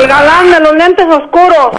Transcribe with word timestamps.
El 0.00 0.08
galán 0.08 0.50
de 0.50 0.60
los 0.60 0.74
lentes 0.76 1.06
oscuros. 1.06 1.72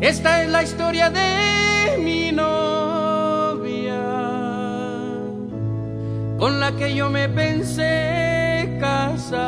Esta 0.00 0.42
es 0.42 0.48
la 0.48 0.62
historia 0.62 1.10
de 1.10 1.98
mi 1.98 2.32
novia, 2.32 4.00
con 6.38 6.58
la 6.58 6.72
que 6.72 6.94
yo 6.94 7.10
me 7.10 7.28
pensé 7.28 8.78
casar. 8.80 9.38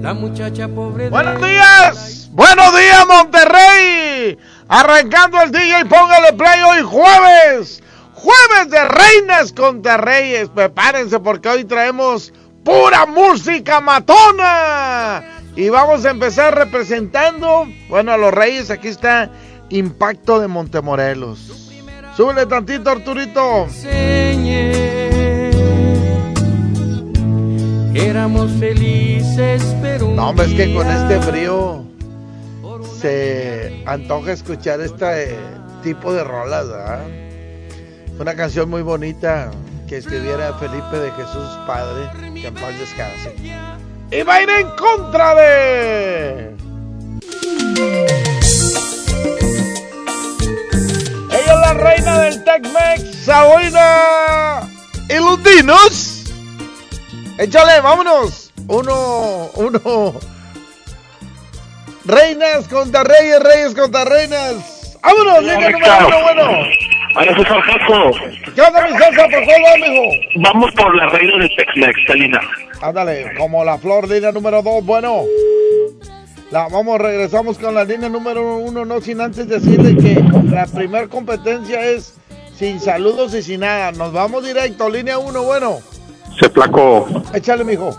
La 0.00 0.14
muchacha 0.14 0.66
pobre 0.66 1.04
de 1.04 1.10
Buenos 1.10 1.40
días, 1.40 2.28
buenos 2.32 2.76
días 2.76 3.06
Monterrey. 3.06 4.36
Arrancando 4.68 5.40
el 5.42 5.52
DJ, 5.52 5.84
póngale 5.84 6.32
play 6.32 6.60
hoy 6.62 6.82
jueves. 6.82 7.82
Jueves 8.18 8.70
de 8.70 8.84
Reinas 8.84 9.52
contra 9.52 9.96
Reyes. 9.96 10.48
Prepárense 10.48 11.20
porque 11.20 11.48
hoy 11.48 11.64
traemos 11.64 12.32
pura 12.64 13.06
música 13.06 13.80
matona. 13.80 15.22
Y 15.54 15.68
vamos 15.68 16.04
a 16.04 16.10
empezar 16.10 16.56
representando, 16.56 17.68
bueno, 17.88 18.12
a 18.12 18.16
los 18.16 18.34
Reyes. 18.34 18.70
Aquí 18.70 18.88
está 18.88 19.30
Impacto 19.68 20.40
de 20.40 20.48
Montemorelos. 20.48 21.70
Súbele 22.16 22.46
tantito, 22.46 22.90
Arturito. 22.90 23.64
enseñé. 23.64 24.88
Éramos 27.94 28.50
felices, 28.58 29.62
pero 29.80 30.06
un 30.06 30.16
No, 30.16 30.30
hombre, 30.30 30.46
es 30.46 30.54
que 30.54 30.74
con 30.74 30.88
este 30.88 31.20
frío 31.20 31.84
se 33.00 33.84
antoja 33.86 34.32
escuchar 34.32 34.80
este 34.80 35.36
tipo 35.84 36.12
de 36.12 36.24
rolas, 36.24 36.68
¿verdad? 36.68 37.27
Una 38.18 38.34
canción 38.34 38.68
muy 38.68 38.82
bonita 38.82 39.50
que 39.88 39.98
escribiera 39.98 40.52
Felipe 40.54 40.98
de 40.98 41.12
Jesús 41.12 41.58
Padre, 41.68 42.10
que 42.34 42.48
en 42.48 42.54
paz 42.54 42.76
descanse. 42.76 43.34
Y 44.10 44.22
va 44.22 44.34
a 44.34 44.42
ir 44.42 44.50
en 44.50 44.70
contra 44.70 45.34
de. 45.36 46.56
Ella 51.30 51.54
es 51.54 51.60
la 51.60 51.74
reina 51.74 52.20
del 52.22 52.42
Tec-Mex, 52.42 53.24
Saboina 53.24 54.62
y 55.08 55.14
los 55.14 55.44
dinos. 55.44 56.24
Échale, 57.38 57.80
vámonos. 57.80 58.52
Uno, 58.66 59.50
uno. 59.54 60.14
Reinas 62.04 62.66
contra 62.66 63.04
reyes, 63.04 63.40
reyes 63.40 63.74
contra 63.76 64.04
reinas. 64.04 64.98
¡Vámonos! 65.02 65.42
Línea 65.42 65.70
número 65.70 66.06
uno, 66.06 66.22
bueno. 66.22 66.97
Ahora 67.14 67.34
César 67.36 67.60
Jaco, 67.62 68.10
¿Qué 68.54 68.60
onda, 68.60 68.86
mi 68.86 68.92
César? 68.92 69.30
¿Por 69.30 69.42
va, 69.42 69.88
mijo? 69.88 70.02
vamos 70.36 70.72
por 70.74 70.94
la 70.96 71.08
reina 71.08 71.38
del 71.38 71.48
Tex-Mex, 71.56 72.06
Selina. 72.06 72.40
Ándale, 72.82 73.32
como 73.36 73.64
la 73.64 73.78
flor, 73.78 74.08
línea 74.08 74.32
número 74.32 74.62
dos, 74.62 74.84
bueno. 74.84 75.22
La, 76.50 76.68
vamos, 76.68 76.98
regresamos 76.98 77.58
con 77.58 77.74
la 77.74 77.84
línea 77.84 78.08
número 78.08 78.56
uno, 78.58 78.84
no 78.84 79.00
sin 79.00 79.20
antes 79.20 79.48
decirle 79.48 79.96
que 79.96 80.22
la 80.50 80.66
primer 80.66 81.08
competencia 81.08 81.84
es 81.84 82.18
sin 82.54 82.80
saludos 82.80 83.34
y 83.34 83.42
sin 83.42 83.60
nada. 83.60 83.92
Nos 83.92 84.12
vamos 84.12 84.44
directo, 84.46 84.88
línea 84.88 85.18
uno, 85.18 85.42
bueno. 85.42 85.78
Se 86.40 86.48
placo. 86.48 87.06
Échale, 87.34 87.64
mijo. 87.64 87.96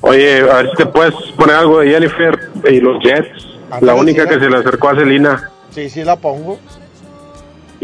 Oye, 0.00 0.40
a 0.40 0.54
ver 0.56 0.70
si 0.70 0.76
te 0.76 0.86
puedes 0.86 1.14
poner 1.36 1.56
algo 1.56 1.80
de 1.80 1.90
Jennifer 1.90 2.38
y 2.68 2.80
los 2.80 3.02
Jets. 3.02 3.46
La 3.80 3.94
única 3.94 4.26
que 4.26 4.34
ya. 4.34 4.40
se 4.40 4.50
le 4.50 4.56
acercó 4.58 4.88
a 4.88 4.96
Celina. 4.96 5.50
Sí, 5.70 5.88
sí, 5.88 6.02
la 6.04 6.16
pongo. 6.16 6.58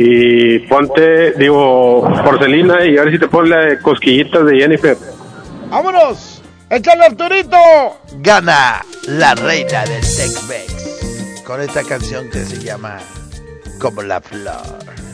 Y 0.00 0.60
ponte, 0.60 1.32
digo, 1.32 2.08
por 2.24 2.38
Celina 2.38 2.86
y 2.86 2.96
a 2.96 3.02
ver 3.02 3.14
si 3.14 3.18
te 3.18 3.26
pones 3.26 3.50
la 3.50 3.58
de 3.62 3.80
cosquillitas 3.80 4.46
de 4.46 4.56
Jennifer. 4.60 4.96
¡Vámonos! 5.70 6.40
¡Échale, 6.70 7.06
Arturito! 7.06 7.56
Gana 8.18 8.80
la 9.08 9.34
reina 9.34 9.84
del 9.86 10.00
Tex-Mex 10.00 11.42
con 11.44 11.60
esta 11.60 11.82
canción 11.82 12.30
que 12.30 12.44
se 12.44 12.60
llama 12.60 12.98
Como 13.80 14.02
la 14.02 14.20
flor. 14.20 15.07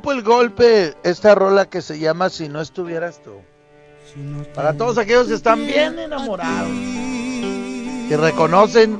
Grupo 0.00 0.12
El 0.12 0.22
Golpe, 0.22 0.94
esta 1.02 1.34
rola 1.34 1.68
que 1.68 1.82
se 1.82 1.98
llama 1.98 2.30
Si 2.30 2.48
no 2.48 2.62
estuvieras 2.62 3.20
tú. 3.22 3.32
Para 4.54 4.72
todos 4.72 4.96
aquellos 4.96 5.28
que 5.28 5.34
están 5.34 5.66
bien 5.66 5.98
enamorados 5.98 6.70
y 6.70 8.16
reconocen 8.16 8.98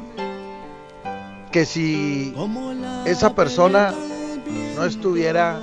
que 1.51 1.65
si 1.65 2.35
esa 3.07 3.35
persona 3.35 3.95
no 4.77 4.85
estuviera 4.85 5.59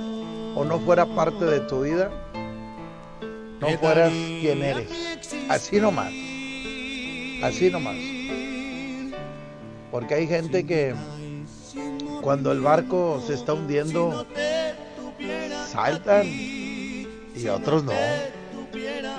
o 0.56 0.64
no 0.64 0.80
fuera 0.80 1.06
parte 1.06 1.44
de 1.44 1.60
tu 1.60 1.82
vida, 1.82 2.10
no 3.60 3.68
fueras 3.78 4.12
quien 4.40 4.60
eres. 4.60 4.88
Así 5.48 5.80
nomás. 5.80 6.12
Así 7.44 7.70
nomás. 7.70 7.96
Porque 9.92 10.14
hay 10.14 10.26
gente 10.26 10.66
que 10.66 10.96
cuando 12.22 12.50
el 12.50 12.60
barco 12.60 13.22
se 13.24 13.34
está 13.34 13.54
hundiendo, 13.54 14.26
saltan 15.78 16.26
y 16.26 17.46
otros 17.48 17.84
no. 17.84 17.92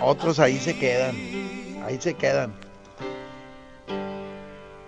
Otros 0.02 0.40
ahí 0.40 0.58
se 0.58 0.78
quedan. 0.78 1.16
Ahí 1.86 1.98
se 2.02 2.14
quedan. 2.14 2.54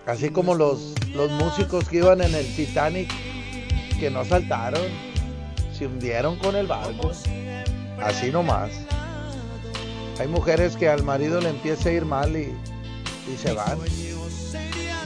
Así 0.06 0.30
como 0.30 0.54
los, 0.54 0.94
los 1.14 1.32
músicos 1.32 1.88
que 1.88 1.98
iban 1.98 2.22
en 2.22 2.36
el 2.36 2.46
Titanic, 2.56 3.10
que 4.00 4.10
no 4.10 4.26
saltaron, 4.26 4.82
se 5.72 5.88
hundieron 5.88 6.38
con 6.40 6.58
el 6.58 6.68
barco. 6.68 7.12
Así 8.02 8.32
nomás. 8.32 8.72
Hay 10.20 10.28
mujeres 10.28 10.76
que 10.76 10.90
al 10.90 11.04
marido 11.04 11.40
le 11.40 11.50
empieza 11.50 11.88
a 11.88 11.92
ir 11.94 12.04
mal 12.04 12.36
y, 12.36 12.54
y 13.32 13.38
se 13.38 13.54
van. 13.54 13.78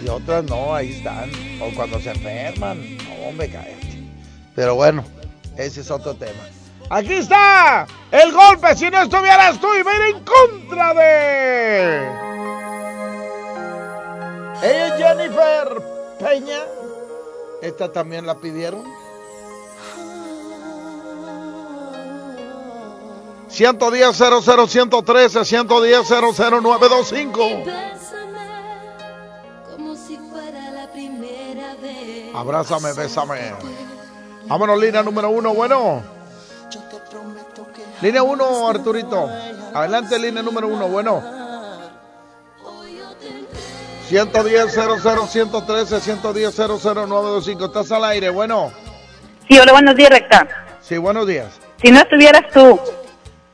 Y 0.03 0.09
otras 0.09 0.43
no, 0.45 0.73
ahí 0.73 0.93
están. 0.93 1.29
O 1.61 1.73
cuando 1.75 1.99
se 1.99 2.09
enferman, 2.09 2.97
no, 2.97 3.29
hombre, 3.29 3.49
cállate. 3.51 4.03
Pero 4.55 4.75
bueno, 4.75 5.03
ese 5.57 5.81
es 5.81 5.91
otro 5.91 6.15
tema. 6.15 6.43
Aquí 6.89 7.13
está 7.13 7.87
el 8.11 8.31
golpe. 8.31 8.75
Si 8.75 8.89
no 8.89 9.01
estuvieras 9.01 9.59
tú 9.59 9.67
y 9.73 9.81
va 9.81 9.91
a 9.91 9.95
ir 9.95 10.15
en 10.15 10.23
contra 10.23 10.93
de. 10.93 12.25
Ella 14.61 14.87
es 14.87 15.03
Jennifer 15.03 15.81
Peña. 16.19 16.59
Esta 17.61 17.91
también 17.91 18.25
la 18.25 18.35
pidieron. 18.35 18.83
110 23.49 24.17
00 24.17 24.67
113 24.67 25.45
110 25.45 26.09
00925. 26.09 27.39
Bésame 27.39 28.39
como 29.71 29.95
si 29.95 30.17
fuera 30.17 30.71
la 30.71 30.91
primera 30.91 31.75
vez. 31.81 32.35
Abrázame, 32.35 32.93
bésame. 32.93 33.53
Vámonos, 34.47 34.79
línea 34.79 35.01
número 35.03 35.29
uno, 35.29 35.53
bueno. 35.53 36.03
Línea 38.01 38.23
uno, 38.23 38.69
Arturito. 38.69 39.29
Adelante, 39.73 40.19
línea 40.19 40.43
número 40.43 40.67
uno, 40.67 40.87
bueno. 40.87 41.23
110 44.07 44.71
00 44.71 45.27
113 45.27 45.99
110 45.99 46.55
00925. 46.55 47.65
Estás 47.65 47.91
al 47.91 48.03
aire, 48.05 48.29
bueno. 48.29 48.71
Sí, 49.49 49.57
hola, 49.57 49.71
buenos 49.71 49.95
días, 49.95 50.09
Recta. 50.09 50.47
Sí, 50.81 50.97
buenos 50.97 51.25
días. 51.25 51.53
Si 51.81 51.91
no 51.91 51.99
estuvieras 51.99 52.43
tú, 52.53 52.79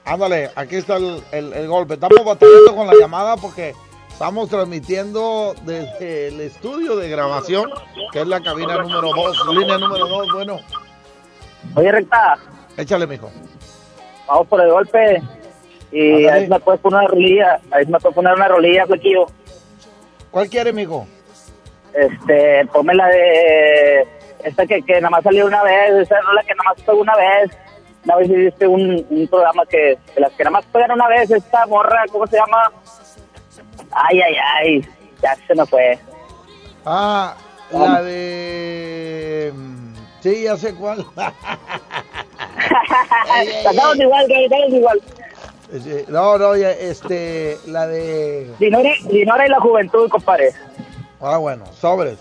Ándale, 0.03 0.49
aquí 0.55 0.77
está 0.77 0.97
el, 0.97 1.23
el- 1.31 1.53
el 1.53 1.67
golpe. 1.67 1.93
Estamos 1.93 2.25
batallando 2.25 2.75
con 2.75 2.88
la 2.88 2.93
llamada 2.99 3.38
porque 3.38 3.75
estamos 4.21 4.50
transmitiendo 4.50 5.56
desde 5.63 6.27
el 6.27 6.41
estudio 6.41 6.95
de 6.95 7.09
grabación, 7.09 7.71
que 8.12 8.21
es 8.21 8.27
la 8.27 8.39
cabina 8.39 8.77
número 8.77 9.09
2, 9.15 9.47
línea 9.56 9.79
número 9.79 10.07
2. 10.07 10.27
Bueno, 10.31 10.59
Oye, 11.73 11.91
recta, 11.91 12.38
échale, 12.77 13.07
mijo. 13.07 13.31
vamos 14.27 14.45
por 14.47 14.62
el 14.62 14.69
golpe. 14.69 15.23
Y 15.91 16.27
ahí 16.27 16.47
me 16.47 16.59
puedes 16.59 16.79
poner 16.81 17.00
una 17.00 17.07
rolilla. 17.07 17.59
Ahí 17.71 17.88
me 17.88 18.00
puedes 18.00 18.13
poner 18.13 18.33
una 18.35 18.47
rolilla, 18.47 18.85
flequillo. 18.85 19.25
¿Cuál 20.29 20.50
quiere, 20.50 20.71
mijo? 20.71 21.07
Este, 21.91 22.67
ponme 22.71 22.94
la 22.94 23.07
de. 23.07 24.07
Esta 24.44 24.67
que, 24.67 24.83
que 24.83 25.01
nada 25.01 25.09
más 25.09 25.24
salió 25.24 25.47
una 25.47 25.63
vez. 25.63 25.94
Esa 25.95 26.21
rola 26.21 26.44
que 26.44 26.53
nada 26.53 26.69
más 26.69 26.81
pegó 26.83 27.01
una 27.01 27.15
vez. 27.17 27.57
Una 28.06 28.17
vez 28.17 28.29
hiciste 28.29 28.67
un, 28.67 29.03
un 29.09 29.27
programa 29.27 29.65
que. 29.65 29.97
De 30.13 30.21
las 30.21 30.31
que 30.33 30.44
nada 30.44 30.57
más 30.57 30.65
pegan 30.67 30.91
una 30.91 31.07
vez. 31.07 31.31
Esta 31.31 31.65
morra, 31.65 32.03
¿cómo 32.12 32.27
se 32.27 32.38
llama? 32.38 32.71
Ay, 33.91 34.21
ay, 34.21 34.35
ay. 34.57 34.88
Ya 35.21 35.35
se 35.47 35.55
me 35.55 35.65
fue. 35.65 35.99
Ah, 36.85 37.35
la 37.71 38.01
de... 38.01 39.53
Sí, 40.21 40.43
ya 40.43 40.57
sé 40.57 40.73
cuál. 40.75 41.05
Estamos 43.43 43.97
igual, 43.97 44.31
estamos 44.31 44.73
igual. 44.73 45.01
No, 46.09 46.38
no, 46.38 46.55
ya, 46.55 46.71
este, 46.71 47.57
la 47.67 47.88
de... 47.88 48.51
Dinora, 48.59 48.91
Dinora 49.03 49.45
y 49.45 49.49
la 49.49 49.59
juventud, 49.59 50.09
compadre. 50.09 50.53
Ah, 51.21 51.38
bueno, 51.38 51.65
sobres. 51.79 52.17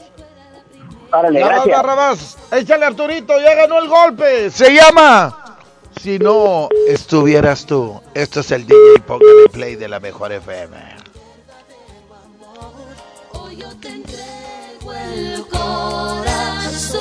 Más, 1.10 1.32
gracias. 1.32 1.76
Barrabás. 1.76 2.38
Échale 2.52 2.86
Arturito, 2.86 3.38
ya 3.40 3.54
ganó 3.54 3.78
el 3.80 3.88
golpe. 3.88 4.50
Se 4.50 4.72
llama. 4.72 5.58
Si 6.00 6.18
no 6.18 6.68
estuvieras 6.86 7.66
tú. 7.66 8.00
Esto 8.14 8.40
es 8.40 8.50
el 8.52 8.66
DJ 8.66 9.00
Póngale 9.06 9.48
Play 9.52 9.74
de 9.74 9.88
la 9.88 9.98
mejor 9.98 10.32
FM. 10.32 10.99
Te 13.80 13.88
entrego 13.88 14.92
el 14.92 15.46
corazón. 15.48 17.00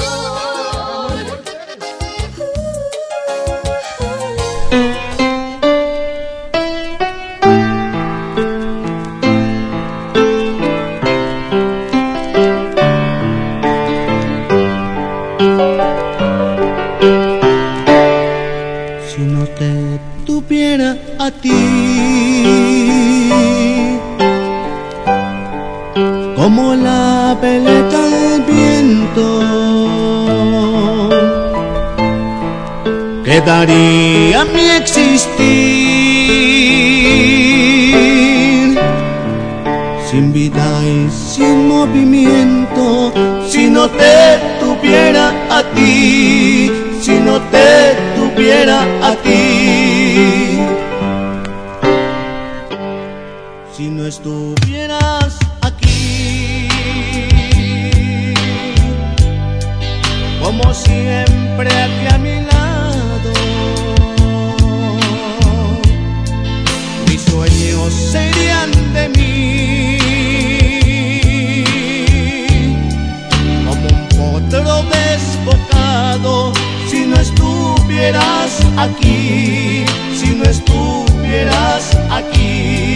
Como 26.49 26.73
la 26.73 27.37
veleta 27.39 28.01
del 28.09 28.41
viento, 28.41 29.25
quedaría 33.23 34.45
mi 34.45 34.65
existir 34.81 35.29
sin 40.09 40.33
vida 40.33 40.67
y 40.83 41.07
sin 41.11 41.67
movimiento, 41.67 43.13
si 43.47 43.69
no 43.69 43.87
te 43.87 44.39
tuviera 44.59 45.25
a 45.51 45.61
ti, 45.75 46.71
si 46.99 47.19
no 47.27 47.39
te 47.53 47.95
tuviera 48.17 48.77
a 49.03 49.15
ti. 49.17 50.57
Si 53.71 53.87
no 53.87 54.07
estuvieras 54.07 55.28
como 60.59 60.73
siempre 60.73 61.69
aquí 61.69 62.07
a 62.13 62.17
mi 62.17 62.41
lado, 62.41 63.31
mis 67.07 67.21
sueños 67.21 67.93
serían 67.93 68.71
de 68.93 69.09
mí. 69.09 69.99
como 73.65 73.87
un 73.87 74.07
potro 74.09 74.83
desbocado 74.83 76.53
si 76.89 77.05
no 77.05 77.15
estuvieras 77.17 78.59
aquí, 78.77 79.85
si 80.13 80.29
no 80.35 80.43
estuvieras 80.43 81.97
aquí. 82.11 82.88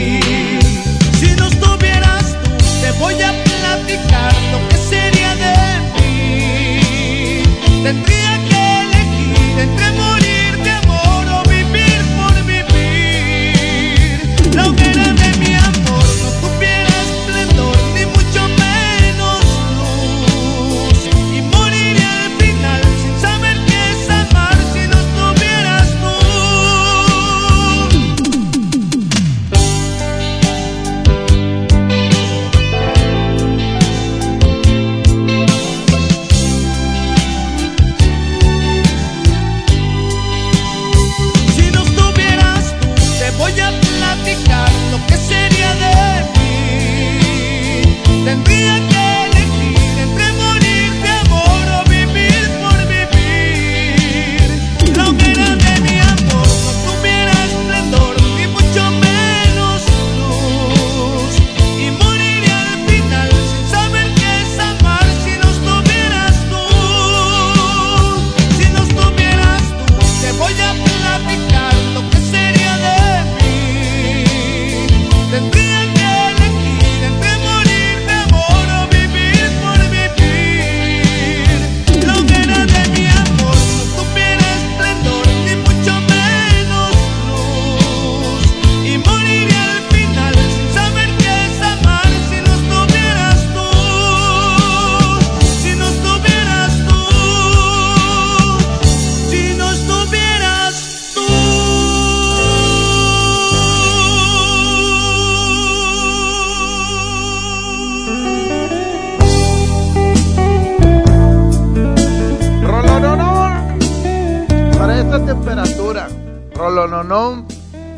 Rolononón 117.04 117.46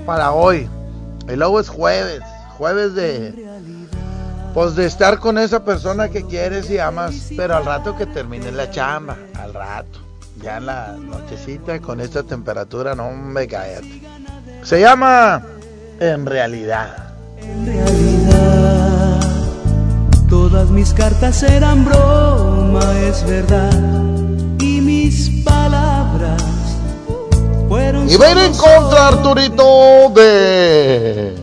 para 0.06 0.32
hoy. 0.32 0.68
Y 1.28 1.36
luego 1.36 1.60
es 1.60 1.70
jueves. 1.70 2.22
Jueves 2.58 2.96
de. 2.96 3.46
Pues 4.54 4.76
de 4.76 4.86
estar 4.86 5.20
con 5.20 5.38
esa 5.38 5.66
persona 5.66 6.10
que 6.10 6.24
quieres 6.24 6.70
y 6.70 6.80
amas. 6.80 7.30
Pero 7.36 7.58
al 7.58 7.66
rato 7.66 7.96
que 7.96 8.06
termine 8.06 8.52
la 8.52 8.70
chamba. 8.70 9.18
Al 9.40 9.54
rato. 9.54 10.00
Ya 10.42 10.58
en 10.58 10.66
la 10.66 10.94
nochecita 10.94 11.80
con 11.80 12.00
esta 12.00 12.24
temperatura. 12.24 12.96
No 12.96 13.12
me 13.12 13.48
cállate. 13.48 14.02
Se 14.64 14.80
llama. 14.80 15.44
En 16.00 16.26
realidad. 16.26 17.14
En 17.42 17.66
realidad, 17.66 19.20
todas 20.28 20.70
mis 20.70 20.94
cartas 20.94 21.44
eran 21.44 21.86
broma, 21.86 22.82
es 23.02 23.26
verdad. 23.26 24.05
Y 28.08 28.18
va 28.18 28.27
a 28.27 28.32
ir 28.32 28.38
en 28.38 28.54
contra, 28.56 29.08
Arturito, 29.10 30.10
de. 30.15 31.36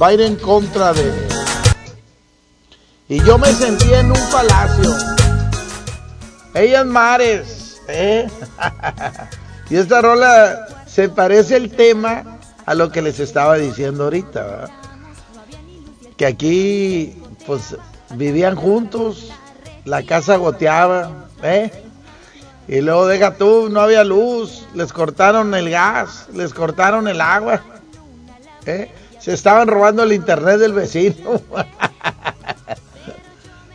Va 0.00 0.08
a 0.08 0.12
ir 0.12 0.20
en 0.20 0.36
contra 0.36 0.92
de. 0.92 1.28
Y 3.08 3.22
yo 3.24 3.38
me 3.38 3.52
sentí 3.52 3.92
en 3.92 4.06
un 4.06 4.30
palacio. 4.30 4.96
Ellas 6.54 6.86
mares, 6.86 7.80
¿eh? 7.88 8.28
y 9.70 9.76
esta 9.76 10.00
rola 10.00 10.66
se 10.86 11.08
parece 11.08 11.56
el 11.56 11.70
tema 11.70 12.38
a 12.66 12.74
lo 12.74 12.90
que 12.90 13.02
les 13.02 13.18
estaba 13.18 13.56
diciendo 13.56 14.04
ahorita, 14.04 14.44
¿verdad? 14.44 14.70
Que 16.16 16.26
aquí, 16.26 17.20
pues, 17.46 17.76
vivían 18.10 18.54
juntos, 18.54 19.32
la 19.84 20.02
casa 20.02 20.36
goteaba, 20.36 21.28
¿eh? 21.42 21.89
Y 22.68 22.80
luego 22.80 23.06
deja 23.06 23.34
tú, 23.34 23.68
no 23.68 23.80
había 23.80 24.04
luz, 24.04 24.66
les 24.74 24.92
cortaron 24.92 25.54
el 25.54 25.70
gas, 25.70 26.28
les 26.32 26.54
cortaron 26.54 27.08
el 27.08 27.20
agua. 27.20 27.60
¿eh? 28.66 28.92
Se 29.18 29.32
estaban 29.32 29.68
robando 29.68 30.02
el 30.02 30.12
internet 30.12 30.58
del 30.58 30.72
vecino. 30.72 31.40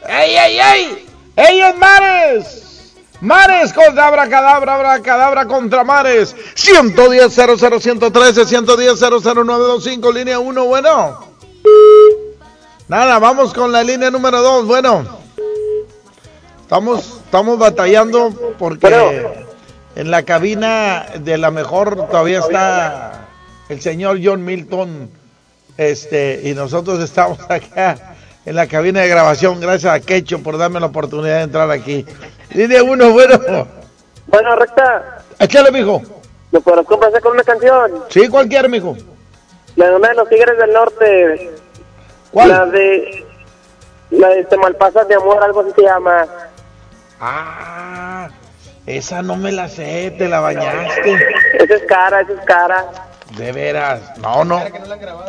¡Ey, 0.07 0.35
ey, 0.35 0.59
ey! 0.59 1.05
¡Ellos 1.35 1.75
mares! 1.77 2.65
Mares 3.21 3.73
contra 3.73 4.07
abracadabra, 4.07 4.75
abracadabra 4.75 5.47
contra 5.47 5.83
mares. 5.83 6.35
110 6.55 7.33
00 7.33 7.79
113 7.79 8.45
110 8.45 8.99
00925, 8.99 10.11
línea 10.11 10.39
1, 10.39 10.65
bueno. 10.65 11.19
Nada, 12.87 13.17
vamos 13.19 13.53
con 13.53 13.71
la 13.71 13.83
línea 13.83 14.11
número 14.11 14.41
2, 14.41 14.65
bueno. 14.67 15.05
Estamos, 16.61 17.21
estamos 17.35 17.59
batallando 17.59 18.31
porque 18.57 19.27
en 19.97 20.09
la 20.09 20.23
cabina 20.23 21.05
de 21.19 21.37
la 21.37 21.51
mejor 21.51 22.07
todavía 22.07 22.39
está 22.39 23.27
el 23.67 23.81
señor 23.81 24.19
John 24.23 24.45
Milton. 24.45 25.09
Este, 25.75 26.39
y 26.45 26.53
nosotros 26.53 27.03
estamos 27.03 27.37
acá 27.49 28.15
en 28.45 28.55
la 28.55 28.67
cabina 28.67 29.01
de 29.01 29.09
grabación. 29.09 29.59
Gracias 29.59 29.93
a 29.93 29.99
Quecho 29.99 30.41
por 30.41 30.57
darme 30.57 30.79
la 30.79 30.85
oportunidad 30.85 31.39
de 31.39 31.41
entrar 31.41 31.69
aquí. 31.71 32.05
Línea 32.53 32.81
uno, 32.83 33.11
bueno. 33.11 33.37
Bueno, 34.27 34.55
recta, 34.55 35.17
Échale, 35.37 35.71
mijo. 35.73 36.01
¿me 36.53 36.61
podrás 36.61 36.85
complacer 36.85 37.21
con 37.21 37.33
una 37.33 37.43
canción? 37.43 38.01
Sí, 38.07 38.29
cualquier, 38.29 38.69
mijo. 38.69 38.95
La 39.75 39.89
de 39.89 40.13
los 40.15 40.29
Tigres 40.29 40.57
del 40.57 40.71
Norte. 40.71 41.51
¿Cuál? 42.31 42.47
La 42.47 42.65
de... 42.65 43.25
La 44.11 44.29
de 44.29 44.45
Te 44.45 44.55
Malpasas 44.55 45.05
de 45.09 45.15
Amor, 45.15 45.43
algo 45.43 45.59
así 45.59 45.71
se 45.75 45.81
llama. 45.81 46.25
Ah, 47.27 48.29
esa 48.85 49.23
no 49.23 49.35
me 49.35 49.51
la 49.51 49.67
sé, 49.67 50.13
te 50.15 50.29
la 50.29 50.41
bañaste. 50.41 51.13
Esa 51.59 51.73
es 51.73 51.83
cara, 51.87 52.21
esa 52.21 52.33
es 52.33 52.45
cara. 52.45 52.85
De 53.35 53.51
veras. 53.51 54.15
No, 54.19 54.45
no. 54.45 54.61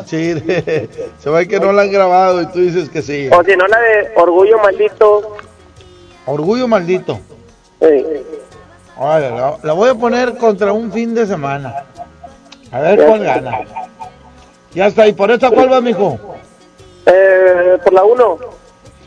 Sí, 0.04 0.34
se 1.18 1.30
ve 1.30 1.48
que 1.48 1.58
no 1.58 1.72
la 1.72 1.82
han 1.82 1.90
grabado 1.90 2.42
y 2.42 2.46
tú 2.48 2.60
dices 2.60 2.90
que 2.90 3.00
sí. 3.00 3.30
O 3.32 3.42
si 3.42 3.56
no, 3.56 3.66
la 3.66 3.80
de 3.80 4.12
Orgullo 4.14 4.58
Maldito. 4.58 5.36
Orgullo 6.26 6.68
maldito. 6.68 7.18
Sí. 7.80 8.04
La, 9.00 9.56
la 9.62 9.72
voy 9.72 9.88
a 9.88 9.94
poner 9.94 10.36
contra 10.36 10.72
un 10.72 10.92
fin 10.92 11.14
de 11.14 11.26
semana. 11.26 11.84
A 12.72 12.80
ver 12.80 13.06
cuál 13.06 13.24
gana. 13.24 13.60
Ya 14.74 14.88
está, 14.88 15.06
¿y 15.06 15.14
por 15.14 15.30
esta 15.30 15.50
cuál 15.50 15.72
va, 15.72 15.80
mijo? 15.80 16.18
Eh, 17.06 17.78
por 17.82 17.92
la 17.92 18.04
1. 18.04 18.38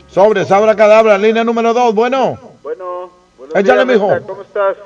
Sobre, 0.08 0.44
sabra 0.44 0.74
cadabra, 0.74 1.16
línea 1.18 1.44
número 1.44 1.72
2, 1.72 1.94
bueno. 1.94 2.49
Bueno, 2.62 3.10
buenos 3.38 3.56
Échale, 3.56 3.84
días, 3.84 4.00
mijo. 4.00 4.26
¿Cómo 4.26 4.42
estás? 4.42 4.76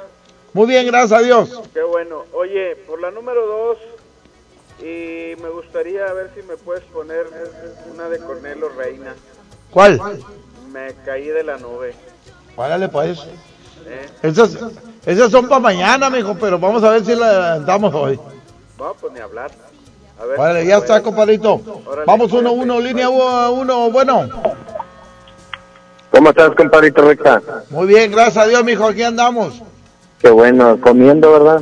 Muy 0.53 0.67
bien, 0.67 0.87
gracias 0.87 1.13
a 1.13 1.23
Dios. 1.23 1.61
Qué 1.73 1.83
bueno. 1.83 2.25
Oye, 2.33 2.77
por 2.87 3.01
la 3.01 3.11
número 3.11 3.47
dos, 3.47 3.79
y 4.81 5.35
me 5.43 5.49
gustaría 5.49 6.13
ver 6.13 6.31
si 6.35 6.43
me 6.43 6.57
puedes 6.57 6.85
poner 6.85 7.27
una 7.93 8.09
de 8.09 8.19
Cornelo 8.19 8.69
Reina. 8.69 9.15
¿Cuál? 9.71 10.01
Me 10.73 10.95
caí 11.05 11.27
de 11.27 11.43
la 11.43 11.59
nube. 11.59 11.95
Órale, 12.57 12.89
pues. 12.89 13.19
¿eh? 13.87 14.09
Esas, 14.23 14.57
esas 15.05 15.31
son 15.33 15.49
para 15.49 15.61
mañana, 15.61 16.09
mijo, 16.09 16.37
pero 16.41 16.59
vamos 16.59 16.85
a 16.85 16.91
ver 16.91 17.05
si 17.05 17.17
la 17.17 17.59
damos 17.59 17.93
hoy. 17.93 18.19
Vamos, 18.79 18.97
pues 19.01 19.13
ni 19.13 19.19
hablar. 19.19 19.51
A 20.21 20.25
ver 20.25 20.63
si 20.63 20.69
ya 20.69 20.79
está, 20.79 21.03
compadrito. 21.03 21.61
Vamos 22.07 22.33
uno, 22.33 22.51
cuídate. 22.51 22.71
uno, 22.71 22.81
línea 22.81 23.09
uno, 23.09 23.91
bueno. 23.91 24.29
¿Cómo 26.15 26.31
estás, 26.31 26.51
compadrito 26.55 27.03
recta? 27.03 27.43
Muy 27.71 27.89
bien, 27.89 28.13
gracias 28.13 28.37
a 28.37 28.47
Dios, 28.47 28.63
mijo, 28.63 28.87
aquí 28.87 29.03
andamos. 29.03 29.61
Qué 30.21 30.31
bueno, 30.31 30.79
comiendo, 30.81 31.33
¿verdad? 31.33 31.61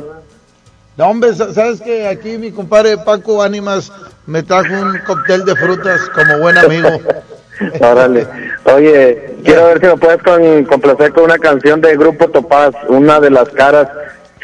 No, 0.95 1.07
hombre, 1.07 1.33
sa- 1.33 1.51
¿sabes 1.53 1.81
que 1.81 2.05
Aquí 2.07 2.37
mi 2.37 2.51
compadre 2.51 2.99
Paco 2.99 3.41
Ánimas 3.41 3.91
me 4.27 4.43
trajo 4.43 4.71
un 4.75 4.99
cóctel 5.07 5.43
de 5.43 5.55
frutas 5.55 6.01
como 6.13 6.37
buen 6.37 6.55
amigo. 6.59 6.87
Órale. 7.81 8.27
Oye, 8.65 9.37
quiero 9.43 9.65
ver 9.65 9.79
si 9.79 9.87
me 9.87 9.97
puedes 9.97 10.21
con, 10.21 10.65
complacer 10.65 11.13
con 11.13 11.23
una 11.23 11.39
canción 11.39 11.81
de 11.81 11.97
Grupo 11.97 12.27
Topaz. 12.29 12.75
Una 12.89 13.19
de 13.19 13.31
las 13.31 13.49
caras 13.49 13.87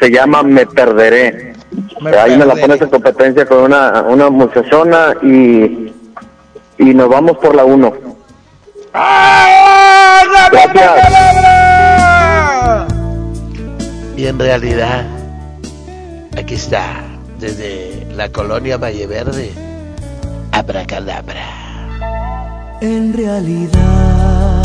se 0.00 0.10
llama 0.10 0.42
Me 0.42 0.66
Perderé. 0.66 1.52
Me 2.00 2.16
Ahí 2.16 2.36
me 2.36 2.46
la 2.46 2.56
pones 2.56 2.80
en 2.82 2.90
competencia 2.90 3.46
con 3.46 3.58
una, 3.58 4.02
una 4.02 4.28
muchachona 4.28 5.14
y, 5.22 5.92
y 6.78 6.94
nos 6.94 7.08
vamos 7.08 7.38
por 7.38 7.54
la 7.54 7.64
uno. 7.64 7.92
¡Ah! 8.92 9.59
¡La 10.32 10.48
Gracias. 10.50 10.92
palabra! 11.02 12.86
Y 14.16 14.26
en 14.26 14.38
realidad, 14.38 15.04
aquí 16.36 16.54
está, 16.54 17.02
desde 17.38 18.06
la 18.14 18.28
colonia 18.30 18.76
Valle 18.76 19.06
Verde, 19.06 19.52
Abracadabra. 20.52 21.46
En 22.80 23.12
realidad, 23.12 24.62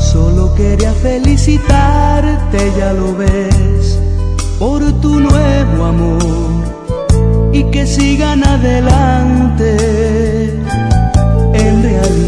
solo 0.00 0.54
quería 0.54 0.92
felicitarte, 0.92 2.72
ya 2.78 2.92
lo 2.92 3.14
ves, 3.16 3.98
por 4.58 4.82
tu 5.00 5.20
nuevo 5.20 5.84
amor 5.84 6.64
y 7.52 7.64
que 7.70 7.86
sigan 7.86 8.44
adelante. 8.44 9.76
En 11.54 11.82
realidad, 11.82 12.25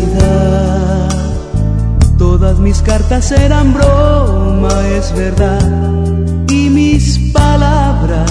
todas 2.18 2.58
mis 2.58 2.82
cartas 2.82 3.30
eran 3.32 3.72
broma, 3.72 4.88
es 4.88 5.14
verdad, 5.14 6.44
y 6.50 6.68
mis 6.68 7.18
palabras 7.32 8.30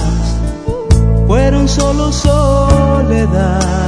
fueron 1.26 1.66
solo 1.68 2.12
soledad. 2.12 3.78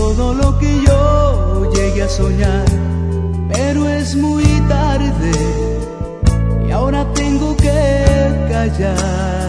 Todo 0.00 0.32
lo 0.32 0.58
que 0.58 0.70
yo 0.86 1.70
llegué 1.74 2.02
a 2.04 2.08
soñar, 2.08 2.64
pero 3.52 3.86
es 3.86 4.16
muy 4.16 4.44
tarde 4.66 5.32
y 6.66 6.70
ahora 6.70 7.00
tengo 7.12 7.54
que 7.56 7.78
callar. 8.50 9.39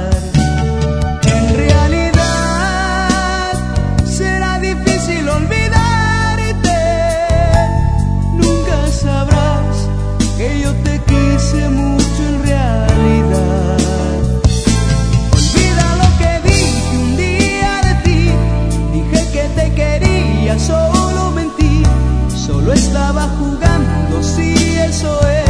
Estaba 22.91 23.21
jugando, 23.39 24.21
si 24.21 24.53
eso 24.77 25.17
es. 25.29 25.40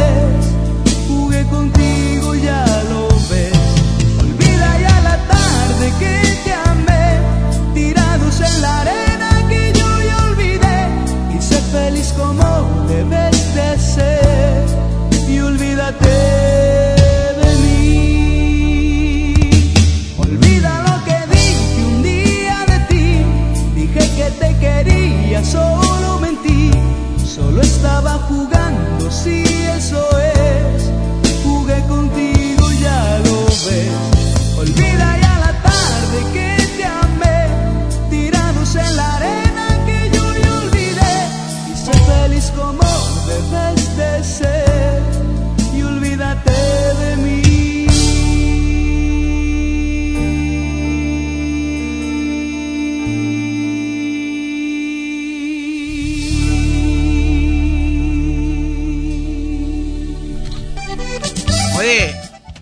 Estaba 27.82 28.21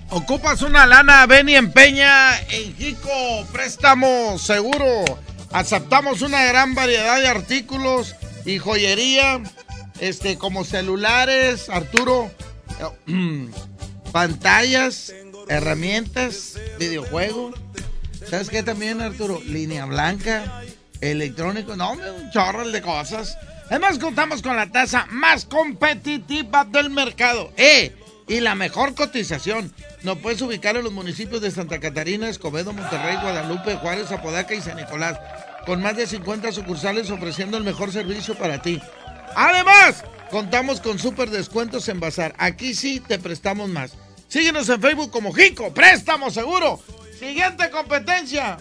Ocupas 0.08 0.62
una 0.62 0.86
lana, 0.86 1.26
ven 1.26 1.48
y 1.50 1.54
empeña 1.54 2.38
en 2.48 2.74
Jico 2.74 3.46
Préstamo 3.52 4.38
Seguro. 4.38 5.04
Aceptamos 5.52 6.22
una 6.22 6.42
gran 6.44 6.74
variedad 6.74 7.20
de 7.20 7.28
artículos 7.28 8.14
y 8.46 8.58
joyería, 8.58 9.42
este, 9.98 10.38
como 10.38 10.64
celulares, 10.64 11.68
Arturo, 11.68 12.30
pantallas, 14.12 15.12
herramientas, 15.48 16.58
videojuegos. 16.78 17.60
¿Sabes 18.26 18.48
qué 18.48 18.62
también, 18.62 19.02
Arturo? 19.02 19.42
Línea 19.44 19.84
blanca, 19.84 20.62
electrónico, 21.02 21.76
no, 21.76 21.92
un 21.92 22.30
chorro 22.30 22.66
de 22.66 22.80
cosas. 22.80 23.36
Además, 23.68 23.98
contamos 23.98 24.40
con 24.40 24.56
la 24.56 24.72
tasa 24.72 25.06
más 25.10 25.44
competitiva 25.44 26.64
del 26.64 26.88
mercado. 26.88 27.52
¡Eh! 27.58 27.94
Y 28.30 28.38
la 28.38 28.54
mejor 28.54 28.94
cotización. 28.94 29.72
Nos 30.04 30.18
puedes 30.18 30.40
ubicar 30.40 30.76
en 30.76 30.84
los 30.84 30.92
municipios 30.92 31.42
de 31.42 31.50
Santa 31.50 31.80
Catarina, 31.80 32.28
Escobedo, 32.28 32.72
Monterrey, 32.72 33.16
Guadalupe, 33.20 33.74
Juárez, 33.74 34.12
Apodaca 34.12 34.54
y 34.54 34.60
San 34.60 34.76
Nicolás. 34.76 35.18
Con 35.66 35.82
más 35.82 35.96
de 35.96 36.06
50 36.06 36.52
sucursales 36.52 37.10
ofreciendo 37.10 37.56
el 37.56 37.64
mejor 37.64 37.90
servicio 37.90 38.36
para 38.36 38.62
ti. 38.62 38.80
Además, 39.34 40.04
contamos 40.30 40.80
con 40.80 41.00
super 41.00 41.28
descuentos 41.28 41.88
en 41.88 41.98
Bazar. 41.98 42.32
Aquí 42.38 42.74
sí 42.74 43.00
te 43.00 43.18
prestamos 43.18 43.68
más. 43.68 43.94
Síguenos 44.28 44.68
en 44.68 44.80
Facebook 44.80 45.10
como 45.10 45.32
Jico, 45.32 45.74
préstamo 45.74 46.30
seguro. 46.30 46.80
Siguiente 47.18 47.68
competencia. 47.68 48.58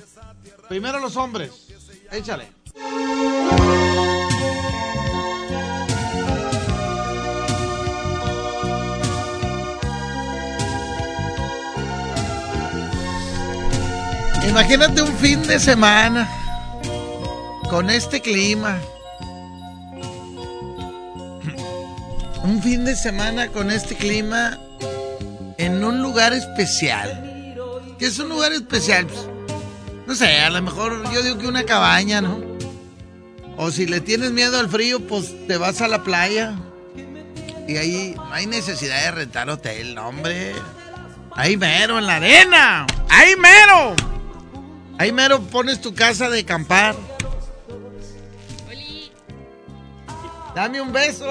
Primero 0.67 0.99
los 0.99 1.15
hombres. 1.15 1.51
Échale. 2.11 2.47
Imagínate 14.47 15.01
un 15.01 15.15
fin 15.17 15.43
de 15.43 15.59
semana 15.59 16.29
con 17.69 17.89
este 17.89 18.21
clima. 18.21 18.77
Un 22.43 22.61
fin 22.63 22.85
de 22.85 22.95
semana 22.95 23.49
con 23.49 23.69
este 23.69 23.95
clima 23.95 24.57
en 25.57 25.83
un 25.83 26.01
lugar 26.01 26.33
especial. 26.33 27.55
¿Qué 27.99 28.07
es 28.07 28.17
un 28.17 28.29
lugar 28.29 28.53
especial? 28.53 29.05
Pues, 29.05 29.27
no 30.07 30.15
sé, 30.15 30.39
a 30.39 30.49
lo 30.49 30.61
mejor 30.61 31.11
yo 31.13 31.21
digo 31.21 31.37
que 31.37 31.47
una 31.47 31.63
cabaña, 31.63 32.21
¿no? 32.21 32.41
O 33.57 33.71
si 33.71 33.85
le 33.85 33.99
tienes 33.99 34.31
miedo 34.31 34.57
al 34.57 34.69
frío, 34.69 35.05
pues 35.05 35.47
te 35.47 35.57
vas 35.57 35.81
a 35.81 35.87
la 35.87 36.03
playa. 36.03 36.55
Y 37.67 37.77
ahí 37.77 38.15
no 38.15 38.33
hay 38.33 38.47
necesidad 38.47 39.03
de 39.03 39.11
rentar 39.11 39.49
hotel, 39.49 39.97
hombre. 39.97 40.55
Ahí 41.35 41.57
mero, 41.57 41.99
en 41.99 42.07
la 42.07 42.15
arena. 42.15 42.87
Ahí 43.09 43.35
mero. 43.35 44.08
Ahí 44.99 45.11
mero 45.13 45.41
pones 45.41 45.79
tu 45.79 45.95
casa 45.95 46.29
de 46.29 46.41
acampar. 46.41 46.93
Dame 50.53 50.81
un 50.81 50.91
beso. 50.91 51.25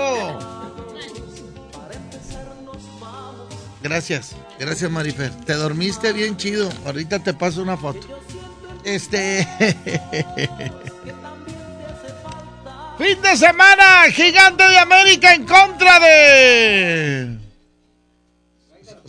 Gracias, 3.82 4.34
gracias 4.58 4.90
Marifer. 4.90 5.30
Te 5.44 5.52
dormiste 5.52 6.14
bien 6.14 6.38
chido. 6.38 6.70
Ahorita 6.86 7.18
te 7.18 7.34
paso 7.34 7.60
una 7.60 7.76
foto. 7.76 8.06
Este. 8.84 9.46
fin 12.98 13.20
de 13.20 13.36
semana, 13.36 14.10
Gigante 14.10 14.66
de 14.66 14.78
América 14.78 15.34
en 15.34 15.44
contra 15.44 16.00
de. 16.00 17.37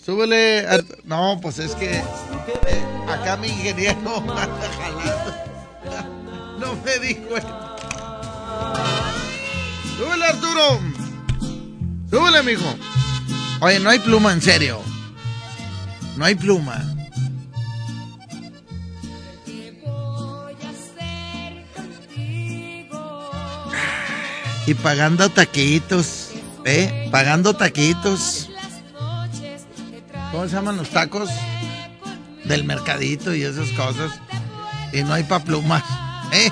Súbele. 0.03 0.65
No, 1.03 1.39
pues 1.41 1.59
es 1.59 1.75
que. 1.75 1.97
eh, 1.97 2.83
acá 3.07 3.37
mi 3.37 3.47
ingeniero 3.47 4.17
anda 4.17 4.69
jalando. 4.77 5.35
No 6.59 6.75
me 6.83 6.99
di 6.99 7.15
cuenta. 7.15 7.77
Súbele, 9.97 10.25
Arturo. 10.25 10.79
Súbele, 12.09 12.43
mijo. 12.43 12.75
Oye, 13.61 13.79
no 13.79 13.89
hay 13.89 13.99
pluma, 13.99 14.31
en 14.31 14.41
serio. 14.41 14.81
No 16.15 16.25
hay 16.25 16.35
pluma. 16.35 16.83
Y 24.65 24.73
pagando 24.75 25.29
taquitos, 25.29 26.29
¿eh? 26.63 27.09
Pagando 27.11 27.55
taquitos. 27.55 28.49
¿Cómo 30.31 30.47
se 30.47 30.55
llaman 30.55 30.77
los 30.77 30.89
tacos? 30.89 31.29
Del 32.45 32.63
mercadito 32.63 33.33
y 33.33 33.43
esas 33.43 33.69
cosas. 33.71 34.11
Y 34.93 35.03
no 35.03 35.13
hay 35.13 35.23
pa' 35.23 35.39
plumas, 35.39 35.83
¿eh? 36.31 36.51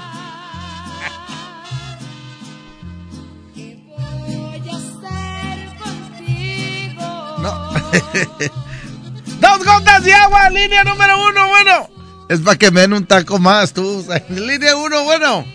No. 7.40 7.70
Dos 9.40 9.66
gotas 9.66 10.04
de 10.04 10.14
agua, 10.14 10.50
línea 10.50 10.84
número 10.84 11.16
uno, 11.30 11.48
bueno. 11.50 11.90
Es 12.30 12.42
para 12.42 12.58
que 12.58 12.72
me 12.72 12.82
den 12.82 12.94
un 12.94 13.06
taco 13.06 13.40
más, 13.40 13.74
tú. 13.74 14.06
Línea 14.30 14.76
uno, 14.76 15.04
bueno. 15.04 15.46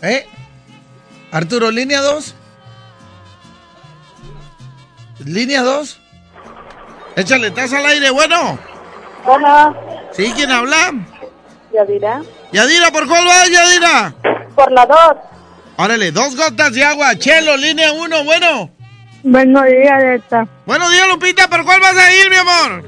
¿Eh? 0.00 0.26
Arturo, 1.30 1.70
línea 1.70 2.00
dos. 2.00 2.34
Línea 5.24 5.62
dos. 5.62 5.97
Échale, 7.18 7.48
estás 7.48 7.72
al 7.72 7.84
aire, 7.84 8.10
bueno. 8.10 8.56
Hola, 9.26 9.74
¿Sí? 10.12 10.32
¿Quién 10.36 10.52
habla? 10.52 10.92
Yadira. 11.72 12.22
Yadira, 12.52 12.90
¿por 12.92 13.08
cuál 13.08 13.26
va, 13.26 13.44
Yadira? 13.46 14.14
Por 14.54 14.70
la 14.70 14.86
dos. 14.86 15.16
Órale, 15.76 16.12
dos 16.12 16.36
gotas 16.36 16.72
de 16.72 16.84
agua. 16.84 17.16
Chelo, 17.16 17.56
línea 17.56 17.90
uno, 17.92 18.22
bueno. 18.22 18.70
Buenos 19.24 19.64
días, 19.64 20.00
Leta. 20.02 20.46
Buenos 20.64 20.90
días, 20.92 21.08
Lupita. 21.08 21.48
¿Por 21.48 21.64
cuál 21.64 21.80
vas 21.80 21.96
a 21.96 22.14
ir, 22.14 22.30
mi 22.30 22.36
amor? 22.36 22.84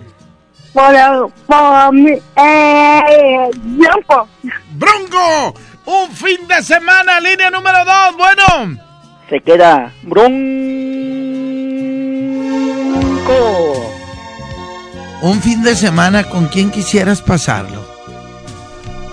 Por, 0.73 0.95
el- 0.95 1.27
por 1.49 1.93
mi... 1.93 2.13
Eh... 2.37 3.51
Blanco. 3.57 4.29
Bronco. 4.75 5.55
Un 5.87 6.11
fin 6.13 6.47
de 6.47 6.63
semana, 6.63 7.19
línea 7.19 7.51
número 7.51 7.85
dos. 7.85 8.17
Bueno. 8.17 8.79
Se 9.29 9.41
queda 9.41 9.93
Bronco. 10.03 10.41
Un 15.23 15.43
fin 15.43 15.63
de 15.63 15.77
semana, 15.77 16.25
¿con 16.25 16.47
quién 16.47 16.71
quisieras 16.71 17.21
pasarlo? 17.21 17.85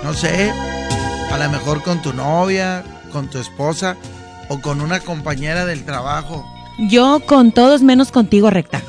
No 0.03 0.13
sé, 0.13 0.53
a 1.31 1.37
lo 1.37 1.49
mejor 1.49 1.83
con 1.83 2.01
tu 2.01 2.13
novia, 2.13 2.81
con 3.11 3.29
tu 3.29 3.39
esposa 3.39 3.97
o 4.47 4.61
con 4.61 4.79
una 4.79 5.01
compañera 5.01 5.65
del 5.65 5.83
trabajo. 5.83 6.45
Yo 6.79 7.19
con 7.25 7.51
todos 7.51 7.81
menos 7.81 8.11
contigo, 8.11 8.49
recta. 8.49 8.81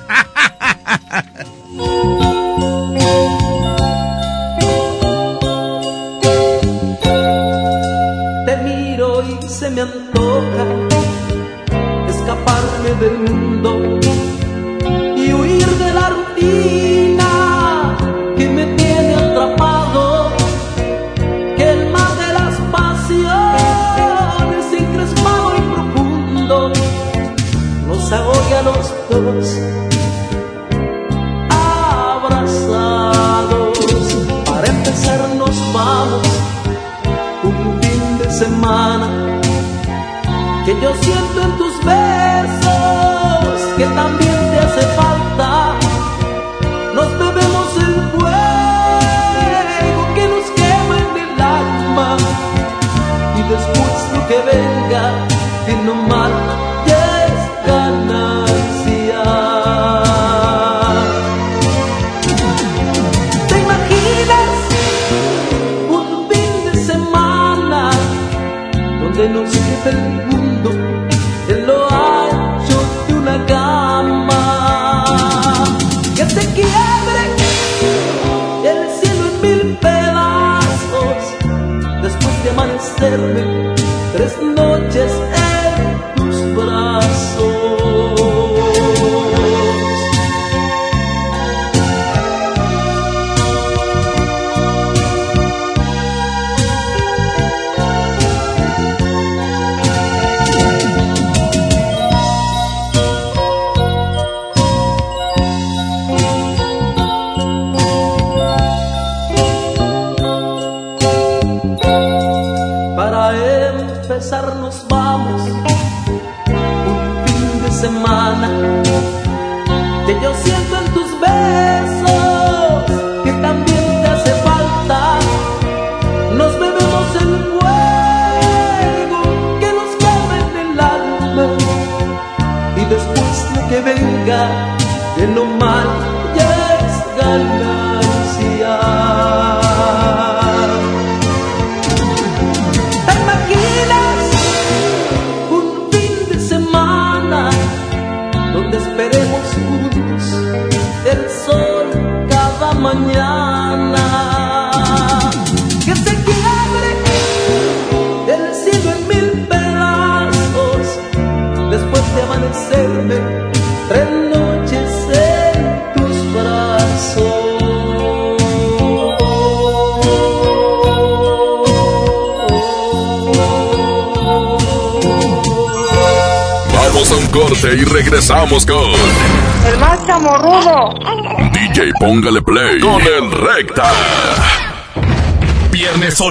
Te 8.46 8.57
miro 8.59 9.24
y 9.24 9.48
se 9.48 9.70
me 9.70 9.81
antoja 9.81 10.66
escaparme 12.09 12.90
del 13.00 13.18
mundo 13.18 13.98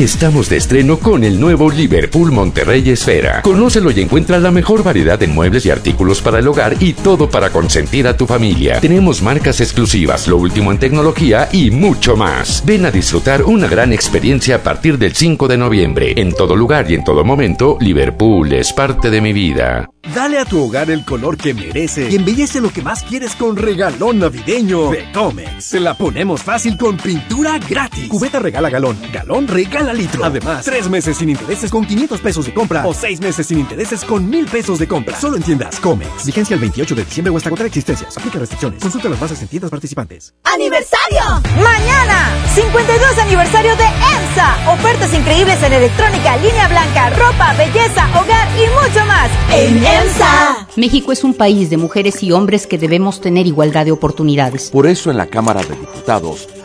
Estamos 0.00 0.48
de 0.48 0.56
estreno 0.56 0.98
con 0.98 1.24
el 1.24 1.38
nuevo 1.38 1.70
Liverpool 1.70 2.32
Monterrey 2.32 2.88
Esfera. 2.88 3.42
Conócelo 3.42 3.90
y 3.90 4.00
encuentra 4.00 4.38
la 4.38 4.50
mejor 4.50 4.82
variedad 4.82 5.18
de 5.18 5.26
muebles 5.26 5.66
y 5.66 5.70
artículos 5.70 6.22
para 6.22 6.38
el 6.38 6.48
hogar 6.48 6.74
y 6.80 6.94
todo 6.94 7.28
para 7.28 7.50
consentir 7.50 8.06
a 8.06 8.16
tu 8.16 8.26
familia. 8.26 8.80
Tenemos 8.80 9.20
marcas 9.20 9.60
exclusivas, 9.60 10.26
lo 10.26 10.38
último 10.38 10.72
en 10.72 10.78
tecnología 10.78 11.50
y 11.52 11.70
mucho 11.70 12.16
más. 12.16 12.62
Ven 12.64 12.86
a 12.86 12.90
disfrutar 12.90 13.42
una 13.42 13.68
gran 13.68 13.92
experiencia 13.92 14.56
a 14.56 14.62
partir 14.62 14.96
del 14.96 15.14
5 15.14 15.46
de 15.48 15.58
noviembre. 15.58 16.14
En 16.16 16.32
todo 16.32 16.56
lugar 16.56 16.90
y 16.90 16.94
en 16.94 17.04
todo 17.04 17.22
momento, 17.22 17.76
Liverpool 17.78 18.50
es 18.54 18.72
parte 18.72 19.10
de 19.10 19.20
mi 19.20 19.34
vida. 19.34 19.90
Dale 20.14 20.38
a 20.38 20.46
tu 20.46 20.64
hogar 20.64 20.90
el 20.90 21.04
color 21.04 21.36
que 21.36 21.52
merece 21.52 22.08
y 22.10 22.16
embellece 22.16 22.62
lo 22.62 22.70
que 22.70 22.80
más 22.80 23.02
quieres 23.02 23.36
con 23.36 23.54
regalón 23.54 24.18
navideño 24.20 24.90
de 24.90 25.12
Comex. 25.12 25.62
Se 25.62 25.78
la 25.78 25.92
ponemos 25.92 26.42
fácil 26.42 26.78
con 26.78 26.96
pintura 26.96 27.58
gratis. 27.58 28.08
Cubeta 28.08 28.38
regala 28.38 28.70
galón, 28.70 28.96
galón 29.12 29.46
regala 29.46 29.89
litro. 29.92 30.24
Además, 30.24 30.64
tres 30.64 30.88
meses 30.88 31.16
sin 31.16 31.30
intereses 31.30 31.70
con 31.70 31.84
500 31.84 32.20
pesos 32.20 32.46
de 32.46 32.54
compra 32.54 32.86
o 32.86 32.94
seis 32.94 33.20
meses 33.20 33.46
sin 33.46 33.58
intereses 33.58 34.04
con 34.04 34.28
1000 34.28 34.46
pesos 34.46 34.78
de 34.78 34.86
compra. 34.86 35.18
Solo 35.18 35.36
en 35.36 35.42
tiendas 35.42 35.78
Comex. 35.80 36.26
Vigencia 36.26 36.54
el 36.54 36.60
28 36.60 36.94
de 36.94 37.04
diciembre 37.04 37.32
o 37.32 37.36
hasta 37.36 37.48
agotar 37.48 37.66
existencias. 37.66 38.16
Aplica 38.16 38.38
restricciones. 38.38 38.82
Consulta 38.82 39.08
las 39.08 39.20
bases 39.20 39.42
en 39.42 39.48
tiendas 39.48 39.70
participantes. 39.70 40.34
¡Aniversario! 40.44 41.20
Mañana, 41.62 42.28
52 42.54 43.18
aniversario 43.18 43.76
de 43.76 43.84
EMSA. 43.84 44.72
Ofertas 44.72 45.14
increíbles 45.14 45.62
en 45.62 45.72
electrónica, 45.72 46.36
línea 46.36 46.68
blanca, 46.68 47.10
ropa, 47.10 47.54
belleza, 47.54 48.06
hogar 48.20 48.48
y 48.56 48.68
mucho 48.68 49.04
más. 49.06 49.30
En 49.52 49.76
EMSA. 49.76 50.66
México 50.76 51.12
es 51.12 51.24
un 51.24 51.34
país 51.34 51.70
de 51.70 51.76
mujeres 51.76 52.22
y 52.22 52.32
hombres 52.32 52.66
que 52.66 52.78
debemos 52.78 53.20
tener 53.20 53.46
igualdad 53.46 53.84
de 53.84 53.92
oportunidades. 53.92 54.70
Por 54.70 54.86
eso 54.86 55.10
en 55.10 55.16
la 55.16 55.26
Cámara 55.26 55.62
de 55.62 55.76
Diputados 55.76 56.48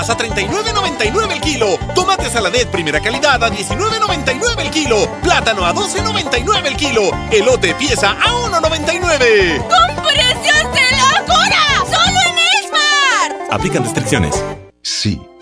A 0.00 0.18
39.99 0.18 1.32
el 1.32 1.40
kilo. 1.40 1.78
Tomate 1.94 2.28
saladet 2.28 2.68
primera 2.68 3.00
calidad 3.00 3.42
a 3.42 3.48
19.99 3.48 4.58
el 4.58 4.70
kilo. 4.70 5.08
Plátano 5.22 5.64
a 5.64 5.72
12.99 5.72 6.66
el 6.66 6.76
kilo. 6.76 7.10
Elote 7.30 7.74
pieza 7.76 8.10
a 8.10 8.50
1.99. 8.50 9.58
¡Con 9.58 10.02
precios 10.02 10.62
de 10.72 10.86
locura! 10.98 11.84
¡Solo 11.86 12.18
en 12.28 12.38
Esmar! 12.64 13.48
Aplican 13.52 13.84
restricciones. 13.84 14.42
Sí, 14.82 15.20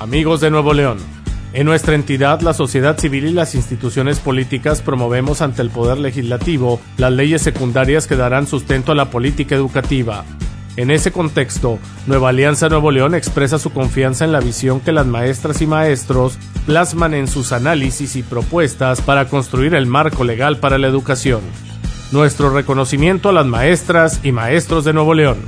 Amigos 0.00 0.40
de 0.40 0.50
Nuevo 0.50 0.72
León, 0.72 0.96
en 1.52 1.66
nuestra 1.66 1.94
entidad, 1.94 2.40
la 2.40 2.54
sociedad 2.54 2.96
civil 2.98 3.26
y 3.26 3.32
las 3.32 3.54
instituciones 3.54 4.20
políticas 4.20 4.82
promovemos 4.82 5.42
ante 5.42 5.62
el 5.62 5.68
Poder 5.68 5.98
Legislativo 5.98 6.80
las 6.96 7.12
leyes 7.12 7.42
secundarias 7.42 8.06
que 8.06 8.16
darán 8.16 8.46
sustento 8.46 8.92
a 8.92 8.94
la 8.94 9.10
política 9.10 9.56
educativa. 9.56 10.24
En 10.76 10.90
ese 10.90 11.12
contexto, 11.12 11.78
Nueva 12.06 12.30
Alianza 12.30 12.70
Nuevo 12.70 12.90
León 12.92 13.14
expresa 13.14 13.58
su 13.58 13.74
confianza 13.74 14.24
en 14.24 14.32
la 14.32 14.40
visión 14.40 14.80
que 14.80 14.92
las 14.92 15.06
maestras 15.06 15.60
y 15.60 15.66
maestros 15.66 16.38
plasman 16.64 17.12
en 17.12 17.26
sus 17.28 17.52
análisis 17.52 18.16
y 18.16 18.22
propuestas 18.22 19.02
para 19.02 19.26
construir 19.26 19.74
el 19.74 19.86
marco 19.86 20.24
legal 20.24 20.58
para 20.58 20.78
la 20.78 20.86
educación. 20.86 21.40
Nuestro 22.12 22.50
reconocimiento 22.50 23.28
a 23.28 23.32
las 23.32 23.46
maestras 23.46 24.20
y 24.22 24.32
maestros 24.32 24.84
de 24.84 24.92
Nuevo 24.92 25.12
León. 25.12 25.38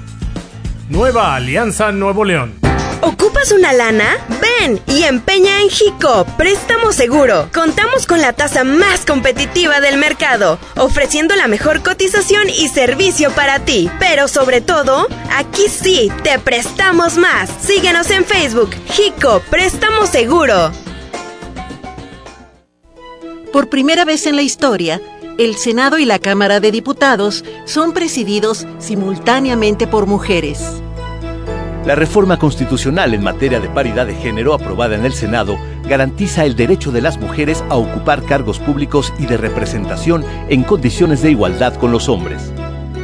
Nueva 0.90 1.36
Alianza 1.36 1.92
Nuevo 1.92 2.24
León. 2.24 2.61
¿Ocupas 3.04 3.50
una 3.50 3.72
lana? 3.72 4.16
Ven 4.40 4.80
y 4.86 5.02
empeña 5.02 5.60
en 5.60 5.70
Jico, 5.70 6.24
préstamo 6.36 6.92
seguro. 6.92 7.48
Contamos 7.52 8.06
con 8.06 8.20
la 8.20 8.32
tasa 8.32 8.62
más 8.62 9.04
competitiva 9.04 9.80
del 9.80 9.96
mercado, 9.96 10.56
ofreciendo 10.76 11.34
la 11.34 11.48
mejor 11.48 11.82
cotización 11.82 12.48
y 12.48 12.68
servicio 12.68 13.32
para 13.32 13.58
ti. 13.58 13.90
Pero 13.98 14.28
sobre 14.28 14.60
todo, 14.60 15.08
aquí 15.36 15.68
sí, 15.68 16.12
te 16.22 16.38
prestamos 16.38 17.16
más. 17.16 17.50
Síguenos 17.60 18.08
en 18.12 18.24
Facebook, 18.24 18.70
Jico, 18.86 19.42
préstamo 19.50 20.06
seguro. 20.06 20.70
Por 23.52 23.68
primera 23.68 24.04
vez 24.04 24.26
en 24.26 24.36
la 24.36 24.42
historia, 24.42 25.00
el 25.38 25.56
Senado 25.56 25.98
y 25.98 26.04
la 26.04 26.20
Cámara 26.20 26.60
de 26.60 26.70
Diputados 26.70 27.44
son 27.64 27.94
presididos 27.94 28.64
simultáneamente 28.78 29.88
por 29.88 30.06
mujeres. 30.06 30.60
La 31.84 31.96
reforma 31.96 32.38
constitucional 32.38 33.12
en 33.12 33.24
materia 33.24 33.58
de 33.58 33.68
paridad 33.68 34.06
de 34.06 34.14
género 34.14 34.54
aprobada 34.54 34.94
en 34.94 35.04
el 35.04 35.12
Senado 35.12 35.58
garantiza 35.84 36.44
el 36.44 36.54
derecho 36.54 36.92
de 36.92 37.02
las 37.02 37.18
mujeres 37.18 37.64
a 37.70 37.76
ocupar 37.76 38.22
cargos 38.22 38.60
públicos 38.60 39.12
y 39.18 39.26
de 39.26 39.36
representación 39.36 40.24
en 40.48 40.62
condiciones 40.62 41.22
de 41.22 41.32
igualdad 41.32 41.74
con 41.74 41.90
los 41.90 42.08
hombres. 42.08 42.52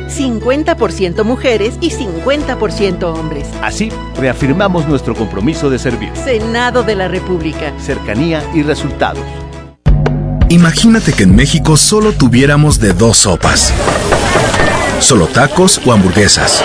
50% 0.09 1.25
mujeres 1.25 1.77
y 1.81 1.91
50% 1.91 3.03
hombres. 3.03 3.49
Así, 3.63 3.91
reafirmamos 4.17 4.87
nuestro 4.87 5.15
compromiso 5.15 5.71
de 5.71 5.79
servir. 5.79 6.11
Senado 6.15 6.85
de 6.85 6.95
la 6.95 7.09
República. 7.09 7.73
Cercanía 7.79 8.43
y 8.55 8.63
resultados. 8.63 9.25
Imagínate 10.51 11.13
que 11.13 11.25
en 11.25 11.37
México 11.37 11.77
solo 11.77 12.13
tuviéramos 12.13 12.79
de 12.79 12.95
dos 12.95 13.19
sopas. 13.19 13.75
Solo 15.01 15.27
tacos 15.27 15.81
o 15.85 15.93
hamburguesas. 15.93 16.65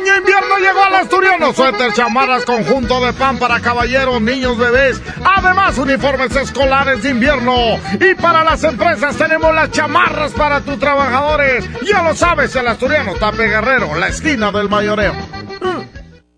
Otoño 0.00 0.16
invierno 0.16 0.56
llegó 0.58 0.82
al 0.82 0.94
asturiano. 0.94 1.52
Suéter, 1.52 1.92
chamarras, 1.92 2.46
conjunto 2.46 3.04
de 3.04 3.12
pan 3.12 3.38
para 3.38 3.60
caballeros, 3.60 4.20
niños, 4.22 4.56
bebés. 4.56 5.00
Además, 5.22 5.76
uniformes 5.76 6.34
escolares 6.36 7.02
de 7.02 7.10
invierno. 7.10 7.78
Y 8.00 8.14
para 8.14 8.42
las 8.42 8.64
empresas 8.64 9.14
tenemos 9.16 9.54
las 9.54 9.70
chamarras 9.72 10.32
para 10.32 10.62
tus 10.62 10.78
trabajadores. 10.78 11.68
Ya 11.86 12.02
lo 12.02 12.14
sabes, 12.14 12.56
el 12.56 12.68
asturiano 12.68 13.14
Tape 13.14 13.48
Guerrero, 13.48 13.94
la 13.94 14.08
esquina 14.08 14.50
del 14.50 14.70
mayoreo. 14.70 15.12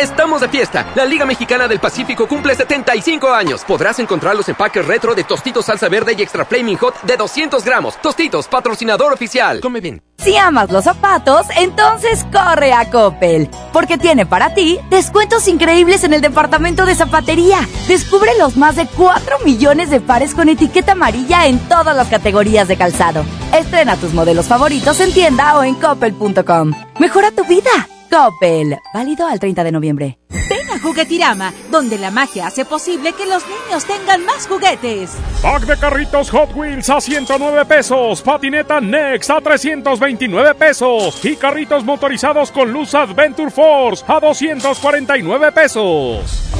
Estamos 0.00 0.40
de 0.40 0.48
fiesta. 0.48 0.86
La 0.94 1.04
Liga 1.04 1.26
Mexicana 1.26 1.68
del 1.68 1.78
Pacífico 1.78 2.26
cumple 2.26 2.54
75 2.54 3.34
años. 3.34 3.62
Podrás 3.66 3.98
encontrar 3.98 4.34
los 4.34 4.48
empaques 4.48 4.86
retro 4.86 5.14
de 5.14 5.24
Tostitos 5.24 5.66
Salsa 5.66 5.90
Verde 5.90 6.14
y 6.16 6.22
Extra 6.22 6.46
Flaming 6.46 6.78
Hot 6.78 7.02
de 7.02 7.18
200 7.18 7.62
gramos. 7.62 8.00
Tostitos, 8.00 8.48
patrocinador 8.48 9.12
oficial. 9.12 9.60
Come 9.60 9.82
bien. 9.82 10.02
Si 10.16 10.38
amas 10.38 10.70
los 10.70 10.84
zapatos, 10.84 11.46
entonces 11.54 12.24
corre 12.32 12.72
a 12.72 12.88
Coppel, 12.90 13.50
porque 13.74 13.98
tiene 13.98 14.24
para 14.24 14.54
ti 14.54 14.78
descuentos 14.88 15.46
increíbles 15.48 16.02
en 16.02 16.14
el 16.14 16.22
departamento 16.22 16.86
de 16.86 16.94
zapatería. 16.94 17.68
Descubre 17.86 18.30
los 18.38 18.56
más 18.56 18.76
de 18.76 18.86
4 18.86 19.40
millones 19.44 19.90
de 19.90 20.00
pares 20.00 20.34
con 20.34 20.48
etiqueta 20.48 20.92
amarilla 20.92 21.46
en 21.46 21.58
todas 21.68 21.94
las 21.94 22.08
categorías 22.08 22.68
de 22.68 22.78
calzado. 22.78 23.22
Estrena 23.52 23.96
tus 23.96 24.14
modelos 24.14 24.46
favoritos 24.46 24.98
en 25.00 25.12
tienda 25.12 25.58
o 25.58 25.62
en 25.62 25.74
coppel.com. 25.74 26.72
Mejora 26.98 27.30
tu 27.32 27.44
vida. 27.44 27.70
Coppel. 28.10 28.76
Válido 28.92 29.26
al 29.26 29.38
30 29.38 29.64
de 29.64 29.72
noviembre. 29.72 30.18
Ven 30.28 30.68
a 30.70 30.80
Juguetirama, 30.80 31.52
donde 31.70 31.96
la 31.96 32.10
magia 32.10 32.48
hace 32.48 32.64
posible 32.64 33.12
que 33.12 33.24
los 33.24 33.44
niños 33.46 33.84
tengan 33.84 34.24
más 34.24 34.48
juguetes. 34.48 35.12
Pack 35.42 35.62
de 35.62 35.76
carritos 35.76 36.30
Hot 36.30 36.50
Wheels 36.54 36.90
a 36.90 37.00
109 37.00 37.64
pesos, 37.66 38.20
patineta 38.22 38.80
Next 38.80 39.30
a 39.30 39.40
329 39.40 40.54
pesos 40.56 41.24
y 41.24 41.36
carritos 41.36 41.84
motorizados 41.84 42.50
con 42.50 42.72
luz 42.72 42.94
Adventure 42.94 43.50
Force 43.50 44.04
a 44.06 44.18
249 44.18 45.52
pesos. 45.52 46.50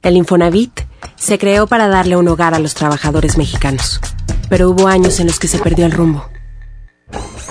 El 0.00 0.16
Infonavit 0.16 0.80
se 1.16 1.38
creó 1.38 1.66
para 1.66 1.88
darle 1.88 2.16
un 2.16 2.28
hogar 2.28 2.54
a 2.54 2.60
los 2.60 2.74
trabajadores 2.74 3.36
mexicanos, 3.36 4.00
pero 4.48 4.70
hubo 4.70 4.86
años 4.86 5.18
en 5.18 5.26
los 5.26 5.40
que 5.40 5.48
se 5.48 5.58
perdió 5.58 5.84
el 5.84 5.92
rumbo. 5.92 6.24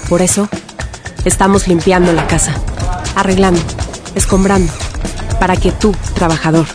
Por 0.10 0.22
eso, 0.22 0.48
estamos 1.26 1.68
limpiando 1.68 2.14
la 2.14 2.28
casa, 2.28 2.56
arreglando, 3.16 3.60
escombrando, 4.16 4.72
para 5.40 5.58
que 5.58 5.72
tú, 5.72 5.94
trabajador, 6.14 6.66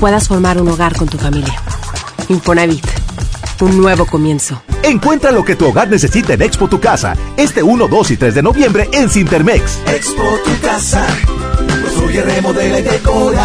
puedas 0.00 0.28
formar 0.28 0.60
un 0.60 0.68
hogar 0.68 0.96
con 0.96 1.06
tu 1.06 1.18
familia. 1.18 1.54
Infonavit, 2.28 2.84
un 3.60 3.76
nuevo 3.76 4.06
comienzo. 4.06 4.62
Encuentra 4.82 5.32
lo 5.32 5.44
que 5.44 5.54
tu 5.54 5.66
hogar 5.66 5.88
necesita 5.88 6.32
en 6.32 6.42
Expo 6.42 6.68
Tu 6.68 6.80
Casa, 6.80 7.14
este 7.36 7.62
1, 7.62 7.88
2 7.88 8.10
y 8.10 8.16
3 8.16 8.34
de 8.36 8.42
noviembre 8.42 8.88
en 8.92 9.10
Cintermex. 9.10 9.78
Expo 9.86 10.22
Tu 10.42 10.66
Casa, 10.66 11.06
construye, 11.82 12.22
remodela 12.22 12.78
y 12.78 12.82
decora. 12.82 13.44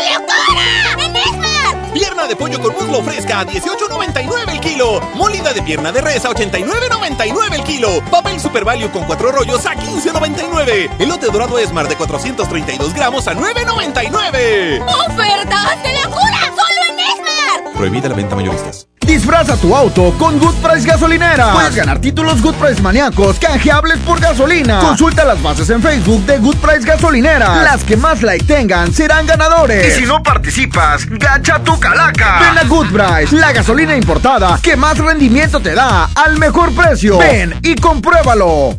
locura! 0.00 1.04
¡En 1.04 1.16
Esmar! 1.16 1.92
Pierna 1.92 2.26
de 2.26 2.36
pollo 2.36 2.60
con 2.60 2.74
muslo 2.74 3.02
fresca 3.02 3.40
a 3.40 3.46
18.99 3.46 4.50
el 4.52 4.60
kilo. 4.60 5.00
Molida 5.14 5.52
de 5.52 5.62
pierna 5.62 5.92
de 5.92 6.00
res 6.00 6.24
a 6.24 6.30
89.99 6.30 7.54
el 7.54 7.64
kilo. 7.64 8.02
Papel 8.10 8.40
Super 8.40 8.64
Value 8.64 8.90
con 8.90 9.04
cuatro 9.04 9.32
rollos 9.32 9.64
a 9.66 9.74
15.99. 9.74 10.90
Elote 10.98 11.26
dorado 11.26 11.58
Esmar 11.58 11.88
de 11.88 11.96
432 11.96 12.94
gramos 12.94 13.26
a 13.28 13.34
9.99. 13.34 14.82
¡Ofertas 14.82 15.82
de 15.82 15.92
locura! 16.02 16.40
¡Solo 16.54 16.82
en 16.90 16.98
Esmar! 16.98 17.74
Prohibida 17.74 18.08
la 18.08 18.14
venta 18.14 18.36
mayoristas. 18.36 18.88
Disfraza 19.06 19.56
tu 19.56 19.74
auto 19.74 20.12
con 20.18 20.38
Good 20.38 20.56
Price 20.56 20.86
Gasolinera. 20.86 21.52
Puedes 21.52 21.76
ganar 21.76 22.00
títulos 22.00 22.42
Good 22.42 22.56
Price 22.56 22.82
maníacos 22.82 23.38
canjeables 23.38 23.98
por 23.98 24.20
gasolina. 24.20 24.80
Consulta 24.80 25.24
las 25.24 25.40
bases 25.42 25.70
en 25.70 25.80
Facebook 25.80 26.26
de 26.26 26.38
Good 26.38 26.56
Price 26.56 26.84
Gasolinera. 26.84 27.62
Las 27.62 27.84
que 27.84 27.96
más 27.96 28.22
like 28.22 28.44
tengan 28.44 28.92
serán 28.92 29.26
ganadores. 29.26 29.96
Y 29.96 30.00
si 30.00 30.06
no 30.06 30.22
participas, 30.22 31.06
gacha 31.08 31.62
tu 31.62 31.78
calaca. 31.78 32.40
Ven 32.40 32.58
a 32.58 32.64
Good 32.64 32.88
Price, 32.88 33.36
la 33.36 33.52
gasolina 33.52 33.96
importada 33.96 34.58
que 34.60 34.76
más 34.76 34.98
rendimiento 34.98 35.60
te 35.60 35.74
da 35.74 36.10
al 36.14 36.36
mejor 36.38 36.72
precio. 36.72 37.18
Ven 37.18 37.54
y 37.62 37.76
compruébalo. 37.76 38.78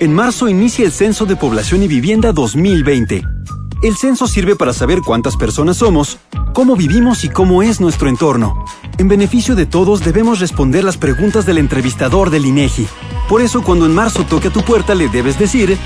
En 0.00 0.14
marzo 0.14 0.48
inicia 0.48 0.86
el 0.86 0.92
Censo 0.92 1.26
de 1.26 1.36
Población 1.36 1.82
y 1.82 1.88
Vivienda 1.88 2.32
2020. 2.32 3.22
El 3.82 3.96
censo 3.96 4.26
sirve 4.26 4.56
para 4.56 4.72
saber 4.72 5.00
cuántas 5.00 5.36
personas 5.36 5.78
somos, 5.78 6.18
cómo 6.52 6.76
vivimos 6.76 7.24
y 7.24 7.28
cómo 7.28 7.62
es 7.62 7.80
nuestro 7.80 8.08
entorno. 8.08 8.64
En 8.98 9.08
beneficio 9.08 9.54
de 9.54 9.66
todos 9.66 10.04
debemos 10.04 10.40
responder 10.40 10.84
las 10.84 10.96
preguntas 10.96 11.46
del 11.46 11.58
entrevistador 11.58 12.30
del 12.30 12.46
INEGI. 12.46 12.86
Por 13.28 13.40
eso 13.40 13.62
cuando 13.62 13.86
en 13.86 13.94
marzo 13.94 14.24
toque 14.24 14.48
a 14.48 14.52
tu 14.52 14.62
puerta 14.62 14.94
le 14.94 15.08
debes 15.08 15.38
decir, 15.38 15.78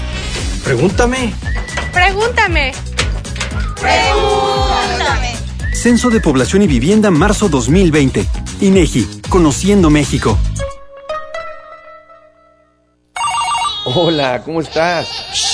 pregúntame. 0.64 1.32
Pregúntame. 1.92 2.72
Pregúntame. 3.80 5.34
Censo 5.72 6.10
de 6.10 6.20
Población 6.20 6.62
y 6.62 6.66
Vivienda 6.66 7.10
marzo 7.10 7.48
2020. 7.48 8.26
INEGI, 8.60 9.20
Conociendo 9.28 9.90
México. 9.90 10.38
Hola, 13.84 14.42
¿cómo 14.42 14.62
estás? 14.62 15.53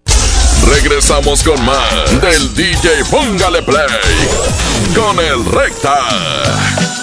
Regresamos 0.67 1.43
con 1.43 1.63
más 1.65 2.21
del 2.21 2.53
DJ 2.53 3.05
Póngale 3.09 3.61
Play 3.61 3.87
con 4.95 5.19
el 5.19 5.45
Recta. 5.45 7.00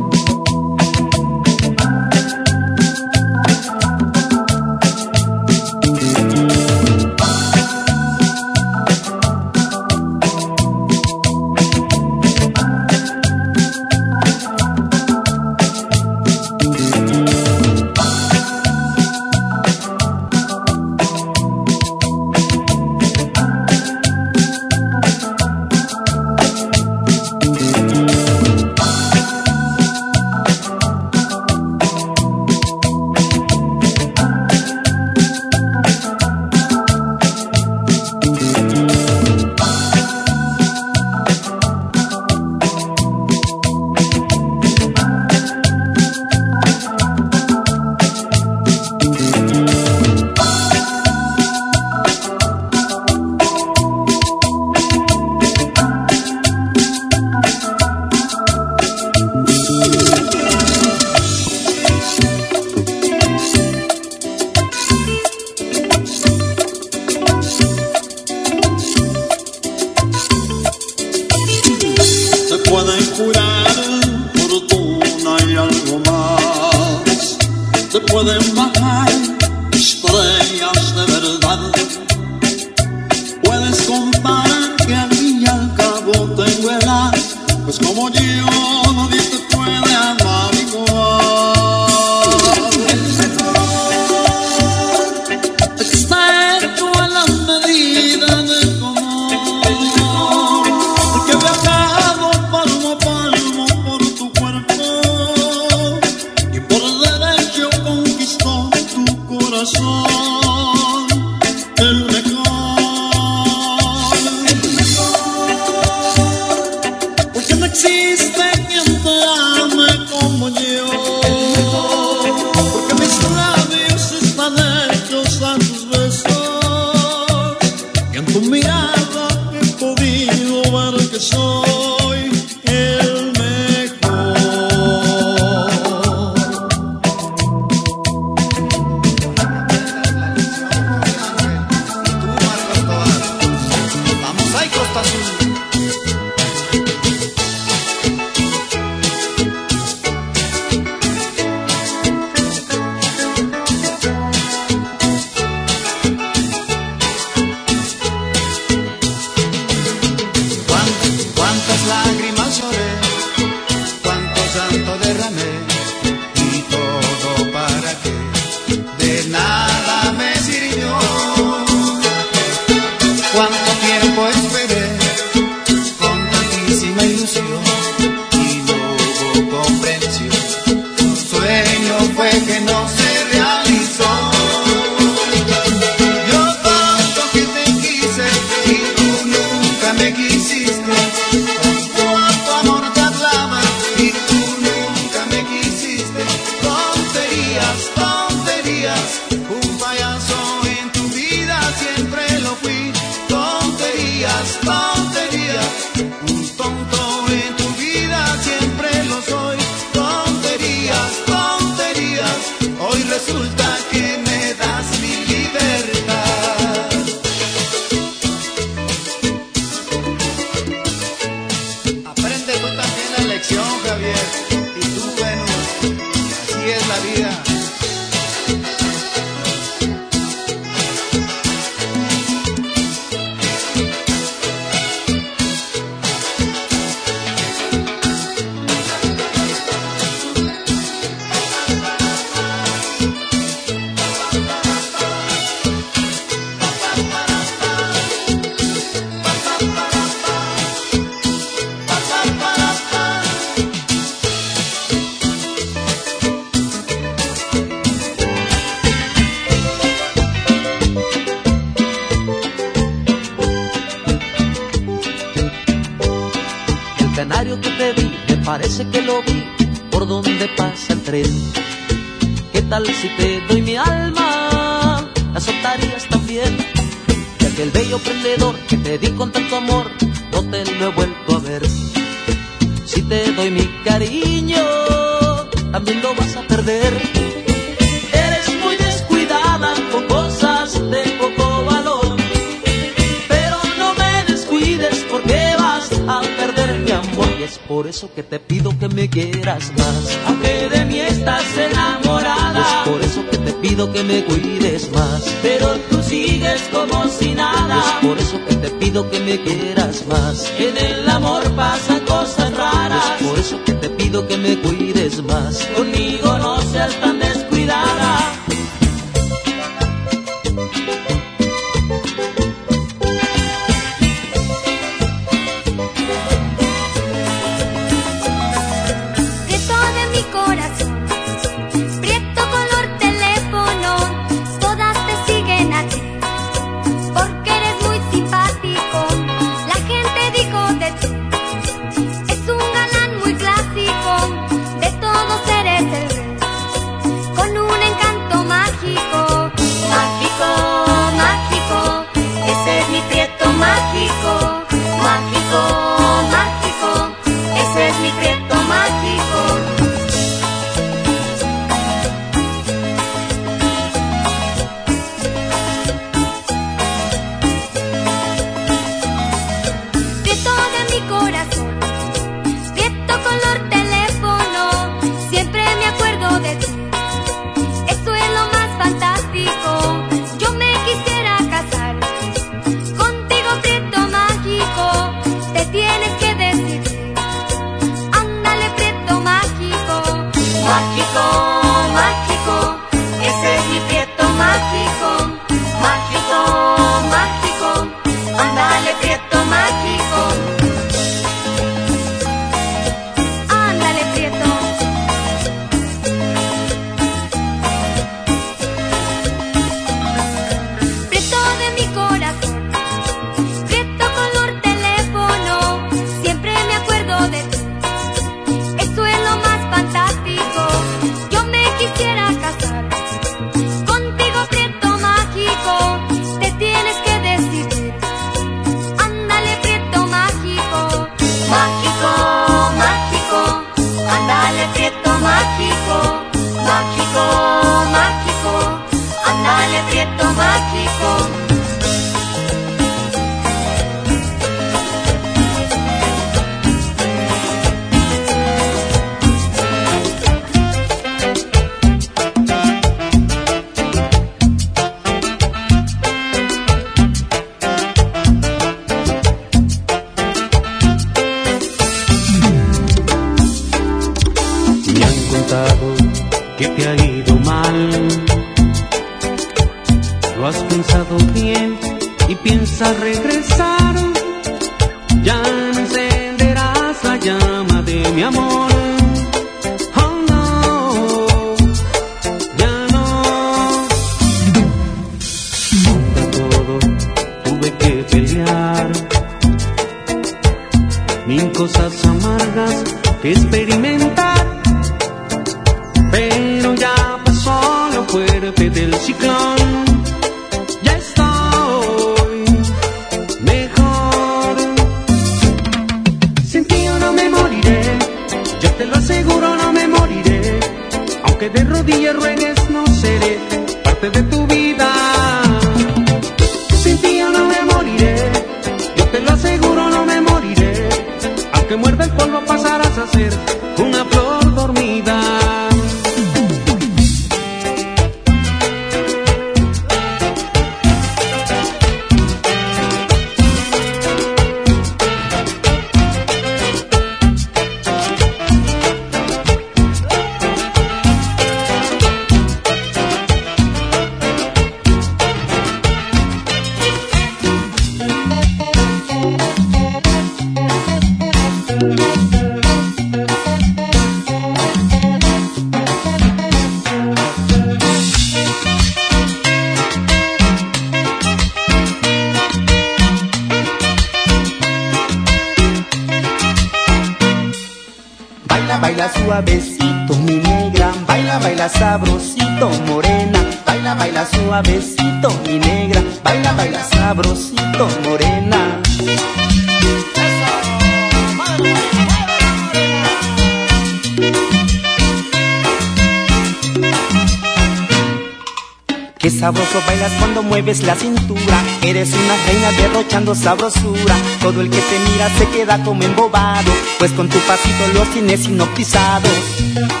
eres 592.11 592.23
una 592.23 592.35
reina 592.45 592.71
derrochando 592.71 593.35
sabrosura. 593.35 594.15
Todo 594.41 594.61
el 594.61 594.69
que 594.69 594.77
te 594.77 595.11
mira 595.11 595.29
se 595.37 595.47
queda 595.47 595.83
como 595.83 596.03
embobado, 596.03 596.71
pues 596.99 597.11
con 597.11 597.29
tu 597.29 597.37
pasito 597.39 597.87
los 597.93 598.09
tienes 598.11 598.45
hipnotizados. 598.45 600.00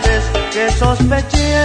Que 0.00 0.70
sospeché 0.70 1.62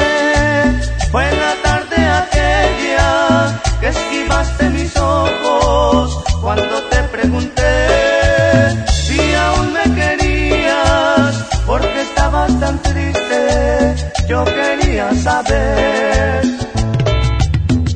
fue 1.11 1.29
en 1.29 1.39
la 1.39 1.55
tarde 1.63 1.95
aquella 1.95 3.61
que 3.79 3.87
esquivaste 3.87 4.69
mis 4.71 4.97
ojos 4.97 6.23
cuando 6.41 6.83
te 6.89 7.03
pregunté 7.03 8.85
si 8.91 9.33
aún 9.33 9.71
me 9.71 9.83
querías 9.95 11.35
porque 11.65 12.01
estabas 12.01 12.59
tan 12.59 12.77
triste. 12.81 13.95
Yo 14.27 14.43
quería 14.43 15.13
saber, 15.15 16.41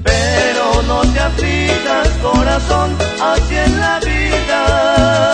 pero 0.01 0.81
no 0.87 1.01
te 1.11 1.19
aflijas 1.19 2.07
corazón, 2.23 2.95
así 3.21 3.55
en 3.57 3.79
la 3.81 3.99
vida. 3.99 5.30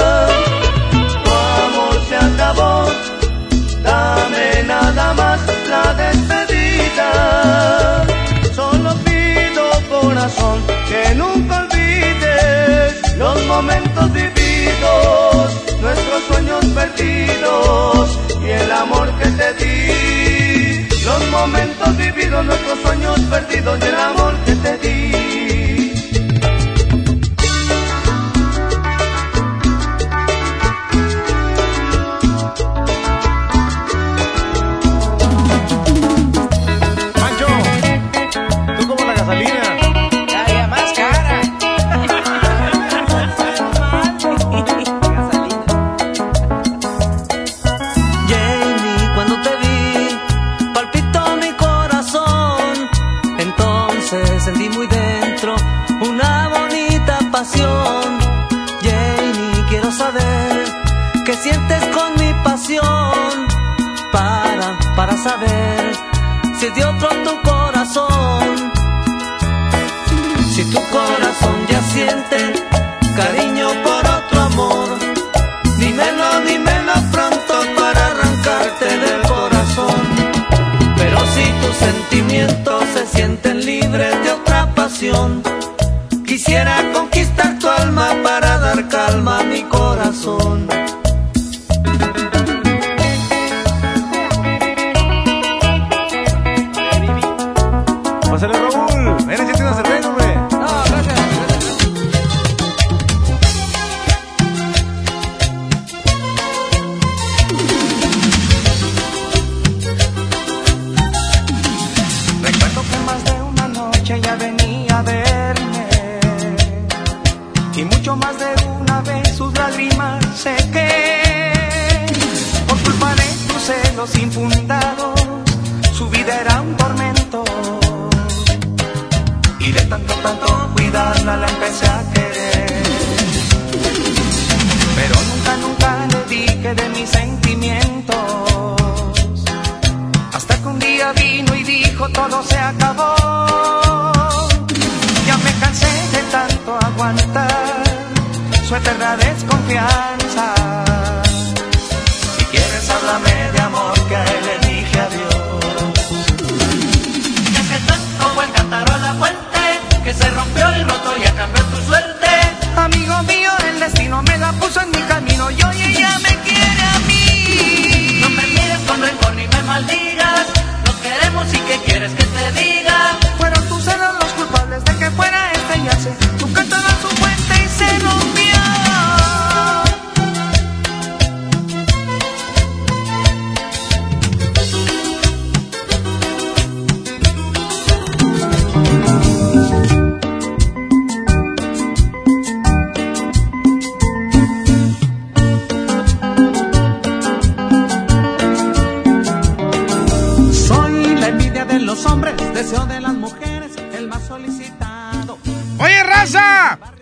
Que 10.90 11.16
nunca 11.16 11.62
olvides 11.64 13.18
los 13.18 13.46
momentos 13.46 14.14
vividos, 14.14 15.66
nuestros 15.82 16.24
sueños 16.30 16.66
perdidos 16.78 18.20
y 18.42 18.50
el 18.50 18.72
amor 18.72 19.08
que 19.20 19.28
te 19.40 19.54
di. 19.60 20.88
Los 21.06 21.22
momentos 21.32 21.98
vividos, 21.98 22.46
nuestros 22.46 22.80
sueños 22.80 23.20
perdidos 23.32 23.80
y 23.82 23.88
el 23.88 23.96
amor 23.96 24.34
que 24.46 24.56
te 24.56 24.78
di. 24.78 25.57
Si 66.58 66.66
es 66.68 66.76
de 66.76 66.86
otro 66.86 67.10
tu 67.26 67.42
corazón. 67.42 68.72
Si 70.54 70.64
tu 70.66 70.82
corazón 70.90 71.68
ya 71.68 71.82
siente 71.82 72.54
cariño 73.16 73.68
por 73.84 73.97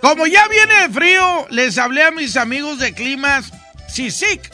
como 0.05 0.27
ya 0.27 0.47
viene 0.47 0.83
el 0.83 0.93
frío, 0.93 1.47
les 1.49 1.79
hablé 1.79 2.03
a 2.03 2.11
mis 2.11 2.37
amigos 2.37 2.77
de 2.77 2.93
climas 2.93 3.51
CICIC 3.89 4.51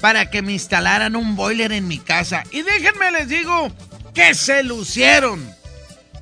para 0.00 0.30
que 0.30 0.40
me 0.40 0.54
instalaran 0.54 1.14
un 1.14 1.36
boiler 1.36 1.72
en 1.72 1.86
mi 1.86 1.98
casa. 1.98 2.42
Y 2.50 2.62
déjenme 2.62 3.10
les 3.10 3.28
digo 3.28 3.70
que 4.14 4.32
se 4.32 4.62
lucieron. 4.62 5.46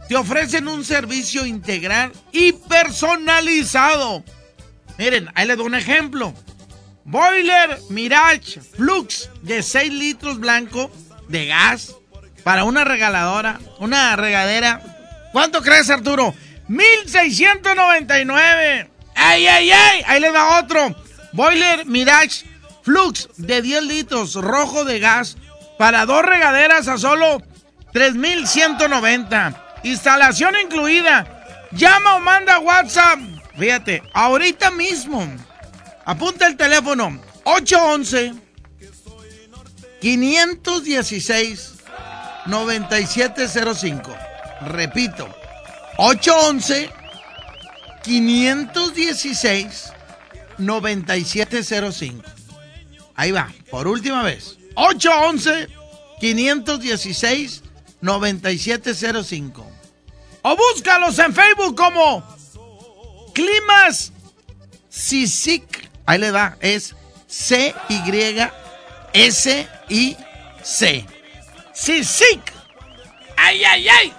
Te 0.08 0.16
ofrecen 0.16 0.66
un 0.66 0.84
servicio 0.84 1.46
integral 1.46 2.10
y 2.32 2.54
personalizado. 2.54 4.24
Miren, 4.98 5.30
ahí 5.36 5.46
les 5.46 5.56
doy 5.56 5.66
un 5.66 5.76
ejemplo. 5.76 6.34
Boiler 7.04 7.78
Mirage 7.88 8.60
Flux 8.60 9.30
de 9.42 9.62
6 9.62 9.92
litros 9.92 10.40
blanco 10.40 10.90
de 11.28 11.46
gas 11.46 11.94
para 12.42 12.64
una 12.64 12.82
regaladora, 12.82 13.60
una 13.78 14.16
regadera. 14.16 14.82
¿Cuánto 15.30 15.62
crees, 15.62 15.88
Arturo? 15.88 16.34
1699. 16.72 18.90
¡Ay, 19.14 19.46
ay, 19.46 19.70
ay! 19.70 20.02
Ahí 20.06 20.20
les 20.20 20.34
va 20.34 20.58
otro. 20.58 20.96
Boiler 21.32 21.84
Mirage 21.84 22.46
Flux 22.82 23.28
de 23.36 23.60
10 23.60 23.82
litros 23.84 24.34
rojo 24.34 24.86
de 24.86 24.98
gas 24.98 25.36
para 25.78 26.06
dos 26.06 26.24
regaderas 26.24 26.88
a 26.88 26.96
solo 26.96 27.42
3190. 27.92 29.80
Instalación 29.82 30.54
incluida. 30.64 31.44
Llama 31.72 32.16
o 32.16 32.20
manda 32.20 32.58
WhatsApp. 32.58 33.18
Fíjate, 33.58 34.02
ahorita 34.14 34.70
mismo. 34.70 35.28
Apunta 36.06 36.46
el 36.46 36.56
teléfono 36.56 37.20
811 37.44 38.32
516 40.00 41.74
9705. 42.46 44.16
Repito, 44.62 45.41
811 45.96 46.90
516 48.02 49.92
9705. 50.58 52.22
Ahí 53.14 53.30
va, 53.32 53.52
por 53.70 53.86
última 53.86 54.22
vez. 54.22 54.58
811 54.74 55.68
516 56.20 57.62
9705. 58.00 59.66
O 60.42 60.56
búscalos 60.56 61.18
en 61.18 61.34
Facebook 61.34 61.76
como 61.76 62.24
Climas 63.34 64.12
CICIC. 64.90 65.90
Ahí 66.06 66.18
le 66.18 66.30
da, 66.32 66.56
es 66.60 66.94
C-Y-S-I-C. 67.28 67.76
CICIC. 71.74 72.52
¡Ay, 73.36 73.64
ay, 73.64 73.88
ay! 73.88 74.12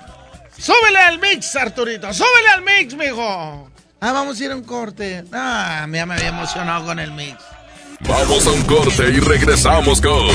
Súbele 0.64 0.98
al 0.98 1.20
mix, 1.20 1.58
Arturito. 1.58 2.14
Súbele 2.14 2.50
al 2.56 2.62
mix, 2.62 2.96
mijo. 2.96 3.70
Ah, 4.00 4.14
vamos 4.14 4.40
a 4.40 4.46
ir 4.46 4.52
a 4.52 4.56
un 4.56 4.64
corte. 4.64 5.22
Ah, 5.34 5.86
ya 5.92 6.06
me 6.06 6.14
había 6.14 6.30
emocionado 6.30 6.86
con 6.86 7.00
el 7.00 7.12
mix. 7.12 7.36
Vamos 8.08 8.48
a 8.48 8.52
un 8.52 8.62
corte 8.62 9.10
y 9.10 9.20
regresamos 9.20 10.00
con. 10.00 10.26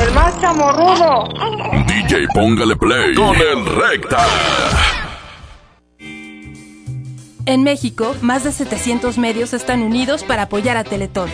El 0.00 0.12
más 0.14 0.40
chamorrudo. 0.40 1.28
DJ, 1.86 2.26
póngale 2.34 2.74
play 2.74 3.14
con 3.14 3.36
el 3.36 3.64
recta. 3.64 4.26
En 7.46 7.62
México, 7.62 8.16
más 8.20 8.42
de 8.42 8.50
700 8.50 9.16
medios 9.16 9.52
están 9.52 9.82
unidos 9.82 10.24
para 10.24 10.42
apoyar 10.42 10.76
a 10.76 10.82
Teletón. 10.82 11.30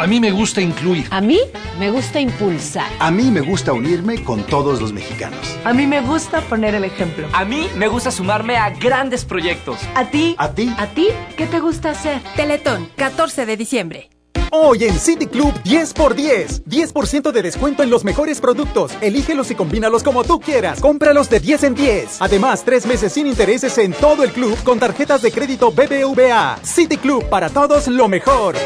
A 0.00 0.06
mí 0.06 0.18
me 0.18 0.30
gusta 0.30 0.62
incluir. 0.62 1.06
A 1.10 1.20
mí 1.20 1.38
me 1.78 1.90
gusta 1.90 2.20
impulsar. 2.20 2.90
A 3.00 3.10
mí 3.10 3.30
me 3.30 3.42
gusta 3.42 3.74
unirme 3.74 4.24
con 4.24 4.42
todos 4.44 4.80
los 4.80 4.94
mexicanos. 4.94 5.58
A 5.62 5.74
mí 5.74 5.86
me 5.86 6.00
gusta 6.00 6.40
poner 6.40 6.74
el 6.74 6.84
ejemplo. 6.84 7.28
A 7.34 7.44
mí 7.44 7.68
me 7.76 7.86
gusta 7.86 8.10
sumarme 8.10 8.56
a 8.56 8.70
grandes 8.70 9.26
proyectos. 9.26 9.78
¿A 9.94 10.06
ti? 10.06 10.36
¿A 10.38 10.52
ti? 10.52 10.74
¿A 10.78 10.86
ti? 10.86 11.08
¿Qué 11.36 11.46
te 11.46 11.60
gusta 11.60 11.90
hacer? 11.90 12.22
Teletón, 12.34 12.88
14 12.96 13.44
de 13.44 13.58
diciembre. 13.58 14.10
Hoy 14.52 14.84
en 14.84 14.98
City 14.98 15.26
Club 15.26 15.52
10 15.64 15.92
por 15.92 16.14
10. 16.14 16.64
10% 16.64 17.30
de 17.30 17.42
descuento 17.42 17.82
en 17.82 17.90
los 17.90 18.02
mejores 18.02 18.40
productos. 18.40 18.92
Elígelos 19.02 19.50
y 19.50 19.54
combínalos 19.54 20.02
como 20.02 20.24
tú 20.24 20.40
quieras. 20.40 20.80
Cómpralos 20.80 21.28
de 21.28 21.40
10 21.40 21.64
en 21.64 21.74
10. 21.74 22.22
Además, 22.22 22.64
tres 22.64 22.86
meses 22.86 23.12
sin 23.12 23.26
intereses 23.26 23.76
en 23.76 23.92
todo 23.92 24.24
el 24.24 24.32
club 24.32 24.56
con 24.64 24.78
tarjetas 24.78 25.20
de 25.20 25.30
crédito 25.30 25.70
BBVA. 25.70 26.58
City 26.62 26.96
Club 26.96 27.28
para 27.28 27.50
todos 27.50 27.86
lo 27.86 28.08
mejor. 28.08 28.56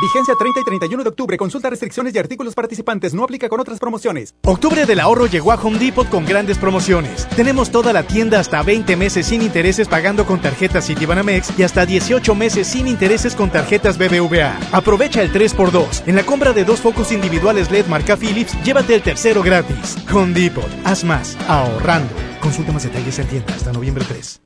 Vigencia 0.00 0.34
30 0.38 0.60
y 0.60 0.64
31 0.64 1.02
de 1.02 1.08
octubre. 1.08 1.36
Consulta 1.38 1.70
restricciones 1.70 2.14
y 2.14 2.18
artículos 2.18 2.54
participantes. 2.54 3.14
No 3.14 3.24
aplica 3.24 3.48
con 3.48 3.60
otras 3.60 3.78
promociones. 3.78 4.34
Octubre 4.44 4.84
del 4.84 5.00
ahorro 5.00 5.26
llegó 5.26 5.52
a 5.52 5.54
Home 5.56 5.78
Depot 5.78 6.08
con 6.08 6.26
grandes 6.26 6.58
promociones. 6.58 7.26
Tenemos 7.30 7.70
toda 7.70 7.92
la 7.92 8.02
tienda 8.02 8.38
hasta 8.38 8.62
20 8.62 8.94
meses 8.96 9.26
sin 9.26 9.40
intereses 9.40 9.88
pagando 9.88 10.26
con 10.26 10.40
tarjetas 10.40 10.86
Citibanamex 10.86 11.58
y 11.58 11.62
hasta 11.62 11.86
18 11.86 12.34
meses 12.34 12.66
sin 12.66 12.86
intereses 12.86 13.34
con 13.34 13.50
tarjetas 13.50 13.96
BBVA. 13.96 14.58
Aprovecha 14.72 15.22
el 15.22 15.32
3x2. 15.32 16.02
En 16.06 16.16
la 16.16 16.24
compra 16.24 16.52
de 16.52 16.64
dos 16.64 16.80
focos 16.80 17.10
individuales 17.12 17.70
LED 17.70 17.86
marca 17.86 18.16
Philips, 18.16 18.52
llévate 18.62 18.94
el 18.94 19.02
tercero 19.02 19.42
gratis. 19.42 19.96
Home 20.12 20.34
Depot. 20.34 20.68
Haz 20.84 21.04
más. 21.04 21.36
Ahorrando. 21.48 22.14
Consulta 22.40 22.72
más 22.72 22.84
detalles 22.84 23.18
en 23.18 23.28
tienda 23.28 23.54
hasta 23.54 23.72
noviembre 23.72 24.04
3. 24.06 24.45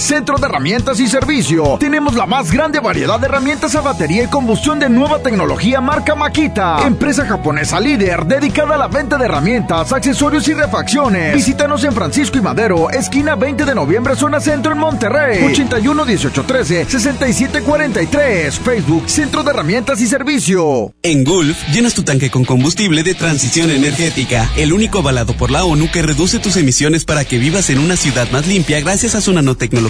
Centro 0.00 0.38
de 0.38 0.46
Herramientas 0.46 0.98
y 0.98 1.06
Servicio. 1.06 1.76
Tenemos 1.78 2.14
la 2.14 2.24
más 2.24 2.50
grande 2.50 2.80
variedad 2.80 3.20
de 3.20 3.26
herramientas 3.26 3.74
a 3.74 3.82
batería 3.82 4.24
y 4.24 4.28
combustión 4.28 4.78
de 4.78 4.88
nueva 4.88 5.18
tecnología 5.18 5.82
marca 5.82 6.14
Makita. 6.14 6.86
Empresa 6.86 7.26
japonesa 7.26 7.78
líder 7.78 8.24
dedicada 8.24 8.76
a 8.76 8.78
la 8.78 8.88
venta 8.88 9.18
de 9.18 9.26
herramientas, 9.26 9.92
accesorios 9.92 10.48
y 10.48 10.54
refacciones. 10.54 11.34
Visítanos 11.34 11.84
en 11.84 11.92
Francisco 11.92 12.38
y 12.38 12.40
Madero, 12.40 12.88
esquina 12.90 13.36
20 13.36 13.66
de 13.66 13.74
noviembre, 13.74 14.16
zona 14.16 14.40
centro 14.40 14.72
en 14.72 14.78
Monterrey. 14.78 15.44
81 15.44 16.04
18 16.06 16.44
13 16.44 16.84
67 16.86 17.60
43. 17.60 18.58
Facebook 18.58 19.04
Centro 19.06 19.42
de 19.42 19.50
Herramientas 19.50 20.00
y 20.00 20.06
Servicio. 20.06 20.94
En 21.02 21.24
Gulf, 21.24 21.58
llenas 21.74 21.92
tu 21.92 22.04
tanque 22.04 22.30
con 22.30 22.44
combustible 22.44 23.02
de 23.02 23.14
transición 23.14 23.70
energética, 23.70 24.50
el 24.56 24.72
único 24.72 25.00
avalado 25.00 25.34
por 25.34 25.50
la 25.50 25.64
ONU 25.64 25.90
que 25.90 26.00
reduce 26.00 26.38
tus 26.38 26.56
emisiones 26.56 27.04
para 27.04 27.26
que 27.26 27.36
vivas 27.36 27.68
en 27.68 27.78
una 27.78 27.96
ciudad 27.96 28.30
más 28.30 28.46
limpia 28.46 28.80
gracias 28.80 29.14
a 29.14 29.20
su 29.20 29.34
nanotecnología 29.34 29.89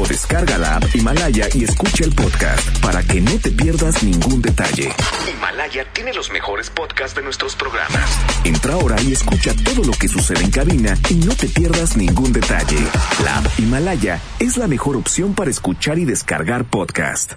o 0.00 0.06
descarga 0.06 0.58
la 0.58 0.76
app 0.76 0.84
Himalaya 0.94 1.48
y 1.54 1.64
escucha 1.64 2.04
el 2.04 2.14
podcast 2.14 2.78
para 2.80 3.02
que 3.02 3.20
no 3.20 3.38
te 3.38 3.50
pierdas 3.50 4.02
ningún 4.02 4.42
detalle. 4.42 4.90
Himalaya 5.30 5.84
tiene 5.92 6.12
los 6.12 6.30
mejores 6.30 6.70
podcasts 6.70 7.16
de 7.16 7.22
nuestros 7.22 7.56
programas. 7.56 8.18
Entra 8.44 8.74
ahora 8.74 8.96
y 9.02 9.12
escucha 9.12 9.54
todo 9.64 9.84
lo 9.84 9.92
que 9.92 10.08
sucede 10.08 10.42
en 10.42 10.50
cabina 10.50 10.96
y 11.10 11.14
no 11.14 11.34
te 11.34 11.48
pierdas 11.48 11.96
ningún 11.96 12.32
detalle. 12.32 12.78
La 13.24 13.38
app 13.38 13.46
Himalaya 13.58 14.20
es 14.38 14.56
la 14.56 14.68
mejor 14.68 14.96
opción 14.96 15.34
para 15.34 15.50
escuchar 15.50 15.98
y 15.98 16.04
descargar 16.04 16.64
podcast. 16.64 17.32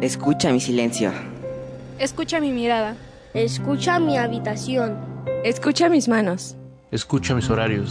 Escucha 0.00 0.52
mi 0.52 0.60
silencio. 0.60 1.12
Escucha 1.98 2.40
mi 2.40 2.52
mirada. 2.52 2.96
Escucha 3.34 3.98
mi 3.98 4.16
habitación. 4.16 4.98
Escucha 5.44 5.88
mis 5.88 6.08
manos. 6.08 6.56
Escucha 6.90 7.34
mis 7.34 7.50
horarios. 7.50 7.90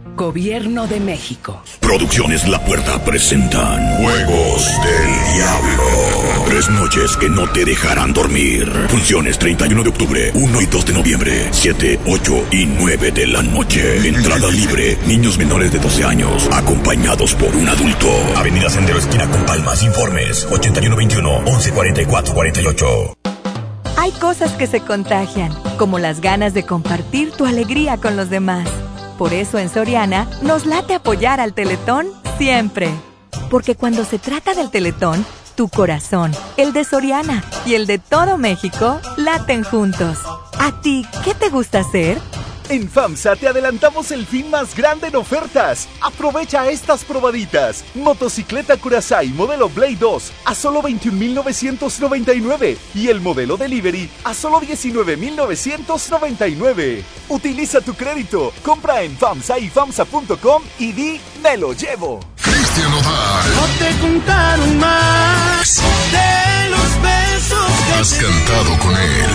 Gobierno 0.15 0.87
de 0.87 0.99
México. 0.99 1.61
Producciones 1.79 2.47
La 2.47 2.63
Puerta 2.63 3.03
presentan 3.03 3.97
Juegos 3.97 4.65
del 4.83 5.35
Diablo. 5.35 5.83
Tres 6.47 6.69
noches 6.69 7.17
que 7.17 7.29
no 7.29 7.49
te 7.51 7.65
dejarán 7.65 8.13
dormir. 8.13 8.69
Funciones 8.89 9.39
31 9.39 9.83
de 9.83 9.89
octubre, 9.89 10.31
1 10.33 10.61
y 10.61 10.65
2 10.65 10.85
de 10.85 10.93
noviembre, 10.93 11.47
7, 11.51 11.99
8 12.05 12.47
y 12.51 12.65
9 12.65 13.11
de 13.11 13.27
la 13.27 13.41
noche. 13.41 14.07
Entrada 14.07 14.49
libre. 14.49 14.97
Niños 15.07 15.37
menores 15.37 15.71
de 15.71 15.79
12 15.79 16.03
años, 16.03 16.49
acompañados 16.51 17.33
por 17.35 17.55
un 17.55 17.67
adulto. 17.69 18.07
Avenida 18.35 18.69
Sendero 18.69 18.99
Esquina 18.99 19.29
con 19.29 19.45
Palmas. 19.45 19.81
Informes 19.83 20.45
8121 20.51 21.41
1144 21.41 22.33
48. 22.33 23.17
Hay 23.97 24.11
cosas 24.13 24.51
que 24.53 24.67
se 24.67 24.81
contagian, 24.81 25.53
como 25.77 25.99
las 25.99 26.21
ganas 26.21 26.53
de 26.53 26.63
compartir 26.63 27.31
tu 27.31 27.45
alegría 27.45 27.97
con 27.97 28.17
los 28.17 28.29
demás. 28.29 28.67
Por 29.21 29.33
eso 29.33 29.59
en 29.59 29.69
Soriana 29.69 30.27
nos 30.41 30.65
late 30.65 30.95
apoyar 30.95 31.39
al 31.39 31.53
Teletón 31.53 32.07
siempre. 32.39 32.89
Porque 33.51 33.75
cuando 33.75 34.03
se 34.03 34.17
trata 34.17 34.55
del 34.55 34.71
Teletón, 34.71 35.23
tu 35.53 35.69
corazón, 35.69 36.31
el 36.57 36.73
de 36.73 36.83
Soriana 36.83 37.43
y 37.67 37.75
el 37.75 37.85
de 37.85 37.99
todo 37.99 38.39
México 38.39 38.99
laten 39.17 39.63
juntos. 39.63 40.17
¿A 40.57 40.81
ti 40.81 41.05
qué 41.23 41.35
te 41.35 41.49
gusta 41.49 41.81
hacer? 41.81 42.17
En 42.71 42.89
FAMSA 42.89 43.35
te 43.35 43.47
adelantamos 43.49 44.11
el 44.11 44.25
fin 44.25 44.49
más 44.49 44.73
grande 44.73 45.09
en 45.09 45.17
ofertas. 45.17 45.89
Aprovecha 45.99 46.69
estas 46.69 47.03
probaditas. 47.03 47.83
Motocicleta 47.93 48.77
Curaçao 48.77 49.27
modelo 49.35 49.67
Blade 49.67 49.97
2 49.97 50.31
a 50.45 50.55
solo 50.55 50.81
21.999 50.81 52.77
y 52.95 53.09
el 53.09 53.19
modelo 53.19 53.57
Delivery 53.57 54.09
a 54.23 54.33
solo 54.33 54.61
19.999. 54.61 57.03
Utiliza 57.27 57.81
tu 57.81 57.93
crédito, 57.93 58.53
compra 58.63 59.01
en 59.01 59.17
FAMSA 59.17 59.59
y 59.59 59.69
FAMSA.com 59.69 60.63
y 60.79 60.93
di 60.93 61.19
me 61.43 61.57
lo 61.57 61.73
llevo. 61.73 62.21
Cristian. 62.41 62.89
No 62.89 63.67
te 63.79 63.99
contaron 63.99 64.79
más 64.79 65.83
de 66.09 66.69
los 66.69 67.01
besos 67.01 67.69
que 67.85 67.93
Has 67.99 68.13
cantado 68.13 68.79
con 68.79 68.95
él. 68.95 69.29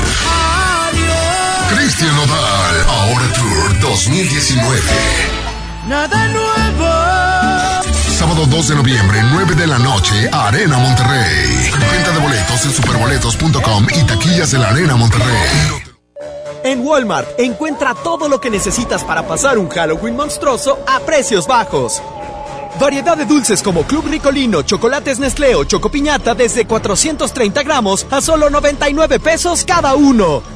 Cristian 1.74 2.14
Nodal, 2.16 2.86
Ahora 2.88 3.32
Tour 3.32 3.80
2019. 3.80 4.80
Nada 5.88 6.28
nuevo. 6.28 6.86
Sábado 8.18 8.46
2 8.46 8.68
de 8.68 8.74
noviembre, 8.76 9.22
9 9.30 9.54
de 9.54 9.66
la 9.66 9.78
noche, 9.78 10.28
Arena 10.32 10.78
Monterrey. 10.78 11.70
Venta 11.92 12.10
de 12.12 12.18
boletos 12.18 12.64
en 12.64 12.72
superboletos.com 12.72 13.86
y 13.94 14.02
taquillas 14.04 14.50
de 14.50 14.58
la 14.58 14.70
Arena 14.70 14.96
Monterrey. 14.96 15.84
En 16.64 16.84
Walmart 16.84 17.28
encuentra 17.38 17.94
todo 17.94 18.28
lo 18.28 18.40
que 18.40 18.50
necesitas 18.50 19.04
para 19.04 19.26
pasar 19.26 19.58
un 19.58 19.68
Halloween 19.68 20.16
monstruoso 20.16 20.78
a 20.86 20.98
precios 21.00 21.46
bajos. 21.46 22.02
Variedad 22.80 23.16
de 23.16 23.24
dulces 23.24 23.62
como 23.62 23.84
Club 23.84 24.06
Ricolino, 24.08 24.62
Chocolates 24.62 25.18
Nestlé 25.18 25.54
o 25.54 25.64
Chocopiñata 25.64 26.34
desde 26.34 26.66
430 26.66 27.62
gramos 27.62 28.06
a 28.10 28.20
solo 28.20 28.50
99 28.50 29.20
pesos 29.20 29.64
cada 29.64 29.94
uno. 29.94 30.55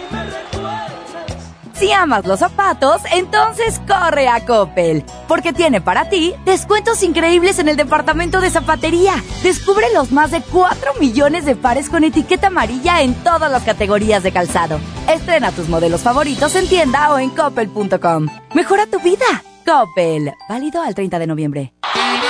Si 1.81 1.91
amas 1.91 2.27
los 2.27 2.37
zapatos, 2.37 3.01
entonces 3.11 3.81
corre 3.87 4.27
a 4.27 4.45
Coppel, 4.45 5.03
porque 5.27 5.51
tiene 5.51 5.81
para 5.81 6.09
ti 6.09 6.31
descuentos 6.45 7.01
increíbles 7.01 7.57
en 7.57 7.69
el 7.69 7.75
departamento 7.75 8.39
de 8.39 8.51
zapatería. 8.51 9.15
Descubre 9.41 9.87
los 9.91 10.11
más 10.11 10.29
de 10.29 10.43
4 10.43 10.93
millones 10.99 11.43
de 11.43 11.55
pares 11.55 11.89
con 11.89 12.03
etiqueta 12.03 12.47
amarilla 12.47 13.01
en 13.01 13.15
todas 13.23 13.51
las 13.51 13.63
categorías 13.63 14.21
de 14.21 14.31
calzado. 14.31 14.79
Estrena 15.09 15.51
tus 15.51 15.69
modelos 15.69 16.01
favoritos 16.01 16.53
en 16.53 16.67
tienda 16.69 17.11
o 17.15 17.17
en 17.17 17.31
coppel.com. 17.31 18.27
Mejora 18.53 18.85
tu 18.85 18.99
vida. 18.99 19.25
Coppel, 19.65 20.31
válido 20.47 20.83
al 20.83 20.93
30 20.93 21.17
de 21.17 21.25
noviembre. 21.25 21.73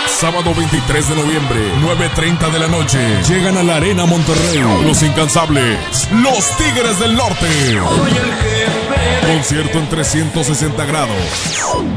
Sábado 0.08 0.54
23 0.56 1.10
de 1.10 1.16
noviembre, 1.16 1.60
9.30 1.82 2.52
de 2.52 2.60
la 2.60 2.68
noche. 2.70 3.22
Llegan 3.28 3.58
a 3.58 3.64
la 3.64 3.76
Arena 3.76 4.06
Monterrey. 4.06 4.64
Los 4.86 5.04
incansables. 5.04 6.10
Los 6.14 6.58
Tigres 6.58 7.00
del 7.02 7.18
Norte. 7.18 8.81
Concierto 9.26 9.80
en 9.80 9.90
360 9.90 10.86
grados. 10.86 11.16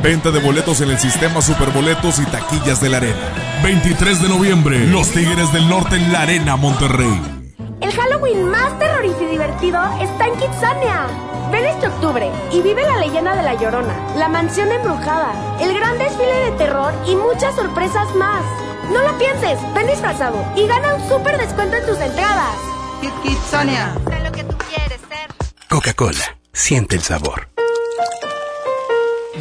Venta 0.03 0.31
de 0.31 0.41
boletos 0.41 0.81
en 0.81 0.91
el 0.91 0.99
sistema 0.99 1.43
Superboletos 1.43 2.19
y 2.19 2.27
taquillas 2.27 2.81
de 2.81 2.89
la 2.89 2.99
Arena. 2.99 3.33
23 3.63 4.23
de 4.23 4.29
noviembre, 4.29 4.87
Los 4.87 5.11
Tigres 5.11 5.53
del 5.53 5.69
Norte 5.69 5.97
en 5.97 6.13
la 6.13 6.23
Arena 6.23 6.57
Monterrey. 6.57 7.21
El 7.81 7.93
Halloween 7.93 8.49
más 8.51 8.79
terrorífico 8.79 9.25
y 9.25 9.27
divertido 9.27 9.81
está 10.01 10.27
en 10.27 10.35
Kitsania. 10.37 11.07
Ven 11.51 11.65
este 11.67 11.87
octubre 11.87 12.31
y 12.53 12.63
vive 12.63 12.83
la 12.83 12.99
leyenda 12.99 13.37
de 13.37 13.43
la 13.43 13.55
Llorona, 13.55 13.95
la 14.17 14.29
mansión 14.29 14.73
embrujada, 14.73 15.33
el 15.61 15.75
gran 15.75 15.99
desfile 15.99 16.51
de 16.51 16.53
terror 16.53 16.93
y 17.07 17.15
muchas 17.17 17.55
sorpresas 17.55 18.15
más. 18.17 18.43
No 18.91 19.03
lo 19.03 19.19
pienses, 19.19 19.59
ven 19.75 19.87
disfrazado 19.87 20.45
y 20.57 20.67
gana 20.67 20.95
un 20.95 21.09
súper 21.09 21.37
descuento 21.39 21.77
en 21.77 21.87
tus 21.87 21.99
entradas. 21.99 22.57
Kitsania. 23.23 23.95
Sé 24.09 24.21
lo 24.21 24.33
que 24.33 24.45
tú 24.45 24.57
quieres 24.59 25.01
ser. 25.09 25.29
Coca-Cola. 25.69 26.44
Siente 26.55 26.95
el 26.95 27.03
sabor. 27.03 27.49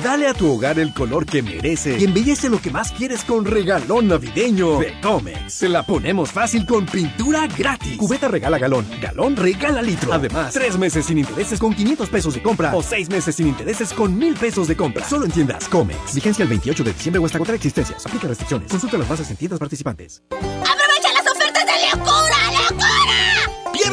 Dale 0.03 0.27
a 0.27 0.33
tu 0.33 0.51
hogar 0.51 0.79
el 0.79 0.93
color 0.95 1.27
que 1.27 1.43
merece 1.43 1.97
y 1.99 2.03
embellece 2.03 2.49
lo 2.49 2.59
que 2.59 2.71
más 2.71 2.91
quieres 2.91 3.23
con 3.23 3.45
regalón 3.45 4.07
navideño 4.07 4.79
de 4.79 4.99
Comex. 4.99 5.53
Se 5.53 5.69
la 5.69 5.85
ponemos 5.85 6.31
fácil 6.31 6.65
con 6.65 6.87
pintura 6.87 7.47
gratis. 7.47 7.95
Cubeta 7.97 8.27
regala 8.27 8.57
galón, 8.57 8.85
galón 8.99 9.35
regala 9.35 9.83
litro. 9.83 10.11
Además, 10.11 10.53
tres 10.53 10.77
meses 10.77 11.05
sin 11.05 11.19
intereses 11.19 11.59
con 11.59 11.73
500 11.75 12.09
pesos 12.09 12.33
de 12.33 12.41
compra 12.41 12.75
o 12.75 12.81
seis 12.81 13.09
meses 13.09 13.35
sin 13.35 13.47
intereses 13.47 13.93
con 13.93 14.17
mil 14.17 14.33
pesos 14.33 14.67
de 14.67 14.75
compra. 14.75 15.07
Solo 15.07 15.25
en 15.25 15.31
tiendas 15.31 15.69
Comex. 15.69 16.15
Vigencia 16.15 16.41
el 16.41 16.49
28 16.49 16.83
de 16.83 16.93
diciembre 16.93 17.21
o 17.21 17.25
hasta 17.25 17.37
contra 17.37 17.55
existencias. 17.55 18.03
Aplica 18.05 18.27
restricciones. 18.27 18.71
Consulta 18.71 18.97
las 18.97 19.07
bases 19.07 19.29
en 19.29 19.37
tiendas 19.37 19.59
participantes. 19.59 20.23
¡Aprovecha 20.31 20.82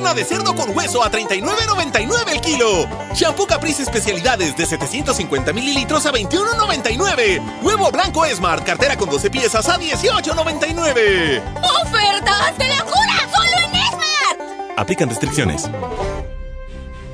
Pierna 0.01 0.15
de 0.15 0.25
cerdo 0.25 0.55
con 0.55 0.75
hueso 0.75 1.05
a 1.05 1.11
39.99 1.11 2.33
el 2.33 2.41
kilo. 2.41 2.89
Shampoo 3.15 3.47
Caprice 3.47 3.83
especialidades 3.83 4.57
de 4.57 4.65
750 4.65 5.53
mililitros 5.53 6.07
a 6.07 6.13
21.99. 6.13 7.61
Huevo 7.63 7.91
blanco 7.91 8.25
Smart, 8.35 8.65
cartera 8.65 8.97
con 8.97 9.11
12 9.11 9.29
piezas 9.29 9.69
a 9.69 9.79
18.99. 9.79 11.43
¡Ofertas 11.83 12.57
de 12.57 12.69
locura! 12.69 13.29
¡Solo 13.31 13.57
en 13.59 13.73
Smart! 13.93 14.79
Aplican 14.79 15.11
restricciones. 15.11 15.71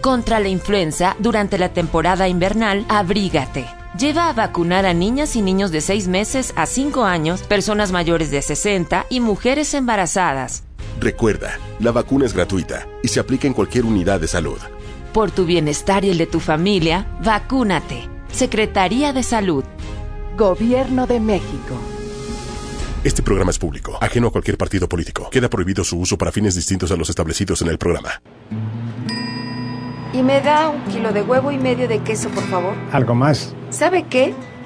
Contra 0.00 0.38
la 0.38 0.46
influenza, 0.46 1.16
durante 1.18 1.58
la 1.58 1.70
temporada 1.70 2.28
invernal, 2.28 2.86
abrígate. 2.88 3.66
Lleva 3.98 4.28
a 4.28 4.32
vacunar 4.32 4.86
a 4.86 4.94
niñas 4.94 5.34
y 5.34 5.42
niños 5.42 5.72
de 5.72 5.80
6 5.80 6.06
meses 6.06 6.52
a 6.54 6.66
5 6.66 7.02
años, 7.04 7.42
personas 7.42 7.90
mayores 7.90 8.30
de 8.30 8.42
60 8.42 9.06
y 9.08 9.18
mujeres 9.18 9.74
embarazadas. 9.74 10.65
Recuerda, 10.98 11.58
la 11.78 11.92
vacuna 11.92 12.26
es 12.26 12.32
gratuita 12.32 12.86
y 13.02 13.08
se 13.08 13.20
aplica 13.20 13.46
en 13.46 13.52
cualquier 13.52 13.84
unidad 13.84 14.20
de 14.20 14.28
salud. 14.28 14.58
Por 15.12 15.30
tu 15.30 15.44
bienestar 15.44 16.04
y 16.04 16.10
el 16.10 16.18
de 16.18 16.26
tu 16.26 16.40
familia, 16.40 17.06
vacúnate. 17.22 18.08
Secretaría 18.32 19.12
de 19.12 19.22
Salud. 19.22 19.64
Gobierno 20.36 21.06
de 21.06 21.20
México. 21.20 21.78
Este 23.02 23.22
programa 23.22 23.50
es 23.50 23.58
público, 23.58 23.96
ajeno 24.00 24.28
a 24.28 24.30
cualquier 24.32 24.58
partido 24.58 24.88
político. 24.88 25.30
Queda 25.30 25.48
prohibido 25.48 25.84
su 25.84 25.98
uso 25.98 26.18
para 26.18 26.32
fines 26.32 26.54
distintos 26.54 26.90
a 26.90 26.96
los 26.96 27.08
establecidos 27.08 27.62
en 27.62 27.68
el 27.68 27.78
programa. 27.78 28.20
Y 30.12 30.22
me 30.22 30.40
da 30.40 30.68
un 30.68 30.82
kilo 30.92 31.12
de 31.12 31.22
huevo 31.22 31.52
y 31.52 31.58
medio 31.58 31.88
de 31.88 32.00
queso, 32.00 32.28
por 32.30 32.44
favor. 32.44 32.74
¿Algo 32.92 33.14
más? 33.14 33.54
¿Sabe 33.70 34.06
qué? 34.08 34.34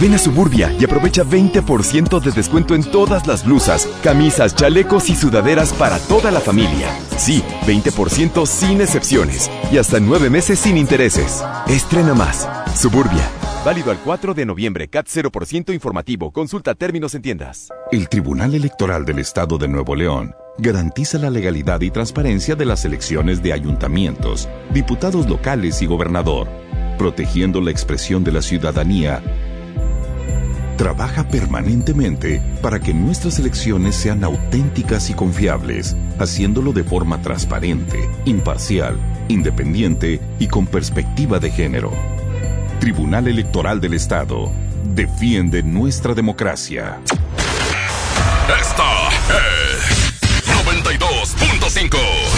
Ven 0.00 0.14
a 0.14 0.18
Suburbia 0.18 0.72
y 0.78 0.84
aprovecha 0.84 1.24
20% 1.24 2.20
de 2.20 2.30
descuento 2.30 2.76
en 2.76 2.84
todas 2.84 3.26
las 3.26 3.44
blusas, 3.44 3.88
camisas, 4.04 4.54
chalecos 4.54 5.10
y 5.10 5.16
sudaderas 5.16 5.72
para 5.72 5.98
toda 5.98 6.30
la 6.30 6.38
familia. 6.38 6.88
Sí, 7.16 7.42
20% 7.66 8.46
sin 8.46 8.80
excepciones 8.80 9.50
y 9.72 9.78
hasta 9.78 9.98
nueve 9.98 10.30
meses 10.30 10.60
sin 10.60 10.76
intereses. 10.76 11.42
Estrena 11.66 12.14
más. 12.14 12.48
Suburbia. 12.76 13.28
Válido 13.64 13.90
al 13.90 13.98
4 13.98 14.34
de 14.34 14.46
noviembre. 14.46 14.88
CAT 14.88 15.08
0% 15.08 15.74
informativo. 15.74 16.30
Consulta 16.30 16.76
términos 16.76 17.16
en 17.16 17.22
tiendas. 17.22 17.68
El 17.90 18.08
Tribunal 18.08 18.54
Electoral 18.54 19.04
del 19.04 19.18
Estado 19.18 19.58
de 19.58 19.66
Nuevo 19.66 19.96
León 19.96 20.32
garantiza 20.58 21.18
la 21.18 21.30
legalidad 21.30 21.80
y 21.80 21.90
transparencia 21.90 22.54
de 22.54 22.66
las 22.66 22.84
elecciones 22.84 23.42
de 23.42 23.52
ayuntamientos, 23.52 24.48
diputados 24.72 25.28
locales 25.28 25.82
y 25.82 25.86
gobernador, 25.86 26.48
protegiendo 26.98 27.60
la 27.60 27.72
expresión 27.72 28.22
de 28.22 28.32
la 28.32 28.42
ciudadanía 28.42 29.22
trabaja 30.78 31.28
permanentemente 31.28 32.40
para 32.62 32.80
que 32.80 32.94
nuestras 32.94 33.38
elecciones 33.38 33.96
sean 33.96 34.24
auténticas 34.24 35.10
y 35.10 35.14
confiables, 35.14 35.96
haciéndolo 36.18 36.72
de 36.72 36.84
forma 36.84 37.20
transparente, 37.20 38.08
imparcial, 38.24 38.96
independiente 39.28 40.20
y 40.38 40.46
con 40.46 40.66
perspectiva 40.66 41.40
de 41.40 41.50
género. 41.50 41.92
Tribunal 42.80 43.26
Electoral 43.26 43.80
del 43.80 43.94
Estado 43.94 44.50
defiende 44.94 45.64
nuestra 45.64 46.14
democracia. 46.14 47.00
Esta 48.48 49.08
es 49.36 50.12
92.5. 50.46 52.37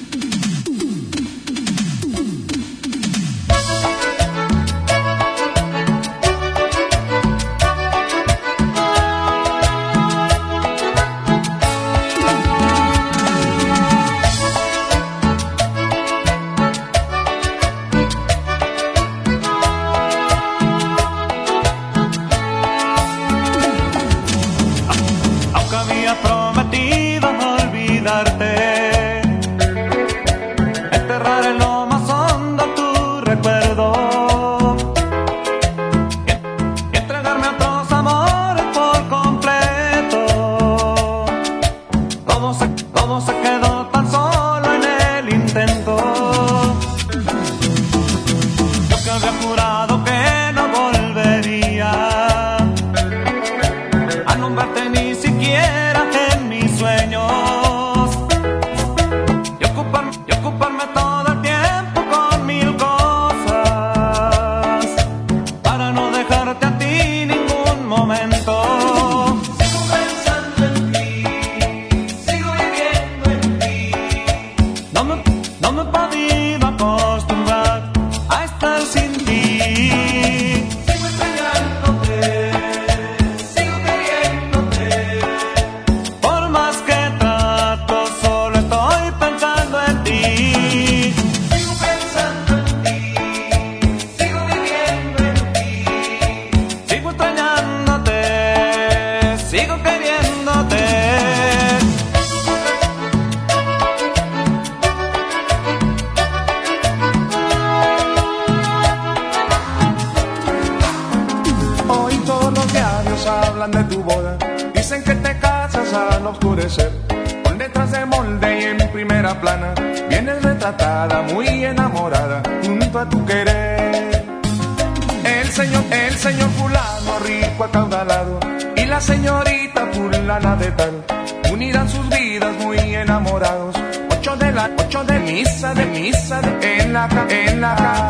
El 125.51 125.57
señor, 125.57 125.83
el 125.91 126.49
fulano, 126.51 127.19
rico 127.19 127.65
acaudalado. 127.65 128.39
Y 128.77 128.85
la 128.85 129.01
señorita 129.01 129.85
fulana 129.87 130.55
de 130.55 130.71
tal. 130.71 131.03
Unirán 131.51 131.89
sus 131.89 132.07
vidas 132.07 132.55
muy 132.63 132.77
enamorados. 132.77 133.75
Ocho 134.11 134.37
de 134.37 134.49
la, 134.53 134.71
ocho 134.77 135.03
de 135.03 135.19
misa, 135.19 135.73
de 135.73 135.85
misa, 135.87 136.39
de, 136.39 136.77
en 136.77 136.93
la, 136.93 137.09
en 137.27 137.59
la 137.59 138.07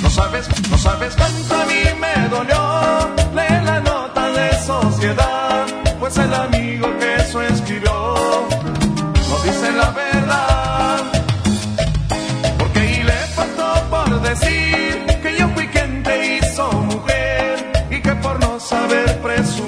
no 0.00 0.08
sabes, 0.08 0.48
no 0.70 0.78
sabes 0.78 1.16
cuánto 1.16 1.54
a 1.56 1.64
mí 1.66 1.82
me 1.98 2.28
dolió 2.28 3.14
leer 3.34 3.62
la 3.64 3.80
nota 3.80 4.30
de 4.30 4.52
sociedad, 4.64 5.66
pues 5.98 6.16
el 6.16 6.32
amigo 6.32 6.96
que 7.00 7.16
eso 7.16 7.42
escribió 7.42 8.46
no 9.30 9.38
dice 9.42 9.72
la 9.72 9.90
verdad. 9.90 11.00
Porque 12.56 12.78
ahí 12.78 13.02
le 13.02 13.18
faltó 13.34 13.84
por 13.90 14.22
decir 14.22 14.67
saber 18.68 19.08
presumir 19.22 19.67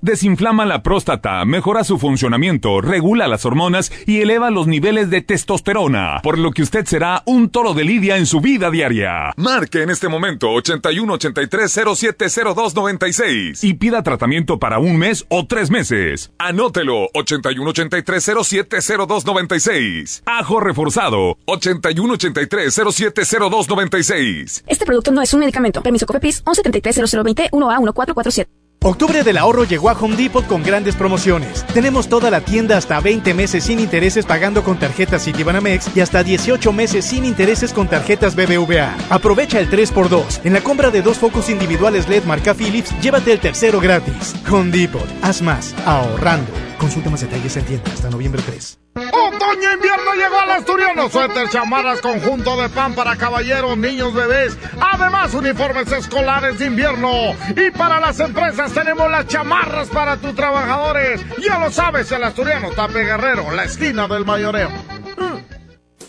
desinflama 0.00 0.64
la 0.64 0.82
próstata, 0.82 1.44
mejora 1.44 1.84
su 1.84 1.98
funcionamiento, 1.98 2.80
regula 2.80 3.28
las 3.28 3.44
hormonas 3.44 3.92
y 4.06 4.20
eleva 4.20 4.50
los 4.50 4.66
niveles 4.66 5.10
de 5.10 5.20
testosterona, 5.20 6.20
por 6.22 6.38
lo 6.38 6.52
que 6.52 6.62
usted 6.62 6.86
será 6.86 7.22
un 7.26 7.50
toro 7.50 7.74
de 7.74 7.84
lidia 7.84 8.16
en 8.16 8.24
su 8.24 8.40
vida 8.40 8.70
diaria. 8.70 9.32
Marque 9.36 9.82
en 9.82 9.90
este 9.90 10.08
momento 10.08 10.50
81 10.50 11.12
83 11.12 11.72
0702 11.94 12.74
96 12.74 13.64
y 13.64 13.74
pida 13.74 14.02
tratamiento 14.02 14.58
para 14.58 14.78
un 14.78 14.96
mes 14.96 15.26
o 15.28 15.46
tres 15.46 15.70
meses. 15.70 16.32
Anótelo 16.38 17.08
81 17.12 17.70
83 17.70 18.24
0702 18.24 19.26
96. 19.26 20.22
Ajo 20.24 20.60
reforzado 20.60 21.36
81 21.44 22.14
83 22.14 22.74
0702 22.74 23.68
96. 23.68 24.64
Este 24.66 24.86
producto 24.86 25.10
no 25.12 25.20
es 25.20 25.34
un 25.34 25.40
medicamento. 25.40 25.82
Permiso 25.82 26.06
COFEPRIS 26.06 26.44
1173 26.46 27.52
1A 27.52 27.78
1447. 27.78 28.63
Octubre 28.84 29.24
del 29.24 29.38
ahorro 29.38 29.64
llegó 29.64 29.88
a 29.88 29.94
Home 29.94 30.14
Depot 30.14 30.46
con 30.46 30.62
grandes 30.62 30.94
promociones. 30.94 31.64
Tenemos 31.72 32.06
toda 32.06 32.30
la 32.30 32.42
tienda 32.42 32.76
hasta 32.76 33.00
20 33.00 33.32
meses 33.32 33.64
sin 33.64 33.80
intereses 33.80 34.26
pagando 34.26 34.62
con 34.62 34.78
tarjetas 34.78 35.24
Citibanamex 35.24 35.96
y 35.96 36.00
hasta 36.00 36.22
18 36.22 36.70
meses 36.70 37.06
sin 37.06 37.24
intereses 37.24 37.72
con 37.72 37.88
tarjetas 37.88 38.36
BBVA. 38.36 38.94
Aprovecha 39.08 39.58
el 39.58 39.70
3x2. 39.70 40.40
En 40.44 40.52
la 40.52 40.60
compra 40.60 40.90
de 40.90 41.00
dos 41.00 41.16
focos 41.16 41.48
individuales 41.48 42.10
LED 42.10 42.24
marca 42.24 42.52
Philips, 42.52 42.94
llévate 43.00 43.32
el 43.32 43.40
tercero 43.40 43.80
gratis. 43.80 44.34
Home 44.52 44.70
Depot. 44.70 45.08
Haz 45.22 45.40
más. 45.40 45.74
Ahorrando. 45.86 46.52
Consulta 46.76 47.08
más 47.08 47.22
detalles 47.22 47.56
en 47.56 47.64
tienda 47.64 47.90
hasta 47.90 48.10
noviembre 48.10 48.42
3. 48.44 48.83
Otoño 48.96 49.72
invierno 49.72 50.14
llegó 50.14 50.38
al 50.38 50.50
asturiano. 50.52 51.08
Suéter, 51.08 51.48
chamarras, 51.48 52.00
conjunto 52.00 52.56
de 52.60 52.68
pan 52.68 52.94
para 52.94 53.16
caballeros, 53.16 53.76
niños, 53.76 54.14
bebés. 54.14 54.56
Además, 54.80 55.34
uniformes 55.34 55.90
escolares 55.90 56.60
de 56.60 56.66
invierno. 56.66 57.34
Y 57.56 57.70
para 57.72 57.98
las 57.98 58.20
empresas 58.20 58.72
tenemos 58.72 59.10
las 59.10 59.26
chamarras 59.26 59.88
para 59.88 60.16
tus 60.16 60.34
trabajadores. 60.36 61.20
Ya 61.42 61.58
lo 61.58 61.72
sabes, 61.72 62.10
el 62.12 62.22
asturiano 62.22 62.70
Tape 62.70 63.04
Guerrero, 63.04 63.50
la 63.50 63.64
esquina 63.64 64.06
del 64.06 64.24
mayoreo. 64.24 64.70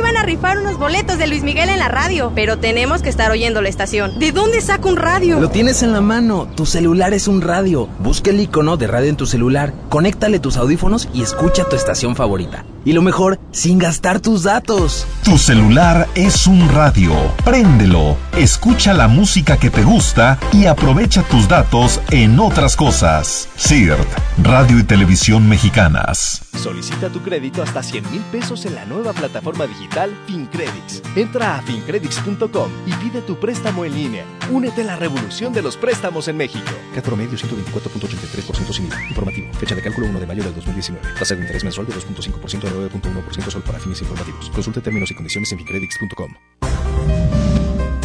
Hoy 0.00 0.04
van 0.04 0.16
a 0.16 0.22
rifar 0.22 0.58
unos 0.58 0.78
boletos 0.78 1.18
de 1.18 1.26
Luis 1.26 1.42
Miguel 1.42 1.68
en 1.68 1.78
la 1.78 1.88
radio, 1.88 2.32
pero 2.34 2.56
tenemos 2.56 3.02
que 3.02 3.10
estar 3.10 3.30
oyendo 3.30 3.60
la 3.60 3.68
estación. 3.68 4.18
¿De 4.18 4.32
dónde 4.32 4.62
saco 4.62 4.88
un 4.88 4.96
radio? 4.96 5.38
Lo 5.38 5.50
tienes 5.50 5.82
en 5.82 5.92
la 5.92 6.00
mano. 6.00 6.48
Tu 6.56 6.64
celular 6.64 7.12
es 7.12 7.28
un 7.28 7.42
radio. 7.42 7.86
Busca 7.98 8.30
el 8.30 8.40
icono 8.40 8.78
de 8.78 8.86
radio 8.86 9.10
en 9.10 9.16
tu 9.16 9.26
celular, 9.26 9.74
conéctale 9.90 10.38
tus 10.38 10.56
audífonos 10.56 11.06
y 11.12 11.20
escucha 11.20 11.68
tu 11.68 11.76
estación 11.76 12.16
favorita. 12.16 12.64
Y 12.82 12.94
lo 12.94 13.02
mejor, 13.02 13.38
sin 13.52 13.78
gastar 13.78 14.20
tus 14.20 14.44
datos. 14.44 15.06
Tu 15.22 15.36
celular 15.36 16.08
es 16.14 16.46
un 16.46 16.66
radio. 16.70 17.12
Préndelo, 17.44 18.16
escucha 18.38 18.94
la 18.94 19.06
música 19.06 19.58
que 19.58 19.68
te 19.68 19.82
gusta 19.82 20.38
y 20.50 20.64
aprovecha 20.64 21.22
tus 21.24 21.46
datos 21.46 22.00
en 22.10 22.40
otras 22.40 22.74
cosas. 22.74 23.50
CIRT, 23.58 24.08
Radio 24.42 24.78
y 24.78 24.84
Televisión 24.84 25.46
Mexicanas. 25.46 26.40
Solicita 26.56 27.10
tu 27.10 27.20
crédito 27.20 27.62
hasta 27.62 27.82
100 27.82 28.10
mil 28.10 28.22
pesos 28.32 28.64
en 28.64 28.74
la 28.74 28.86
nueva 28.86 29.12
plataforma 29.12 29.66
digital 29.66 29.89
FinCredits. 30.26 31.02
Entra 31.16 31.56
a 31.56 31.62
fincredits.com 31.62 32.70
y 32.86 32.92
pide 32.94 33.22
tu 33.22 33.38
préstamo 33.38 33.84
en 33.84 33.94
línea. 33.94 34.24
Únete 34.50 34.82
a 34.82 34.84
la 34.84 34.96
revolución 34.96 35.52
de 35.52 35.62
los 35.62 35.76
préstamos 35.76 36.28
en 36.28 36.36
México. 36.36 36.70
CAT 36.94 37.04
promedio 37.04 37.36
124.83% 37.36 38.72
sin 38.72 38.86
IVA. 38.86 39.08
Informativo. 39.08 39.52
Fecha 39.54 39.74
de 39.74 39.82
cálculo 39.82 40.06
1 40.08 40.20
de 40.20 40.26
mayo 40.26 40.42
del 40.42 40.54
2019. 40.54 41.06
Tasa 41.18 41.34
de 41.34 41.42
interés 41.42 41.64
mensual 41.64 41.86
de 41.86 41.94
2.5% 41.94 42.64
a 42.64 42.70
9.1% 42.70 43.50
sol 43.50 43.62
para 43.62 43.78
fines 43.78 44.00
informativos. 44.00 44.50
Consulte 44.50 44.80
términos 44.80 45.10
y 45.10 45.14
condiciones 45.14 45.52
en 45.52 45.58
fincredits.com. 45.58 46.34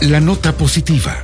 La 0.02 0.20
nota 0.20 0.52
positiva. 0.54 1.24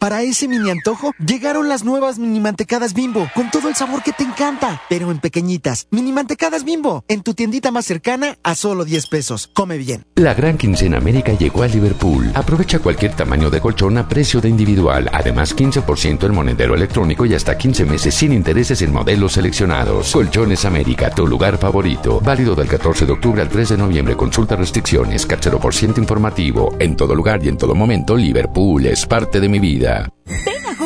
Para 0.00 0.22
ese 0.22 0.48
mini 0.48 0.70
antojo, 0.70 1.12
llegaron 1.18 1.68
las 1.68 1.84
nuevas 1.84 2.18
mini 2.18 2.40
mantecadas 2.40 2.94
bimbo, 2.94 3.28
con 3.34 3.50
todo 3.50 3.68
el 3.68 3.74
sabor 3.74 4.02
que 4.02 4.12
te 4.12 4.24
encanta, 4.24 4.80
pero 4.88 5.10
en 5.10 5.18
pequeñitas. 5.18 5.88
Mini 5.90 6.10
mantecadas 6.10 6.64
bimbo, 6.64 7.04
en 7.06 7.22
tu 7.22 7.34
tiendita 7.34 7.70
más 7.70 7.84
cercana 7.84 8.38
a 8.42 8.54
solo 8.54 8.86
10 8.86 9.08
pesos. 9.08 9.50
Come 9.52 9.76
bien. 9.76 10.06
La 10.14 10.32
gran 10.32 10.56
quincena 10.56 10.96
América 10.96 11.34
llegó 11.34 11.64
a 11.64 11.68
Liverpool. 11.68 12.32
Aprovecha 12.34 12.78
cualquier 12.78 13.14
tamaño 13.14 13.50
de 13.50 13.60
colchón 13.60 13.98
a 13.98 14.08
precio 14.08 14.40
de 14.40 14.48
individual. 14.48 15.10
Además, 15.12 15.54
15% 15.54 16.24
en 16.24 16.34
monedero 16.34 16.74
electrónico 16.74 17.26
y 17.26 17.34
hasta 17.34 17.58
15 17.58 17.84
meses 17.84 18.14
sin 18.14 18.32
intereses 18.32 18.80
en 18.80 18.94
modelos 18.94 19.32
seleccionados. 19.34 20.12
Colchones 20.12 20.64
América, 20.64 21.10
tu 21.10 21.26
lugar 21.26 21.58
favorito. 21.58 22.20
Válido 22.20 22.54
del 22.54 22.68
14 22.68 23.04
de 23.04 23.12
octubre 23.12 23.42
al 23.42 23.50
3 23.50 23.68
de 23.68 23.76
noviembre. 23.76 24.16
Consulta 24.16 24.56
restricciones. 24.56 25.26
Por 25.60 25.74
ciento 25.74 26.00
informativo. 26.00 26.74
En 26.78 26.96
todo 26.96 27.14
lugar 27.14 27.44
y 27.44 27.48
en 27.48 27.58
todo 27.58 27.74
momento, 27.74 28.16
Liverpool 28.16 28.86
es 28.86 29.04
parte 29.04 29.40
de 29.40 29.48
mi 29.50 29.58
vida. 29.58 29.89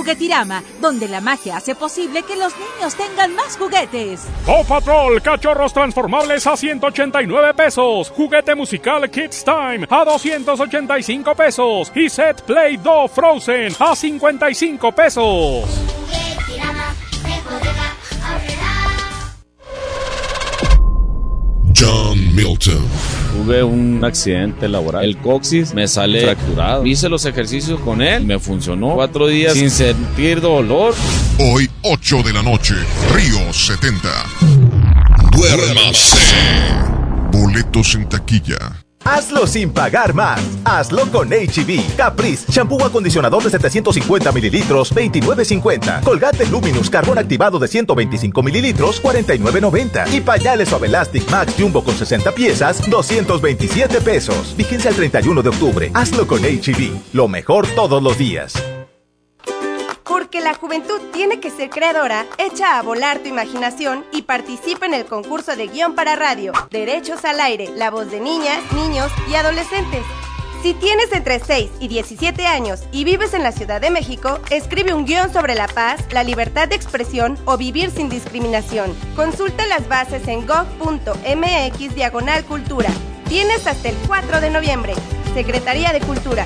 Juguetirama, 0.05 0.63
donde 0.83 1.09
la 1.09 1.23
magia 1.23 1.57
hace 1.57 1.75
posible 1.75 2.23
que 2.25 2.37
los 2.37 2.53
niños 2.59 2.95
tengan 2.95 3.35
más 3.35 3.57
juguetes. 3.57 4.27
Paw 4.45 4.63
Patrol, 4.67 5.23
cachorros 5.23 5.73
transformables 5.73 6.47
a 6.47 6.59
189 6.59 7.55
pesos. 7.55 8.11
Juguete 8.11 8.55
musical 8.55 9.09
Kids 9.11 9.43
Time 9.43 9.87
a 9.89 10.05
285 10.05 11.35
pesos. 11.35 11.91
Y 11.95 12.11
set 12.11 12.43
Play 12.43 12.77
Doh 12.77 13.09
Frozen 13.09 13.73
a 13.79 13.97
55 13.97 14.93
pesos. 14.93 15.65
John 21.77 22.35
Milton. 22.35 22.87
Tuve 23.33 23.63
un 23.63 24.05
accidente 24.05 24.69
laboral. 24.69 25.05
El 25.05 25.17
coxis 25.17 25.75
me 25.75 25.89
sale 25.89 26.21
fracturado. 26.21 26.87
Hice 26.87 27.09
los 27.09 27.25
ejercicios 27.25 27.81
con 27.81 28.01
él. 28.01 28.25
Me 28.25 28.39
funcionó. 28.39 28.95
Cuatro 28.95 29.27
días 29.27 29.55
sin 29.55 29.71
sentir 29.71 30.41
dolor. 30.41 30.95
Hoy, 31.39 31.69
8 31.83 32.23
de 32.23 32.33
la 32.33 32.43
noche, 32.43 32.75
Río 33.13 33.53
70. 33.53 34.09
Duérmase. 35.33 36.17
Boletos 37.33 37.95
en 37.97 38.09
taquilla. 38.09 38.84
Hazlo 39.05 39.47
sin 39.47 39.71
pagar 39.71 40.15
más. 40.15 40.41
Hazlo 40.65 41.07
con 41.13 41.29
HB. 41.29 41.97
Caprice, 41.97 42.51
shampoo 42.51 42.83
acondicionador 42.85 43.43
de 43.43 43.51
750 43.51 44.33
mililitros, 44.33 44.95
29.50. 44.95 46.03
Colgate 46.03 46.47
Luminous, 46.47 46.91
carbón 46.91 47.19
activado 47.19 47.59
de 47.59 47.69
125 47.69 48.43
mililitros, 48.43 49.03
49.90. 49.03 50.13
Y 50.13 50.21
pañales 50.21 50.71
Suave 50.71 50.89
Elastic 50.89 51.31
Max 51.31 51.55
Jumbo 51.59 51.85
con 51.85 51.95
60 51.95 52.33
piezas, 52.33 52.89
227 52.89 54.01
pesos. 54.01 54.55
Vigencia 54.57 54.91
el 54.91 54.97
31 54.97 55.43
de 55.43 55.49
octubre. 55.49 55.91
Hazlo 55.95 56.27
con 56.27 56.41
HB. 56.43 57.13
Lo 57.13 57.29
mejor 57.29 57.67
todos 57.77 58.03
los 58.03 58.19
días. 58.19 58.55
Porque 60.35 60.49
la 60.49 60.55
juventud 60.55 61.01
tiene 61.13 61.39
que 61.39 61.49
ser 61.49 61.71
creadora, 61.71 62.27
echa 62.39 62.77
a 62.77 62.83
volar 62.83 63.21
tu 63.21 63.29
imaginación 63.29 64.05
y 64.11 64.23
participa 64.23 64.85
en 64.85 64.93
el 64.93 65.05
concurso 65.05 65.55
de 65.55 65.69
guion 65.69 65.95
para 65.95 66.17
radio, 66.17 66.51
Derechos 66.73 67.25
al 67.25 67.39
Aire, 67.39 67.69
la 67.77 67.93
voz 67.93 68.11
de 68.11 68.19
niñas, 68.19 68.59
niños 68.73 69.13
y 69.31 69.37
adolescentes. 69.37 70.03
Si 70.61 70.75
tienes 70.75 71.13
entre 71.13 71.39
6 71.39 71.71
y 71.79 71.87
17 71.87 72.49
años 72.49 72.83
y 72.91 73.05
vives 73.05 73.33
en 73.33 73.45
la 73.45 73.53
Ciudad 73.53 73.81
de 73.81 73.93
México, 73.93 74.41
escribe 74.51 74.93
un 74.93 75.05
guion 75.05 75.33
sobre 75.33 75.55
la 75.55 75.69
paz, 75.69 76.05
la 76.11 76.25
libertad 76.25 76.67
de 76.67 76.75
expresión 76.75 77.39
o 77.45 77.57
vivir 77.57 77.93
sin 77.93 78.09
discriminación. 78.09 78.93
Consulta 79.15 79.65
las 79.67 79.87
bases 79.87 80.27
en 80.27 80.49
gov.mx 80.49 81.95
diagonal 81.95 82.45
cultura. 82.45 82.91
Tienes 83.29 83.69
hasta 83.69 83.89
el 83.89 83.97
4 84.09 84.41
de 84.41 84.51
noviembre. 84.51 84.95
Secretaría 85.33 85.93
de 85.93 86.01
Cultura. 86.01 86.45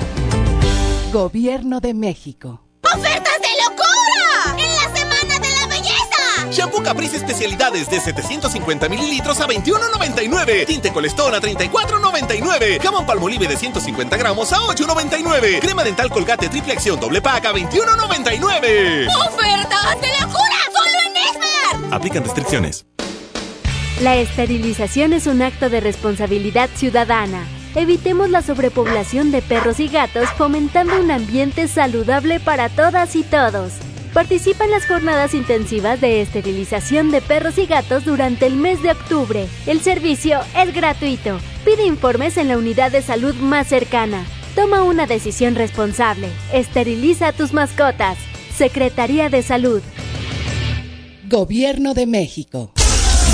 Gobierno 1.11 1.79
de 1.79 1.95
México. 1.95 2.68
¡Ofertas 2.95 3.37
de 3.39 3.49
locura! 3.63 4.57
¡En 4.57 4.75
la 4.75 4.97
Semana 4.97 5.39
de 5.39 5.49
la 5.59 5.67
Belleza! 5.67 6.49
Shampoo 6.51 6.83
Caprice 6.83 7.17
especialidades 7.17 7.89
de 7.89 7.99
750 7.99 8.89
mililitros 8.89 9.39
a 9.41 9.47
21.99. 9.47 10.65
Tinte 10.65 10.91
Colestón 10.91 11.33
a 11.33 11.39
34.99. 11.39 12.81
Jamón 12.81 13.05
Palmolive 13.05 13.47
de 13.47 13.57
150 13.57 14.17
gramos 14.17 14.51
a 14.53 14.57
8.99. 14.57 15.59
Crema 15.59 15.83
dental 15.83 16.09
Colgate 16.09 16.49
triple 16.49 16.73
acción 16.73 16.99
doble 16.99 17.21
pack 17.21 17.45
a 17.45 17.53
21.99. 17.53 19.07
¡Ofertas 19.27 20.01
de 20.01 20.07
locura! 20.19 20.57
¡Solo 20.73 20.97
en 21.05 21.17
Esmar! 21.17 21.93
Aplican 21.93 22.23
restricciones. 22.23 22.85
La 24.01 24.15
esterilización 24.15 25.13
es 25.13 25.27
un 25.27 25.41
acto 25.41 25.69
de 25.69 25.81
responsabilidad 25.81 26.69
ciudadana. 26.75 27.45
Evitemos 27.75 28.29
la 28.29 28.41
sobrepoblación 28.41 29.31
de 29.31 29.41
perros 29.41 29.79
y 29.79 29.87
gatos 29.87 30.27
fomentando 30.37 30.99
un 30.99 31.11
ambiente 31.11 31.67
saludable 31.67 32.39
para 32.39 32.69
todas 32.69 33.15
y 33.15 33.23
todos. 33.23 33.73
Participa 34.13 34.65
en 34.65 34.71
las 34.71 34.87
jornadas 34.87 35.35
intensivas 35.35 36.01
de 36.01 36.21
esterilización 36.21 37.11
de 37.11 37.21
perros 37.21 37.59
y 37.59 37.67
gatos 37.67 38.05
durante 38.05 38.47
el 38.47 38.55
mes 38.55 38.81
de 38.81 38.91
octubre. 38.91 39.47
El 39.67 39.81
servicio 39.81 40.39
es 40.57 40.73
gratuito. 40.73 41.39
Pide 41.63 41.85
informes 41.85 42.37
en 42.37 42.47
la 42.47 42.57
unidad 42.57 42.91
de 42.91 43.03
salud 43.03 43.35
más 43.35 43.67
cercana. 43.67 44.25
Toma 44.55 44.81
una 44.81 45.05
decisión 45.05 45.53
responsable. 45.53 46.27
Esteriliza 46.51 47.27
a 47.27 47.33
tus 47.33 47.53
mascotas. 47.53 48.17
Secretaría 48.55 49.29
de 49.29 49.43
Salud. 49.43 49.81
Gobierno 51.29 51.93
de 51.93 52.07
México. 52.07 52.73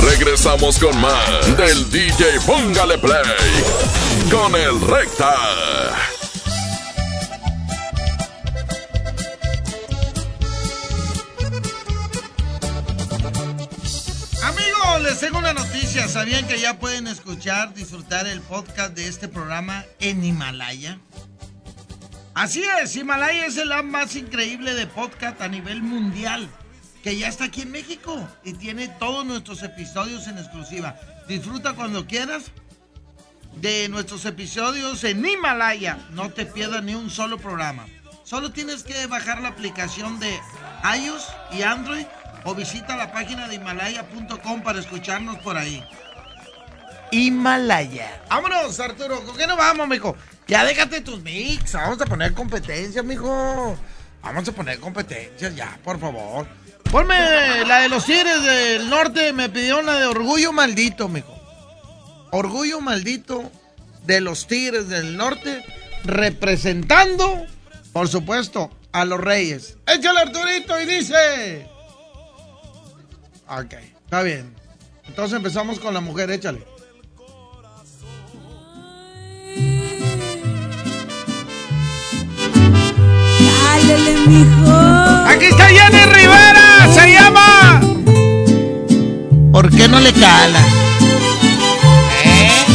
Regresamos 0.03 0.79
con 0.79 0.99
más 0.99 1.57
del 1.57 1.89
DJ 1.89 2.39
Póngale 2.45 2.97
Play 2.97 3.23
con 4.31 4.55
el 4.55 4.79
Recta. 4.81 5.33
Amigos, 14.43 15.01
les 15.03 15.19
tengo 15.19 15.39
una 15.39 15.53
noticia. 15.53 16.07
¿Sabían 16.07 16.47
que 16.47 16.59
ya 16.59 16.79
pueden 16.79 17.07
escuchar, 17.07 17.73
disfrutar 17.73 18.27
el 18.27 18.41
podcast 18.41 18.93
de 18.95 19.07
este 19.07 19.27
programa 19.27 19.85
en 19.99 20.23
Himalaya? 20.23 20.99
Así 22.33 22.63
es, 22.81 22.95
Himalaya 22.95 23.45
es 23.45 23.57
el 23.57 23.71
app 23.71 23.85
más 23.85 24.15
increíble 24.15 24.73
de 24.73 24.87
podcast 24.87 25.41
a 25.41 25.47
nivel 25.47 25.81
mundial 25.81 26.49
que 27.05 27.15
ya 27.15 27.27
está 27.27 27.43
aquí 27.43 27.61
en 27.61 27.71
México 27.71 28.27
y 28.43 28.53
tiene 28.53 28.87
todos 28.87 29.23
nuestros 29.23 29.61
episodios 29.61 30.25
en 30.25 30.39
exclusiva. 30.39 30.99
Disfruta 31.27 31.73
cuando 31.73 32.07
quieras 32.07 32.45
de 33.57 33.87
nuestros 33.89 34.25
episodios 34.25 35.03
en 35.03 35.23
Himalaya. 35.23 35.99
No 36.13 36.31
te 36.31 36.47
pierdas 36.47 36.83
ni 36.83 36.95
un 36.95 37.11
solo 37.11 37.37
programa. 37.37 37.85
Solo 38.23 38.51
tienes 38.51 38.81
que 38.81 39.05
bajar 39.05 39.39
la 39.39 39.49
aplicación 39.49 40.19
de 40.19 40.35
iOS 40.99 41.27
y 41.51 41.61
Android 41.61 42.07
o 42.43 42.55
visita 42.55 42.95
la 42.95 43.11
página 43.11 43.47
de 43.47 43.53
himalaya.com 43.53 44.63
para 44.63 44.79
escucharnos 44.79 45.37
por 45.37 45.57
ahí. 45.57 45.83
Himalaya. 47.11 48.19
Vámonos, 48.31 48.79
Arturo. 48.79 49.23
¿Con 49.23 49.37
qué 49.37 49.45
nos 49.45 49.57
vamos, 49.57 49.87
mijo? 49.87 50.17
Ya 50.47 50.65
déjate 50.65 51.01
tus 51.01 51.21
mix. 51.21 51.73
Vamos 51.73 52.01
a 52.01 52.05
poner 52.07 52.33
competencia, 52.33 53.03
mijo. 53.03 53.77
Vamos 54.23 54.49
a 54.49 54.51
poner 54.51 54.79
competencia 54.79 55.49
ya, 55.49 55.77
por 55.83 55.99
favor. 55.99 56.64
Ponme 56.91 57.65
la 57.65 57.81
de 57.81 57.89
los 57.89 58.05
Tigres 58.05 58.43
del 58.43 58.89
Norte. 58.89 59.33
Me 59.33 59.49
pidió 59.49 59.81
la 59.81 59.99
de 59.99 60.05
Orgullo 60.05 60.53
Maldito, 60.53 61.09
mijo. 61.09 61.35
Orgullo 62.31 62.81
Maldito 62.81 63.51
de 64.05 64.21
los 64.21 64.47
Tigres 64.47 64.89
del 64.89 65.17
Norte. 65.17 65.63
Representando, 66.03 67.45
por 67.91 68.07
supuesto, 68.07 68.71
a 68.91 69.05
los 69.05 69.19
Reyes. 69.19 69.77
Échale, 69.87 70.19
Arturito, 70.19 70.79
y 70.79 70.85
dice. 70.85 71.67
Ok, 73.47 73.73
está 74.03 74.21
bien. 74.23 74.55
Entonces 75.07 75.37
empezamos 75.37 75.79
con 75.79 75.93
la 75.93 76.01
mujer, 76.01 76.31
échale. 76.31 76.65
Mijo. 84.27 84.71
Aquí 85.27 85.45
está 85.45 85.67
Jenny 85.67 86.05
Rivera. 86.05 86.64
¿Por 89.55 89.69
qué 89.69 89.87
no 89.87 90.01
le 90.01 90.11
cala? 90.11 90.59
¿Eh? 92.25 92.65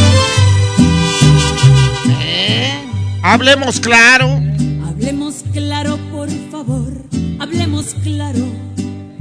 ¿Eh? 2.19 2.89
Hablemos 3.21 3.79
claro. 3.79 4.39
Hablemos 4.87 5.43
claro, 5.53 5.99
por 6.11 6.27
favor. 6.49 6.91
Hablemos 7.39 7.95
claro. 8.03 8.39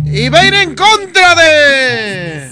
Y 0.07 0.31
va 0.31 0.41
a 0.41 0.47
ir 0.47 0.55
en 0.55 0.75
contra 0.75 1.35
de. 1.35 2.49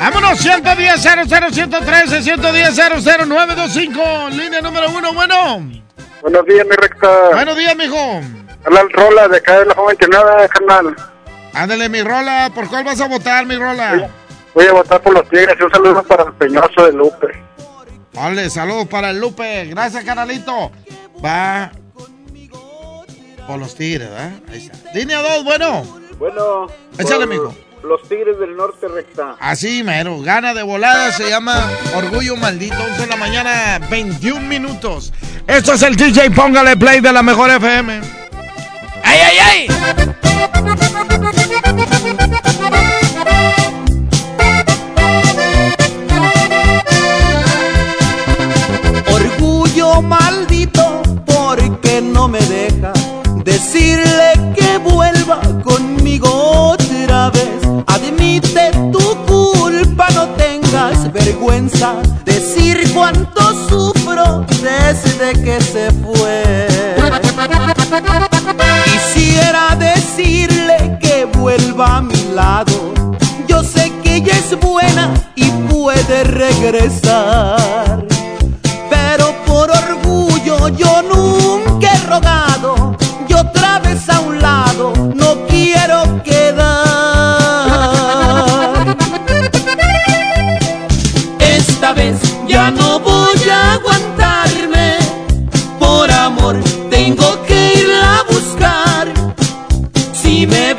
Vámonos, 0.00 0.38
110 0.38 1.02
00 1.02 1.50
113 1.52 2.22
110 2.22 2.74
00925 2.74 4.30
línea 4.30 4.62
número 4.62 4.88
uno, 4.88 5.12
bueno. 5.12 5.70
Buenos 6.22 6.46
días, 6.46 6.64
mi 6.64 6.76
recta. 6.76 7.08
Buenos 7.34 7.58
días, 7.58 7.76
mijo. 7.76 8.22
Habla 8.64 8.80
el 8.80 8.90
Rola 8.90 9.28
de 9.28 9.36
acá 9.36 9.58
de 9.58 9.66
la 9.66 9.74
joven 9.74 9.98
nada, 10.10 10.48
carnal. 10.48 11.11
Ándale, 11.54 11.88
mi 11.88 12.02
Rola, 12.02 12.50
¿por 12.54 12.68
cuál 12.68 12.84
vas 12.84 13.00
a 13.00 13.08
votar, 13.08 13.46
mi 13.46 13.56
Rola? 13.56 14.08
Voy 14.54 14.66
a 14.66 14.72
votar 14.72 15.00
por 15.02 15.14
los 15.14 15.28
Tigres 15.28 15.56
y 15.58 15.62
un 15.62 15.70
saludo 15.70 16.02
para 16.02 16.24
el 16.24 16.32
Peñoso 16.34 16.86
de 16.86 16.92
Lupe. 16.92 17.28
Vale, 18.14 18.50
saludos 18.50 18.86
para 18.88 19.10
el 19.10 19.20
Lupe. 19.20 19.66
Gracias, 19.66 20.04
canalito. 20.04 20.70
Va 21.24 21.70
por 23.46 23.58
los 23.58 23.74
Tigres, 23.74 24.10
¿verdad? 24.10 24.32
Ahí 24.50 24.66
está. 24.66 24.92
Línea 24.92 25.20
2, 25.20 25.44
bueno. 25.44 25.82
Bueno. 26.18 26.66
Échale, 26.98 27.26
mijo. 27.26 27.54
Los 27.82 28.02
Tigres 28.08 28.38
del 28.38 28.56
Norte, 28.56 28.86
recta. 28.86 29.36
Así, 29.40 29.82
mero. 29.82 30.20
Gana 30.20 30.54
de 30.54 30.62
volada, 30.62 31.10
se 31.12 31.28
llama 31.28 31.68
Orgullo 31.96 32.36
Maldito. 32.36 32.80
11 32.80 33.02
de 33.02 33.06
la 33.08 33.16
mañana, 33.16 33.80
21 33.90 34.40
minutos. 34.46 35.12
Esto 35.46 35.72
es 35.72 35.82
el 35.82 35.96
DJ 35.96 36.30
Póngale 36.30 36.76
Play 36.76 37.00
de 37.00 37.12
la 37.12 37.22
Mejor 37.22 37.50
FM. 37.50 38.00
¡Ay, 39.02 39.18
ay, 39.20 39.38
ay! 39.40 39.66
Maldito, 50.00 51.02
porque 51.26 52.00
no 52.00 52.28
me 52.28 52.40
deja 52.40 52.92
decirle 53.44 54.54
que 54.54 54.78
vuelva 54.78 55.40
conmigo 55.62 56.28
otra 56.72 57.30
vez. 57.30 57.62
Admite 57.86 58.70
tu 58.92 59.16
culpa, 59.26 60.08
no 60.14 60.26
tengas 60.30 61.12
vergüenza. 61.12 61.94
Decir 62.24 62.90
cuánto 62.94 63.42
sufro 63.68 64.46
desde 64.62 65.32
que 65.42 65.60
se 65.60 65.90
fue. 65.90 66.66
Quisiera 68.84 69.76
decirle 69.76 70.98
que 71.00 71.24
vuelva 71.24 71.96
a 71.96 72.02
mi 72.02 72.22
lado. 72.34 72.94
Yo 73.48 73.62
sé 73.62 73.92
que 74.02 74.16
ella 74.16 74.32
es 74.38 74.58
buena 74.58 75.12
y 75.34 75.50
puede 75.68 76.24
regresar. 76.24 78.11
Yo 80.76 81.02
nunca 81.02 81.92
he 81.92 82.06
rogado. 82.06 82.96
Y 83.28 83.34
otra 83.34 83.78
vez 83.80 84.08
a 84.08 84.20
un 84.20 84.40
lado 84.40 84.92
no 85.14 85.46
quiero 85.46 86.22
quedar. 86.22 86.82
Esta 91.38 91.92
vez 91.92 92.16
ya 92.46 92.70
no 92.70 93.00
voy 93.00 93.48
a 93.50 93.74
aguantarme. 93.74 94.98
Por 95.78 96.10
amor 96.10 96.56
tengo 96.90 97.42
que 97.46 97.74
irla 97.80 98.18
a 98.18 98.22
buscar. 98.32 99.08
Si 100.12 100.46
me 100.46 100.71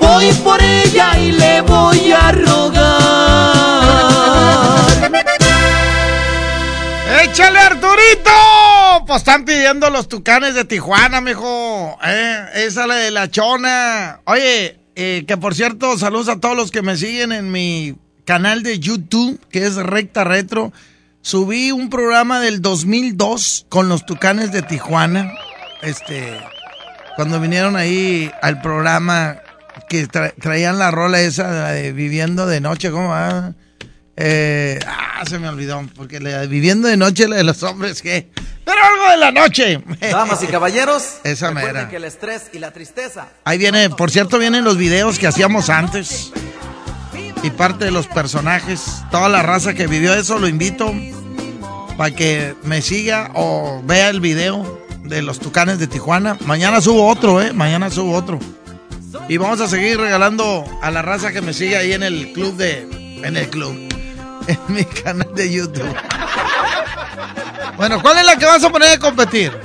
voy 0.00 0.32
por 0.44 0.62
ella 0.62 1.18
y 1.18 1.32
le 1.32 1.60
voy 1.62 2.12
a 2.12 2.32
rogar. 2.32 3.54
¡Échale, 7.22 7.58
Arturito! 7.58 8.30
Pues 9.06 9.18
están 9.18 9.44
pidiendo 9.44 9.90
los 9.90 10.08
tucanes 10.08 10.54
de 10.54 10.64
Tijuana, 10.64 11.20
mijo. 11.20 11.98
Eh, 12.04 12.46
esa 12.66 12.86
la 12.86 12.94
de 12.96 13.10
la 13.10 13.30
chona. 13.30 14.20
Oye, 14.24 14.78
eh, 14.94 15.24
que 15.26 15.36
por 15.36 15.54
cierto, 15.54 15.98
saludos 15.98 16.28
a 16.28 16.40
todos 16.40 16.56
los 16.56 16.70
que 16.70 16.82
me 16.82 16.96
siguen 16.96 17.32
en 17.32 17.50
mi 17.50 17.96
canal 18.24 18.62
de 18.62 18.78
YouTube, 18.78 19.40
que 19.50 19.66
es 19.66 19.76
Recta 19.76 20.24
Retro. 20.24 20.72
Subí 21.22 21.72
un 21.72 21.90
programa 21.90 22.40
del 22.40 22.62
2002 22.62 23.66
con 23.68 23.88
los 23.88 24.06
tucanes 24.06 24.52
de 24.52 24.62
Tijuana. 24.62 25.32
Este, 25.82 26.38
cuando 27.16 27.40
vinieron 27.40 27.76
ahí 27.76 28.30
al 28.42 28.60
programa 28.60 29.36
que 29.88 30.06
tra- 30.08 30.32
traían 30.40 30.78
la 30.78 30.90
rola 30.90 31.20
esa 31.20 31.48
la 31.50 31.70
de 31.72 31.92
Viviendo 31.92 32.46
de 32.46 32.60
Noche, 32.60 32.90
¿cómo 32.90 33.08
va? 33.10 33.52
Eh, 34.16 34.78
ah, 34.86 35.22
se 35.26 35.38
me 35.38 35.48
olvidó, 35.48 35.82
porque 35.96 36.20
la 36.20 36.40
de 36.40 36.46
Viviendo 36.46 36.86
de 36.88 36.96
Noche, 36.96 37.26
la 37.28 37.36
de 37.36 37.44
los 37.44 37.62
hombres, 37.64 38.00
¿qué? 38.02 38.30
Pero 38.64 38.78
algo 38.82 39.10
de 39.10 39.16
la 39.18 39.30
noche. 39.32 39.82
Damas 40.00 40.42
y 40.42 40.46
caballeros, 40.46 41.16
Esa 41.24 41.50
mera. 41.50 41.88
que 41.88 41.96
el 41.96 42.04
estrés 42.04 42.44
y 42.52 42.58
la 42.58 42.70
tristeza 42.72 43.28
Ahí 43.44 43.58
viene, 43.58 43.90
por 43.90 44.10
cierto, 44.10 44.38
vienen 44.38 44.64
los 44.64 44.76
videos 44.78 45.18
que 45.18 45.26
hacíamos 45.26 45.68
antes. 45.68 46.32
Y 47.42 47.50
parte 47.50 47.84
de 47.84 47.90
los 47.90 48.06
personajes, 48.06 48.80
toda 49.10 49.28
la 49.28 49.42
raza 49.42 49.74
que 49.74 49.86
vivió 49.86 50.14
eso, 50.14 50.38
lo 50.38 50.48
invito 50.48 50.94
para 51.98 52.14
que 52.14 52.54
me 52.62 52.80
siga 52.80 53.30
o 53.34 53.82
vea 53.84 54.08
el 54.08 54.20
video 54.20 54.83
de 55.14 55.22
los 55.22 55.38
tucanes 55.38 55.78
de 55.78 55.86
Tijuana. 55.86 56.36
Mañana 56.44 56.80
subo 56.80 57.06
otro, 57.06 57.40
¿eh? 57.40 57.52
Mañana 57.52 57.88
subo 57.88 58.16
otro. 58.16 58.40
Y 59.28 59.36
vamos 59.36 59.60
a 59.60 59.68
seguir 59.68 59.96
regalando 59.96 60.64
a 60.82 60.90
la 60.90 61.02
raza 61.02 61.30
que 61.30 61.40
me 61.40 61.52
sigue 61.52 61.76
ahí 61.76 61.92
en 61.92 62.02
el 62.02 62.32
club 62.32 62.56
de... 62.56 63.20
En 63.22 63.36
el 63.36 63.48
club. 63.48 63.76
En 64.46 64.58
mi 64.68 64.84
canal 64.84 65.30
de 65.34 65.50
YouTube. 65.50 65.96
Bueno, 67.78 68.02
¿cuál 68.02 68.18
es 68.18 68.26
la 68.26 68.36
que 68.36 68.44
vas 68.44 68.62
a 68.62 68.68
poner 68.68 68.90
a 68.90 68.98
competir? 68.98 69.58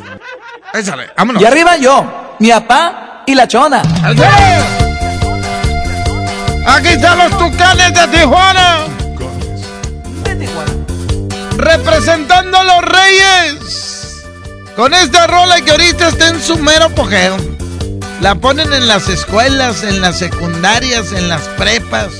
Échale, 0.73 1.09
vámonos. 1.17 1.41
Y 1.41 1.45
arriba 1.45 1.75
yo, 1.75 2.35
mi 2.39 2.49
papá 2.49 3.23
y 3.25 3.35
la 3.35 3.45
chona. 3.45 3.81
Aquí 6.65 6.87
están 6.87 7.17
los 7.17 7.37
tucanes 7.37 7.93
de 7.93 8.07
Tijuana. 8.07 8.77
Representando 11.57 12.57
a 12.57 12.63
los 12.63 12.81
reyes. 12.83 13.88
Con 14.79 14.93
esta 14.93 15.27
rola 15.27 15.59
que 15.59 15.71
ahorita 15.71 16.07
está 16.07 16.29
en 16.29 16.41
su 16.41 16.57
mero 16.57 16.85
apogeo. 16.85 17.35
La 18.21 18.35
ponen 18.35 18.71
en 18.71 18.87
las 18.87 19.09
escuelas, 19.09 19.83
en 19.83 19.99
las 19.99 20.17
secundarias, 20.17 21.11
en 21.11 21.27
las 21.27 21.49
prepas, 21.49 22.13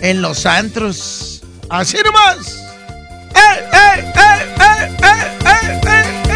en 0.00 0.22
los 0.22 0.46
antros. 0.46 1.42
Así 1.68 1.96
nomás. 2.04 2.54
¡Eh, 3.34 3.68
eh, 3.72 4.12
eh, 4.14 4.54
eh, 4.60 4.96
eh, 5.02 5.38
eh, 5.44 5.80
eh! 5.84 6.29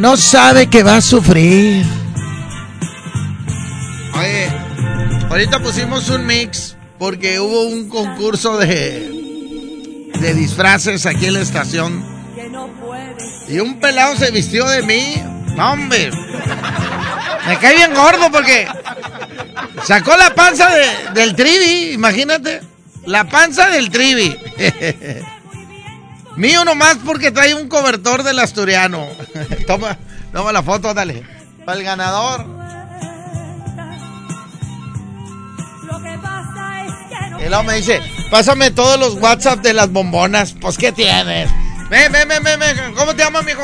No 0.00 0.16
sabe 0.16 0.66
que 0.68 0.82
va 0.82 0.96
a 0.96 1.00
sufrir. 1.02 1.84
Oye, 4.18 4.48
ahorita 5.28 5.58
pusimos 5.60 6.08
un 6.08 6.24
mix 6.26 6.74
porque 6.98 7.38
hubo 7.38 7.66
un 7.66 7.88
concurso 7.88 8.56
de 8.58 9.18
de 10.18 10.34
disfraces 10.34 11.04
aquí 11.06 11.26
en 11.26 11.34
la 11.34 11.40
estación. 11.40 12.02
Y 13.48 13.58
un 13.58 13.78
pelado 13.80 14.16
se 14.16 14.30
vistió 14.30 14.66
de 14.66 14.82
mí. 14.82 15.22
No, 15.56 15.72
hombre. 15.72 16.10
Me 17.46 17.58
cae 17.58 17.74
bien 17.76 17.92
gordo 17.94 18.30
porque 18.30 18.66
sacó 19.84 20.16
la 20.16 20.34
panza 20.34 20.68
de- 20.70 21.12
del 21.20 21.34
trivi, 21.34 21.92
imagínate. 21.92 22.60
La 23.06 23.24
panza 23.24 23.68
del 23.68 23.90
trivi. 23.90 24.34
Mío 26.40 26.64
nomás 26.64 26.96
porque 27.04 27.30
trae 27.30 27.52
un 27.52 27.68
cobertor 27.68 28.22
del 28.22 28.38
asturiano. 28.38 29.06
toma, 29.66 29.98
toma 30.32 30.52
la 30.52 30.62
foto, 30.62 30.94
dale. 30.94 31.22
Para 31.66 31.78
el 31.78 31.84
ganador. 31.84 32.46
Y 37.38 37.46
luego 37.46 37.62
me 37.62 37.74
dice, 37.74 38.00
pásame 38.30 38.70
todos 38.70 38.98
los 38.98 39.16
WhatsApp 39.16 39.60
de 39.60 39.74
las 39.74 39.90
bombonas. 39.90 40.54
Pues, 40.58 40.78
¿qué 40.78 40.92
tienes? 40.92 41.50
Ven, 41.90 42.10
ven, 42.10 42.26
ven, 42.26 42.42
ven, 42.42 42.58
ven. 42.58 42.94
¿Cómo 42.94 43.14
te 43.14 43.22
llamas, 43.22 43.44
mijo? 43.44 43.62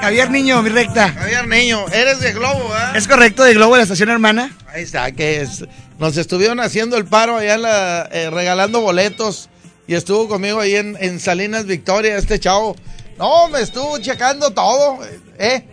Javier 0.00 0.28
Niño, 0.28 0.60
mi 0.62 0.70
recta. 0.70 1.12
Javier 1.12 1.46
Niño, 1.46 1.86
eres 1.92 2.18
de 2.18 2.32
Globo, 2.32 2.74
¿eh? 2.74 2.98
¿Es 2.98 3.06
correcto 3.06 3.44
de 3.44 3.54
Globo 3.54 3.74
de 3.74 3.78
la 3.78 3.82
estación 3.84 4.08
hermana? 4.08 4.50
Ahí 4.74 4.82
está, 4.82 5.12
que 5.12 5.42
es. 5.42 5.64
Nos 6.00 6.16
estuvieron 6.16 6.58
haciendo 6.58 6.96
el 6.96 7.04
paro 7.04 7.36
allá 7.36 7.54
en 7.54 7.62
la, 7.62 8.08
eh, 8.10 8.30
regalando 8.30 8.80
boletos 8.80 9.48
y 9.86 9.94
estuvo 9.94 10.28
conmigo 10.28 10.60
ahí 10.60 10.76
en, 10.76 10.96
en 11.00 11.20
Salinas 11.20 11.66
Victoria, 11.66 12.16
este 12.16 12.40
chavo. 12.40 12.76
No, 13.18 13.48
me 13.48 13.60
estuvo 13.60 13.98
checando 13.98 14.50
todo, 14.50 14.98
¿eh? 15.38 15.64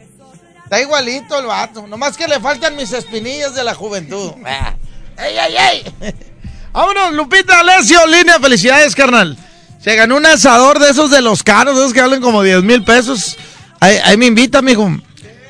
Está 0.63 0.81
igualito 0.81 1.39
el 1.39 1.45
vato. 1.45 1.85
Nomás 1.87 2.15
que 2.15 2.27
le 2.27 2.39
faltan 2.39 2.75
mis 2.75 2.91
espinillas 2.93 3.53
de 3.55 3.63
la 3.63 3.73
juventud. 3.73 4.31
Ah. 4.45 4.75
¡Ey, 5.17 5.37
ey, 5.37 5.55
ey! 6.01 6.13
Vámonos, 6.73 7.13
Lupita 7.13 7.59
Alessio, 7.59 8.05
línea, 8.07 8.39
felicidades, 8.39 8.95
carnal. 8.95 9.37
Se 9.79 9.95
ganó 9.95 10.17
un 10.17 10.25
asador 10.25 10.79
de 10.79 10.89
esos 10.89 11.11
de 11.11 11.21
los 11.21 11.43
caros, 11.43 11.75
de 11.75 11.81
esos 11.81 11.93
que 11.93 12.01
valen 12.01 12.19
como 12.19 12.41
10 12.41 12.63
mil 12.63 12.83
pesos. 12.83 13.37
Ahí, 13.79 13.97
ahí 14.03 14.17
me 14.17 14.25
invita, 14.25 14.63
mijo. 14.63 14.89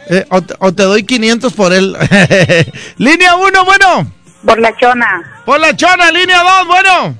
Eh, 0.09 0.25
o, 0.29 0.41
te, 0.41 0.53
o 0.59 0.73
te 0.73 0.83
doy 0.83 1.05
500 1.05 1.53
por 1.53 1.71
él. 1.71 1.95
línea 2.97 3.37
1, 3.37 3.65
bueno. 3.65 4.11
Por 4.45 4.59
la 4.59 4.75
chona. 4.75 5.41
Por 5.45 5.61
la 5.61 5.73
chona, 5.75 6.11
línea 6.11 6.43
2, 6.43 6.67
bueno. 6.67 7.17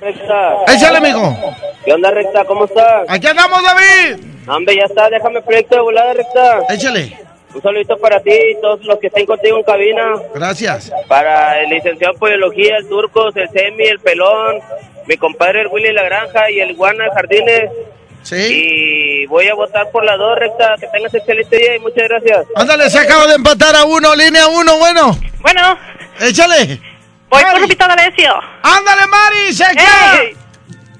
Recta. 0.00 0.56
Échale, 0.68 1.00
mijo. 1.00 1.36
¿Qué 1.84 1.92
onda, 1.92 2.10
Recta? 2.10 2.44
¿Cómo 2.44 2.64
estás? 2.64 3.04
Aquí 3.08 3.26
andamos, 3.26 3.62
David. 3.62 4.24
Hombre, 4.48 4.76
ya 4.76 4.84
está, 4.84 5.08
déjame 5.10 5.42
proyecto 5.42 5.76
de 5.76 5.82
volada, 5.82 6.14
Recta. 6.14 6.60
Échale. 6.70 7.18
Un 7.54 7.62
saludito 7.62 7.96
para 7.96 8.20
ti 8.20 8.30
y 8.30 8.60
todos 8.60 8.84
los 8.84 8.98
que 8.98 9.06
estén 9.06 9.26
contigo 9.26 9.56
en 9.56 9.64
cabina. 9.64 10.14
Gracias. 10.34 10.92
Para 11.08 11.60
el 11.60 11.70
licenciado 11.70 12.12
en 12.12 12.18
Poliología, 12.18 12.76
el 12.76 12.88
Turcos, 12.88 13.34
el 13.36 13.48
Semi, 13.48 13.84
el 13.84 13.98
Pelón, 14.00 14.60
mi 15.06 15.16
compadre 15.16 15.62
el 15.62 15.68
Willy 15.68 15.92
La 15.92 16.02
Granja 16.04 16.50
y 16.50 16.60
el 16.60 16.72
Iguana 16.72 17.04
de 17.04 17.10
Jardines. 17.10 17.70
Sí. 18.22 18.36
Y 18.36 19.26
voy 19.26 19.48
a 19.48 19.54
votar 19.54 19.90
por 19.90 20.04
la 20.04 20.16
dos, 20.16 20.38
Recta. 20.38 20.74
Que 20.78 20.86
tengas 20.88 21.14
excelente 21.14 21.56
día 21.56 21.76
y 21.76 21.78
muchas 21.78 22.08
gracias. 22.08 22.46
Ándale, 22.54 22.90
se 22.90 22.98
acaba 22.98 23.26
de 23.26 23.34
empatar 23.34 23.74
a 23.74 23.84
uno, 23.84 24.14
línea 24.14 24.46
1, 24.46 24.78
bueno. 24.78 25.18
Bueno. 25.40 25.78
Échale. 26.20 26.80
Voy 27.30 27.42
por 27.50 27.60
Lupita 27.60 27.88
D'Alessio. 27.88 28.32
¡Ándale, 28.62 29.06
Mari! 29.06 29.54
¡Se! 29.54 29.64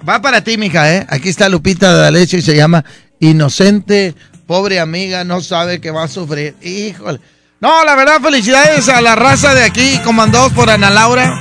Va 0.08 0.20
para 0.20 0.42
ti, 0.42 0.56
mija, 0.56 0.92
¿eh? 0.94 1.06
Aquí 1.08 1.28
está 1.28 1.48
Lupita 1.48 1.92
D'Alessio 1.92 2.38
y 2.38 2.42
se 2.42 2.56
llama 2.56 2.84
Inocente. 3.20 4.14
Pobre 4.46 4.80
amiga, 4.80 5.24
no 5.24 5.40
sabe 5.40 5.80
que 5.80 5.90
va 5.90 6.04
a 6.04 6.08
sufrir. 6.08 6.54
Híjole. 6.62 7.20
No, 7.60 7.84
la 7.84 7.96
verdad, 7.96 8.20
felicidades 8.20 8.88
a 8.88 9.00
la 9.00 9.16
raza 9.16 9.54
de 9.54 9.64
aquí, 9.64 9.98
comandados 10.04 10.52
por 10.52 10.70
Ana 10.70 10.90
Laura. 10.90 11.34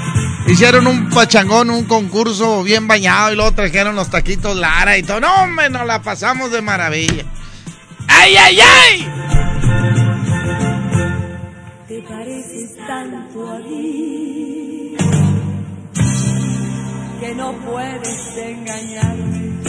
Hicieron 0.48 0.88
un 0.88 1.10
pachangón, 1.10 1.70
un 1.70 1.86
concurso 1.86 2.64
bien 2.64 2.88
bañado 2.88 3.34
y 3.34 3.36
luego 3.36 3.52
trajeron 3.52 3.96
los 3.96 4.10
taquitos 4.10 4.56
Lara 4.56 4.98
y 4.98 5.04
todo. 5.04 5.20
No, 5.20 5.44
hombre, 5.44 5.70
nos 5.70 5.86
la 5.86 6.02
pasamos 6.02 6.52
de 6.52 6.62
maravilla. 6.62 7.26
¡Ay, 8.08 8.36
ay, 8.38 8.60
ay! 8.62 10.07
Te 11.88 12.02
pareces 12.02 12.76
tanto 12.86 13.50
a 13.50 13.60
mí 13.60 14.98
que 17.22 17.36
no 17.36 17.54
puedes 17.54 18.38
engañarme. 18.38 19.62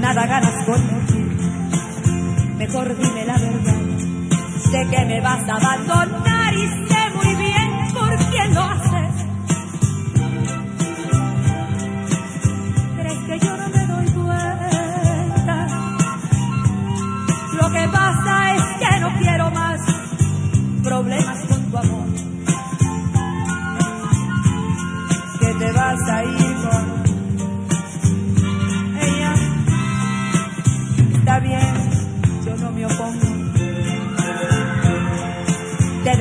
Nada 0.00 0.26
ganas 0.26 0.64
con 0.64 0.86
mentir, 0.86 1.26
mejor 2.56 2.96
dime 2.96 3.26
la 3.26 3.38
verdad. 3.38 3.80
Sé 4.70 4.86
que 4.90 5.04
me 5.04 5.20
vas 5.20 5.46
a 5.50 5.56
abandonar 5.56 6.54
y 6.54 6.81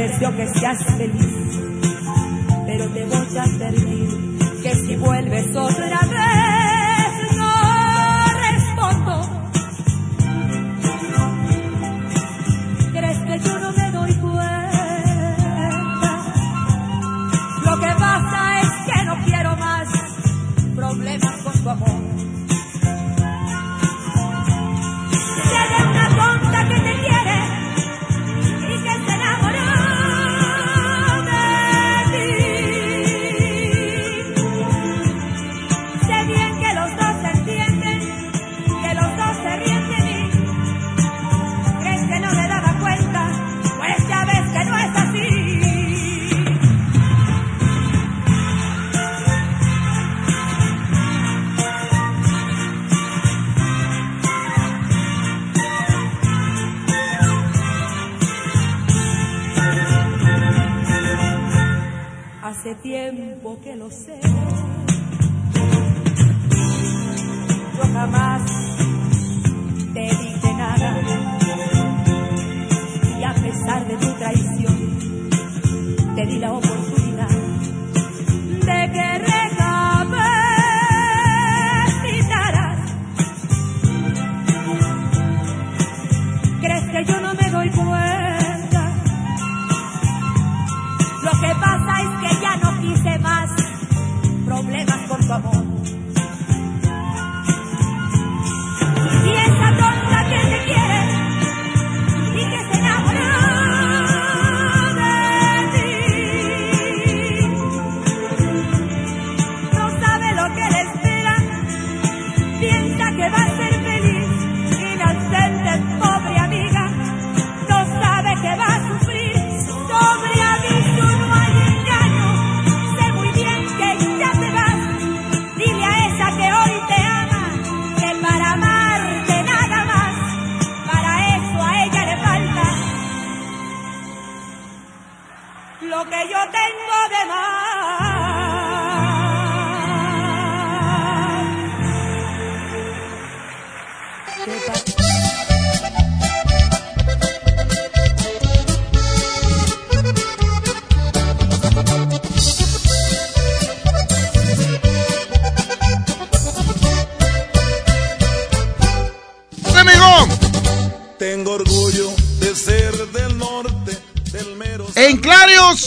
deseo 0.02 0.35
que 0.35 0.48
seas 0.48 0.84
feliz, 0.98 1.27
pero 2.65 2.88
te 2.89 3.06
voy 3.06 3.38
a 3.38 3.43
advertir 3.43 4.10
que 4.64 4.76
si 4.76 4.95
vuelves 4.95 5.56
otra 5.56 5.90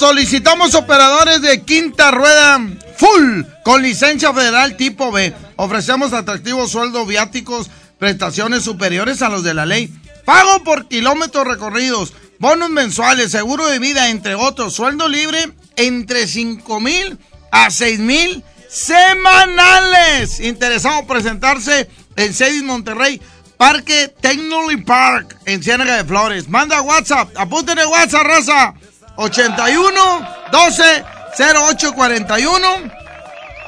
solicitamos 0.06 0.74
operadores 0.74 1.40
de 1.40 1.62
quinta 1.62 2.10
rueda 2.10 2.60
full 2.98 3.40
con 3.64 3.80
licencia 3.80 4.34
federal 4.34 4.76
tipo 4.76 5.10
B. 5.10 5.32
Ofrecemos 5.56 6.12
atractivos 6.12 6.72
sueldos 6.72 7.08
viáticos, 7.08 7.70
prestaciones 7.98 8.64
superiores 8.64 9.22
a 9.22 9.30
los 9.30 9.42
de 9.42 9.54
la 9.54 9.64
ley. 9.64 9.90
Pago 10.26 10.62
por 10.62 10.88
kilómetros 10.88 11.46
recorridos, 11.46 12.12
bonos 12.38 12.68
mensuales, 12.68 13.30
seguro 13.30 13.66
de 13.66 13.78
vida, 13.78 14.10
entre 14.10 14.34
otros. 14.34 14.74
Sueldo 14.74 15.08
libre 15.08 15.54
entre 15.76 16.26
5 16.26 16.80
mil 16.80 17.18
a 17.50 17.70
6 17.70 17.98
mil 18.00 18.44
semanales. 18.68 20.38
Interesado 20.38 21.06
presentarse 21.06 21.88
en 22.16 22.34
Cedis 22.34 22.62
Monterrey, 22.62 23.22
Parque 23.56 24.12
Technology 24.20 24.82
Park, 24.82 25.38
en 25.46 25.62
Ciénaga 25.62 25.96
de 25.96 26.04
Flores. 26.04 26.46
Manda 26.46 26.82
WhatsApp, 26.82 27.30
apúntenle 27.38 27.86
WhatsApp, 27.86 28.26
raza. 28.26 28.74
81 29.16 30.26
12 30.52 31.04
0841 31.38 32.92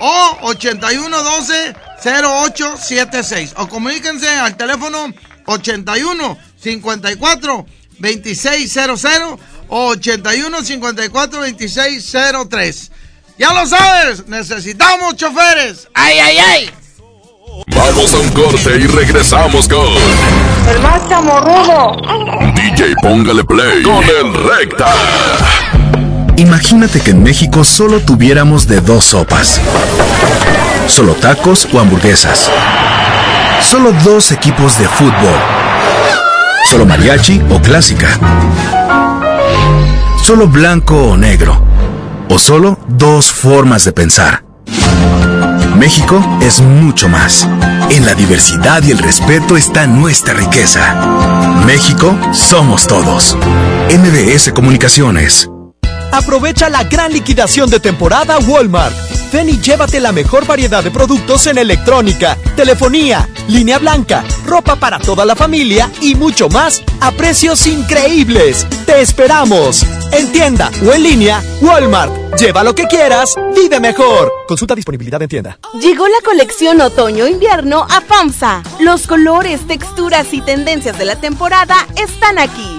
o 0.01 0.39
81 0.43 1.23
12 1.23 1.74
0876. 2.05 3.52
O 3.56 3.66
comuníquense 3.68 4.28
al 4.28 4.56
teléfono 4.56 5.12
81 5.47 6.39
54 6.56 7.66
2600 7.98 9.39
o 9.68 9.86
81 9.89 10.64
54 10.64 11.40
2603. 11.40 12.90
Ya 13.39 13.52
lo 13.52 13.66
sabes, 13.66 14.27
necesitamos 14.27 15.16
choferes. 15.16 15.89
¡Ay, 15.94 16.18
ay, 16.18 16.39
ay! 16.39 16.70
Vamos 17.65 18.12
a 18.12 18.19
un 18.19 18.28
corte 18.31 18.77
y 18.78 18.87
regresamos 18.87 19.66
con 19.66 19.87
El 20.69 20.83
más 20.83 21.09
chamorrudo. 21.09 21.97
DJ 22.55 22.95
Póngale 23.01 23.45
Play 23.45 23.83
con 23.83 24.05
el 24.05 24.35
Recta. 24.35 24.93
Imagínate 26.37 27.01
que 27.01 27.12
en 27.12 27.23
México 27.23 27.65
solo 27.65 28.01
tuviéramos 28.01 28.66
de 28.66 28.81
dos 28.83 29.07
sopas. 29.07 29.61
Solo 30.87 31.15
tacos 31.15 31.66
o 31.73 31.81
hamburguesas. 31.81 32.51
Solo 33.62 33.93
dos 34.05 34.33
equipos 34.33 34.78
de 34.78 34.87
fútbol. 34.89 35.41
Solo 36.69 36.85
mariachi 36.85 37.41
o 37.49 37.59
clásica. 37.61 38.19
Solo 40.23 40.47
blanco 40.47 40.97
o 40.97 41.16
negro. 41.16 41.59
O 42.28 42.39
solo 42.39 42.78
dos 42.87 43.33
formas 43.33 43.85
de 43.85 43.93
pensar. 43.93 44.43
México 45.78 46.20
es 46.40 46.61
mucho 46.61 47.09
más. 47.09 47.48
En 47.90 48.07
la 48.07 48.15
diversidad 48.15 48.82
y 48.82 48.90
el 48.90 48.98
respeto 48.98 49.57
está 49.57 49.86
nuestra 49.86 50.35
riqueza. 50.35 51.62
México 51.66 52.16
somos 52.32 52.86
todos. 52.86 53.36
MBS 53.90 54.53
Comunicaciones. 54.53 55.51
Aprovecha 56.12 56.69
la 56.69 56.85
gran 56.85 57.12
liquidación 57.12 57.70
de 57.70 57.81
temporada 57.81 58.39
Walmart. 58.39 58.95
Ven 59.33 59.49
y 59.49 59.61
llévate 59.61 60.01
la 60.01 60.12
mejor 60.12 60.47
variedad 60.47 60.83
de 60.83 60.91
productos 60.91 61.47
en 61.47 61.59
electrónica, 61.59 62.39
telefonía, 62.55 63.28
línea 63.49 63.78
blanca, 63.78 64.24
ropa 64.47 64.77
para 64.77 64.99
toda 64.99 65.24
la 65.24 65.37
familia 65.37 65.91
y 66.01 66.15
mucho 66.15 66.49
más 66.49 66.83
a 67.01 67.11
precios 67.11 67.66
increíbles. 67.66 68.66
Te 68.87 69.01
esperamos. 69.01 69.85
En 70.12 70.33
tienda 70.33 70.70
o 70.87 70.93
en 70.93 71.03
línea, 71.03 71.43
Walmart. 71.61 72.12
Lleva 72.39 72.62
lo 72.62 72.74
que 72.74 72.87
quieras, 72.87 73.35
vive 73.55 73.81
mejor. 73.81 74.31
Consulta 74.47 74.74
disponibilidad 74.74 75.20
en 75.23 75.28
tienda. 75.28 75.59
Llegó 75.81 76.07
la 76.07 76.20
colección 76.24 76.81
otoño-invierno 76.81 77.87
a 77.89 78.01
FAMSA. 78.01 78.62
Los 78.81 79.07
colores, 79.07 79.66
texturas 79.66 80.33
y 80.33 80.41
tendencias 80.43 80.99
de 80.99 81.07
la 81.07 81.16
temporada 81.16 81.74
están 81.97 82.39
aquí. 82.39 82.78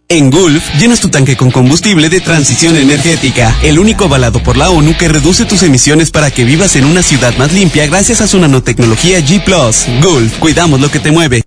En 0.11 0.29
Gulf, 0.29 0.75
llenas 0.77 0.99
tu 0.99 1.07
tanque 1.07 1.37
con 1.37 1.51
combustible 1.51 2.09
de 2.09 2.19
transición 2.19 2.75
energética, 2.75 3.55
el 3.63 3.79
único 3.79 4.03
avalado 4.03 4.43
por 4.43 4.57
la 4.57 4.69
ONU 4.69 4.97
que 4.97 5.07
reduce 5.07 5.45
tus 5.45 5.63
emisiones 5.63 6.11
para 6.11 6.29
que 6.31 6.43
vivas 6.43 6.75
en 6.75 6.83
una 6.83 7.01
ciudad 7.01 7.33
más 7.37 7.53
limpia 7.53 7.87
gracias 7.87 8.19
a 8.19 8.27
su 8.27 8.37
nanotecnología 8.37 9.19
G⁇ 9.19 9.41
Gulf, 10.03 10.37
cuidamos 10.39 10.81
lo 10.81 10.91
que 10.91 10.99
te 10.99 11.11
mueve. 11.11 11.43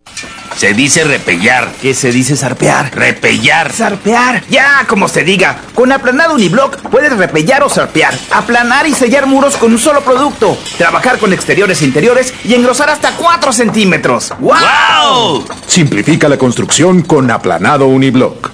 Se 0.57 0.73
dice 0.73 1.05
repellar. 1.05 1.73
¿Qué 1.83 1.93
se 1.93 2.11
dice 2.11 2.37
zarpear? 2.37 2.95
Repellar. 2.95 3.71
Zarpear. 3.73 4.45
Ya, 4.49 4.87
como 4.89 5.09
se 5.09 5.25
diga. 5.25 5.59
Con 5.75 5.93
aplanado 5.93 6.35
uniblock 6.35 6.79
puedes 6.91 7.15
repellar 7.15 7.65
o 7.65 7.69
zarpear. 7.69 8.17
Aplanar 8.31 8.87
y 8.87 8.95
sellar 8.95 9.27
muros 9.27 9.57
con 9.57 9.73
un 9.73 9.79
solo 9.79 10.03
producto. 10.03 10.57
Trabajar 10.79 11.19
con 11.19 11.33
exteriores 11.33 11.83
e 11.83 11.87
interiores 11.87 12.33
y 12.45 12.55
engrosar 12.55 12.89
hasta 12.89 13.17
4 13.17 13.53
centímetros. 13.53 14.33
¡Wow! 14.39 15.45
Simplifica 15.67 16.29
la 16.29 16.39
construcción 16.39 17.03
con 17.03 17.31
aplanado 17.33 17.89
uniblock. 17.89 18.54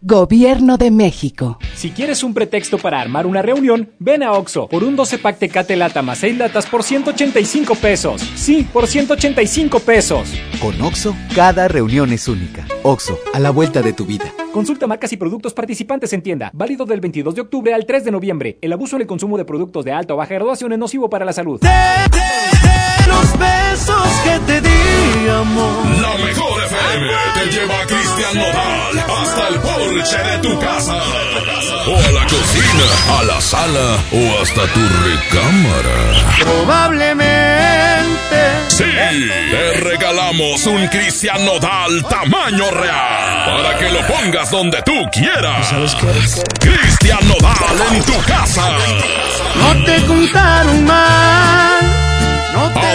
Gobierno 0.00 0.76
de 0.76 0.92
México. 0.92 1.58
Si 1.74 1.90
quieres 1.90 2.22
un 2.22 2.32
pretexto 2.32 2.78
para 2.78 3.00
armar 3.00 3.26
una 3.26 3.42
reunión, 3.42 3.90
ven 3.98 4.22
a 4.22 4.30
Oxo 4.30 4.68
por 4.68 4.84
un 4.84 4.94
12 4.94 5.18
pack 5.18 5.38
Tecate 5.40 5.74
Lata 5.74 6.02
más 6.02 6.18
6 6.18 6.38
latas 6.38 6.66
por 6.66 6.84
185 6.84 7.74
pesos. 7.74 8.22
Sí, 8.36 8.64
por 8.72 8.86
185 8.86 9.80
pesos. 9.80 10.32
Con 10.60 10.80
Oxo, 10.82 11.16
cada 11.34 11.66
reunión 11.66 12.12
es 12.12 12.28
única. 12.28 12.64
Oxo, 12.84 13.18
a 13.34 13.40
la 13.40 13.50
vuelta 13.50 13.82
de 13.82 13.92
tu 13.92 14.06
vida. 14.06 14.32
Consulta 14.52 14.86
marcas 14.86 15.12
y 15.12 15.16
productos 15.16 15.52
participantes 15.52 16.12
en 16.12 16.22
tienda. 16.22 16.52
Válido 16.54 16.84
del 16.84 17.00
22 17.00 17.34
de 17.34 17.40
octubre 17.40 17.74
al 17.74 17.84
3 17.84 18.04
de 18.04 18.12
noviembre. 18.12 18.58
El 18.60 18.72
abuso 18.72 18.94
en 18.94 19.02
el 19.02 19.08
consumo 19.08 19.36
de 19.36 19.44
productos 19.44 19.84
de 19.84 19.90
alta 19.90 20.14
o 20.14 20.16
baja 20.16 20.34
graduación 20.34 20.72
es 20.72 20.78
nocivo 20.78 21.10
para 21.10 21.24
la 21.24 21.32
salud. 21.32 21.60
Los 23.08 23.38
besos 23.38 24.08
que 24.24 24.38
te 24.46 24.60
di, 24.60 25.28
amor. 25.28 25.86
La 26.00 26.24
mejor 26.24 26.64
FM 26.64 27.08
te 27.34 27.46
lleva 27.50 27.80
a 27.80 27.86
Cristian 27.86 28.34
Nodal 28.34 29.04
hasta 29.20 29.48
el 29.48 29.60
porche 29.60 30.18
de 30.18 30.38
tu 30.38 30.58
casa. 30.60 31.02
O 31.86 31.96
a 31.96 32.10
la 32.12 32.24
cocina, 32.26 32.86
a 33.18 33.22
la 33.24 33.40
sala 33.40 33.98
o 34.12 34.42
hasta 34.42 34.66
tu 34.74 34.80
recámara. 35.04 35.98
Probablemente. 36.40 37.98
Sí, 38.68 38.84
te 38.84 39.80
regalamos 39.80 40.66
un 40.66 40.86
Cristian 40.88 41.44
Nodal 41.44 42.04
tamaño 42.08 42.70
real 42.70 43.44
para 43.46 43.78
que 43.78 43.90
lo 43.90 44.06
pongas 44.06 44.50
donde 44.50 44.82
tú 44.82 45.08
quieras. 45.10 45.74
Cristian 46.60 47.26
Nodal 47.26 47.94
en 47.94 48.02
tu 48.04 48.18
casa. 48.22 48.76
No 49.56 49.84
te 49.84 50.06
contaron 50.06 50.84
mal. 50.84 51.77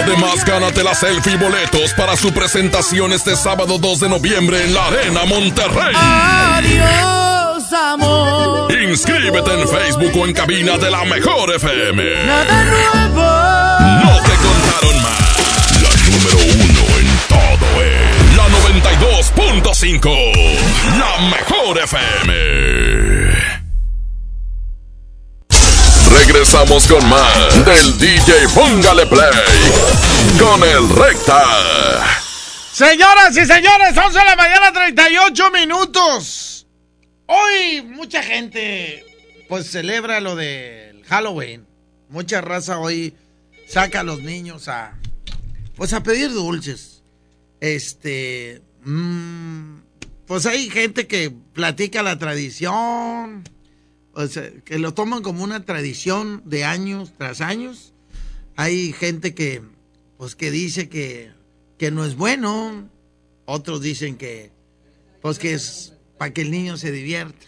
Además, 0.02 0.44
gánate 0.44 0.82
la 0.82 0.94
selfie 0.94 1.34
y 1.34 1.36
boletos 1.36 1.92
para 1.94 2.16
su 2.16 2.32
presentación 2.32 3.12
este 3.12 3.36
sábado 3.36 3.78
2 3.78 4.00
de 4.00 4.08
noviembre 4.08 4.64
en 4.64 4.74
la 4.74 4.86
Arena 4.86 5.24
Monterrey. 5.24 5.94
Adiós, 5.94 7.72
amor. 7.72 8.72
Inscríbete 8.72 9.52
en 9.52 9.68
Facebook 9.68 10.16
o 10.16 10.26
en 10.26 10.34
cabina 10.34 10.76
de 10.78 10.90
la 10.90 11.04
Mejor 11.04 11.54
FM. 11.54 12.26
Nada 12.26 12.64
nuevo. 12.64 13.22
No 14.02 14.20
te 14.22 14.34
contaron 14.36 15.02
más. 15.02 15.80
La 15.82 15.90
número 16.10 16.38
uno 16.54 16.82
en 16.98 17.08
todo 17.28 17.66
es 17.82 18.36
la 18.36 18.46
92.5. 18.48 20.04
La 20.98 21.12
Mejor 21.30 21.78
FM. 21.78 23.43
Regresamos 26.34 26.88
con 26.88 27.08
más 27.08 27.64
del 27.64 27.96
DJ 27.96 28.48
Póngale 28.52 29.06
Play 29.06 29.30
con 30.36 30.64
el 30.64 30.88
Recta. 30.88 31.40
Señoras 32.72 33.36
y 33.36 33.46
señores, 33.46 33.96
11 33.96 34.18
de 34.18 34.24
la 34.24 34.34
mañana, 34.34 34.72
38 34.72 35.50
minutos. 35.52 36.66
Hoy 37.26 37.82
mucha 37.82 38.20
gente 38.20 39.04
pues 39.48 39.70
celebra 39.70 40.20
lo 40.20 40.34
del 40.34 41.04
Halloween. 41.04 41.68
Mucha 42.08 42.40
raza 42.40 42.80
hoy 42.80 43.14
saca 43.68 44.00
a 44.00 44.02
los 44.02 44.20
niños 44.20 44.66
a 44.66 44.98
pues 45.76 45.92
a 45.92 46.02
pedir 46.02 46.32
dulces. 46.32 47.04
Este, 47.60 48.60
mm, 48.82 49.76
pues 50.26 50.46
hay 50.46 50.68
gente 50.68 51.06
que 51.06 51.30
platica 51.30 52.02
la 52.02 52.18
tradición, 52.18 53.44
que 54.64 54.78
lo 54.78 54.94
toman 54.94 55.22
como 55.22 55.42
una 55.42 55.64
tradición 55.64 56.42
de 56.44 56.64
años 56.64 57.12
tras 57.16 57.40
años. 57.40 57.92
Hay 58.56 58.92
gente 58.92 59.34
que, 59.34 59.62
pues, 60.16 60.36
que 60.36 60.50
dice 60.50 60.88
que, 60.88 61.32
que 61.78 61.90
no 61.90 62.04
es 62.04 62.16
bueno. 62.16 62.88
Otros 63.46 63.80
dicen 63.82 64.16
que, 64.16 64.52
pues, 65.20 65.38
que 65.38 65.54
es 65.54 65.94
para 66.18 66.32
que 66.32 66.42
el 66.42 66.50
niño 66.50 66.76
se 66.76 66.92
divierta. 66.92 67.46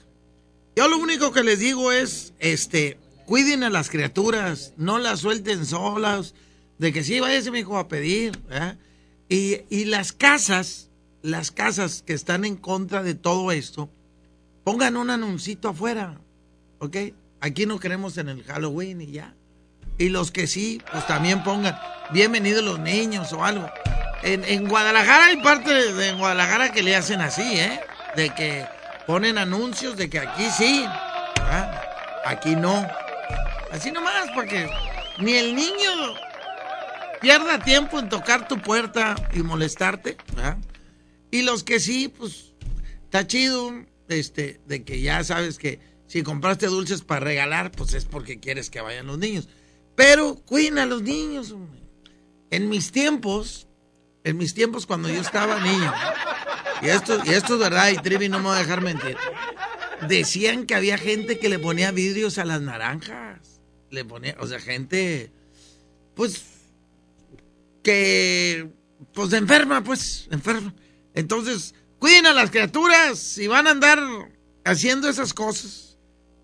Yo 0.75 0.89
lo 0.89 0.99
único 0.99 1.33
que 1.33 1.43
les 1.43 1.59
digo 1.59 1.93
es, 1.93 2.35
este, 2.39 2.99
cuiden 3.25 3.63
a 3.63 3.71
las 3.71 3.89
criaturas, 3.89 4.75
no 4.77 4.99
las 4.99 5.21
suelten 5.21 5.65
solas, 5.65 6.35
de 6.79 6.93
que 6.93 7.05
sí, 7.05 7.21
váyase 7.21 7.51
mi 7.51 7.61
hijo 7.61 7.79
a 7.79 7.89
pedir. 7.89 8.39
Y, 9.29 9.61
y 9.71 9.87
las 9.87 10.13
casas, 10.13 10.91
las 11.23 11.51
casas 11.51 12.03
que 12.03 12.13
están 12.13 12.45
en 12.45 12.57
contra 12.57 13.03
de 13.03 13.15
todo 13.15 13.53
esto, 13.53 13.91
pongan 14.65 14.97
un 14.97 15.11
anuncito 15.11 15.69
afuera, 15.69 16.21
¿ok? 16.79 16.97
Aquí 17.41 17.67
no 17.67 17.79
queremos 17.79 18.19
en 18.19 18.29
el 18.29 18.43
Halloween 18.45 19.01
y 19.01 19.13
ya. 19.13 19.35
Y 19.99 20.09
los 20.09 20.31
que 20.31 20.47
sí, 20.47 20.83
pues 20.91 21.07
también 21.07 21.43
pongan, 21.43 21.79
bienvenidos 22.13 22.65
los 22.65 22.79
niños 22.79 23.33
o 23.33 23.45
algo. 23.45 23.69
En, 24.23 24.45
en 24.45 24.69
Guadalajara 24.69 25.27
hay 25.27 25.37
parte 25.39 25.73
de, 25.73 25.93
de 25.95 26.13
Guadalajara 26.15 26.73
que 26.73 26.83
le 26.83 26.97
hacen 26.97 27.21
así, 27.21 27.59
¿eh? 27.59 27.81
De 28.15 28.31
que 28.31 28.67
ponen 29.07 29.39
anuncios 29.39 29.97
de 29.97 30.11
que 30.11 30.19
aquí 30.19 30.49
sí, 30.57 30.85
¿verdad? 31.37 31.83
aquí 32.25 32.57
no. 32.57 32.87
Así 33.71 33.91
nomás, 33.93 34.29
porque 34.35 34.69
ni 35.19 35.35
el 35.35 35.55
niño 35.55 35.91
pierda 37.21 37.59
tiempo 37.59 37.99
en 37.99 38.09
tocar 38.09 38.49
tu 38.49 38.61
puerta 38.61 39.15
y 39.33 39.41
molestarte, 39.41 40.17
¿verdad? 40.35 40.59
Y 41.31 41.43
los 41.43 41.65
que 41.65 41.81
sí, 41.81 42.09
pues, 42.09 42.55
está 43.05 43.27
chido, 43.27 43.73
este, 44.09 44.61
de 44.67 44.85
que 44.85 45.01
ya 45.01 45.23
sabes 45.25 45.59
que 45.59 45.81
si 46.07 46.23
compraste 46.23 46.67
dulces 46.67 47.03
para 47.03 47.21
regalar, 47.21 47.73
pues 47.73 47.95
es 47.95 48.05
porque 48.05 48.39
quieres 48.39 48.71
que 48.71 48.81
vayan 48.81 49.07
los 49.07 49.19
niños. 49.19 49.49
Pero 49.95 50.37
cuiden 50.37 50.79
a 50.79 50.87
los 50.87 51.03
niños. 51.03 51.55
En 52.51 52.69
mis 52.69 52.93
tiempos, 52.93 53.67
en 54.23 54.37
mis 54.37 54.55
tiempos 54.55 54.87
cuando 54.87 55.09
yo 55.09 55.21
estaba 55.21 55.61
niño, 55.61 55.93
y 56.83 56.89
esto, 56.89 57.21
y 57.25 57.31
esto 57.31 57.55
es 57.55 57.61
verdad, 57.61 57.91
y 57.91 57.97
Trivi 57.97 58.29
no 58.29 58.39
me 58.39 58.47
va 58.47 58.57
a 58.57 58.61
dejar 58.61 58.83
mentir, 58.83 59.17
decían 60.09 60.67
que 60.67 60.75
había 60.75 60.99
gente 60.99 61.39
que 61.39 61.49
le 61.49 61.59
ponía 61.59 61.91
vidrios 61.91 62.39
a 62.39 62.45
las 62.45 62.61
naranjas. 62.61 63.61
Le 63.91 64.05
ponía, 64.05 64.37
o 64.41 64.47
sea, 64.47 64.61
gente, 64.61 65.33
pues, 66.15 66.43
que, 67.83 68.69
pues, 69.13 69.33
enferma, 69.33 69.83
pues, 69.83 70.29
enferma. 70.31 70.75
Entonces, 71.15 71.75
cuiden 71.99 72.27
a 72.27 72.33
las 72.33 72.51
criaturas, 72.51 73.19
si 73.19 73.47
van 73.47 73.67
a 73.67 73.71
andar 73.71 74.01
haciendo 74.65 75.09
esas 75.09 75.33
cosas, 75.33 75.86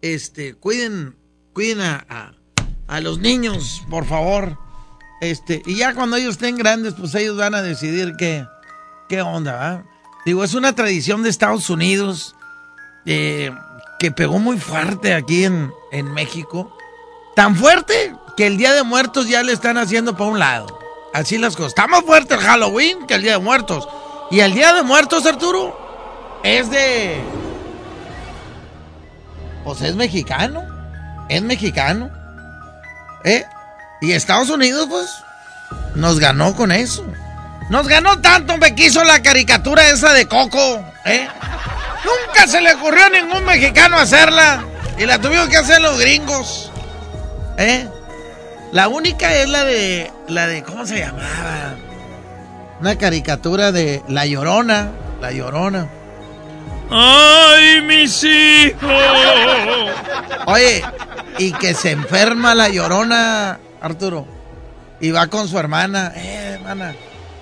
este, 0.03 0.55
cuiden, 0.55 1.17
cuiden 1.55 1.81
a, 1.81 2.35
a, 2.89 3.01
los 3.01 3.19
niños, 3.19 3.83
por 3.89 4.05
favor. 4.05 4.59
Este, 5.21 5.63
y 5.65 5.77
ya 5.77 5.95
cuando 5.95 6.17
ellos 6.17 6.35
estén 6.35 6.57
grandes, 6.57 6.95
pues 6.95 7.15
ellos 7.15 7.37
van 7.37 7.55
a 7.55 7.63
decidir 7.63 8.15
qué, 8.19 8.45
qué 9.09 9.23
onda, 9.23 9.53
¿verdad? 9.53 9.85
Digo, 10.27 10.45
es 10.45 10.55
una 10.55 10.75
tradición 10.75 11.23
de 11.23 11.31
Estados 11.31 11.71
Unidos 11.71 12.37
eh, 13.07 13.51
que 13.99 14.11
pegó 14.11 14.39
muy 14.39 14.59
fuerte 14.59 15.15
aquí 15.15 15.45
en, 15.45 15.73
en 15.91 16.13
México. 16.13 16.77
Tan 17.35 17.57
fuerte 17.57 18.15
que 18.37 18.47
el 18.47 18.57
Día 18.57 18.73
de 18.73 18.83
Muertos 18.83 19.29
ya 19.29 19.43
le 19.43 19.53
están 19.53 19.79
haciendo 19.79 20.17
para 20.17 20.31
un 20.31 20.39
lado. 20.39 20.79
Así 21.13 21.39
las 21.39 21.57
cosas. 21.57 21.73
Está 21.73 21.87
más 21.87 22.03
fuerte 22.05 22.35
el 22.35 22.41
Halloween 22.41 23.07
que 23.07 23.15
el 23.15 23.23
Día 23.23 23.33
de 23.33 23.39
Muertos. 23.39 23.89
Y 24.31 24.41
el 24.41 24.55
Día 24.55 24.73
de 24.73 24.83
Muertos, 24.83 25.27
Arturo, 25.27 25.77
es 26.43 26.71
de... 26.71 27.21
Pues 29.65 29.81
es 29.83 29.95
mexicano. 29.95 30.65
Es 31.29 31.43
mexicano. 31.43 32.11
¿Eh? 33.25 33.45
Y 34.01 34.13
Estados 34.13 34.51
Unidos, 34.51 34.87
pues, 34.91 35.09
nos 35.95 36.19
ganó 36.19 36.55
con 36.57 36.73
eso. 36.73 37.05
Nos 37.71 37.87
ganó 37.89 38.21
tanto, 38.21 38.59
me 38.59 38.75
quiso 38.75 39.05
la 39.05 39.23
caricatura 39.23 39.89
esa 39.89 40.13
de 40.13 40.27
Coco, 40.27 40.85
¿eh? 41.05 41.29
Nunca 42.05 42.47
se 42.49 42.61
le 42.61 42.75
ocurrió 42.75 43.05
a 43.05 43.09
ningún 43.09 43.45
mexicano 43.45 43.97
hacerla. 43.97 44.65
Y 44.99 45.07
la 45.07 45.19
tuvieron 45.19 45.49
que 45.49 45.57
hacer 45.57 45.81
los 45.81 45.99
gringos. 45.99 46.71
¿Eh? 47.57 47.89
La 48.73 48.89
única 48.89 49.35
es 49.35 49.49
la 49.49 49.65
de. 49.65 50.11
La 50.29 50.47
de. 50.47 50.63
¿Cómo 50.63 50.85
se 50.85 50.99
llamaba? 50.99 51.77
Una 52.81 52.97
caricatura 52.97 53.71
de 53.71 54.03
La 54.09 54.27
Llorona. 54.27 54.91
La 55.21 55.31
Llorona. 55.31 55.87
¡Ay, 56.95 57.81
mis 57.83 58.23
hijos! 58.23 58.93
Oye, 60.47 60.85
y 61.39 61.53
que 61.53 61.73
se 61.73 61.93
enferma 61.93 62.55
la 62.55 62.69
Llorona, 62.69 63.59
Arturo. 63.81 64.27
Y 65.01 65.11
va 65.11 65.29
con 65.29 65.49
su 65.49 65.59
hermana. 65.59 66.13
Eh, 66.15 66.53
hermana, 66.55 66.95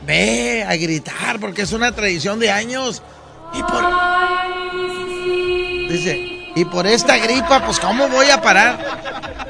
ve 0.07 0.65
a 0.67 0.77
gritar 0.77 1.41
porque 1.41 1.63
es 1.63 1.73
una 1.73 1.93
tradición 1.93 2.39
de 2.39 2.51
años. 2.51 3.03
Y 3.53 3.63
por. 3.63 3.85
Dice, 5.91 6.53
y 6.55 6.65
por 6.67 6.87
esta 6.87 7.19
gripa, 7.19 7.65
pues, 7.67 7.81
¿cómo 7.81 8.09
voy 8.09 8.31
a 8.31 8.41
parar? 8.41 8.79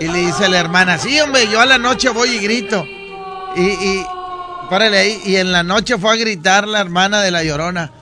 Y 0.01 0.09
le 0.09 0.20
dice 0.20 0.48
la 0.48 0.59
hermana, 0.59 0.97
sí, 0.97 1.20
hombre, 1.20 1.47
yo 1.48 1.60
a 1.60 1.66
la 1.66 1.77
noche 1.77 2.09
voy 2.09 2.31
y 2.31 2.39
grito. 2.39 2.86
Y, 3.55 3.60
y, 3.60 4.06
párale 4.70 4.98
ahí, 4.98 5.20
y 5.27 5.36
en 5.36 5.52
la 5.52 5.62
noche 5.62 5.98
fue 5.98 6.12
a 6.12 6.16
gritar 6.16 6.66
la 6.66 6.81
hermana 6.81 7.20
de 7.20 7.31
la 7.31 7.44
llorona. 7.44 7.93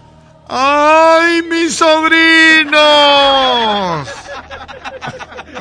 ¡Ay, 0.48 1.42
mis 1.42 1.76
sobrinos! 1.76 2.78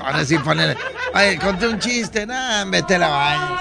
Ahora 0.02 0.26
sí 0.26 0.38
ponele. 0.38 0.78
Ay, 1.14 1.38
conté 1.38 1.68
un 1.68 1.78
chiste. 1.80 2.26
Nah, 2.26 2.64
vete 2.66 2.98
la 2.98 3.10
baña. 3.10 3.58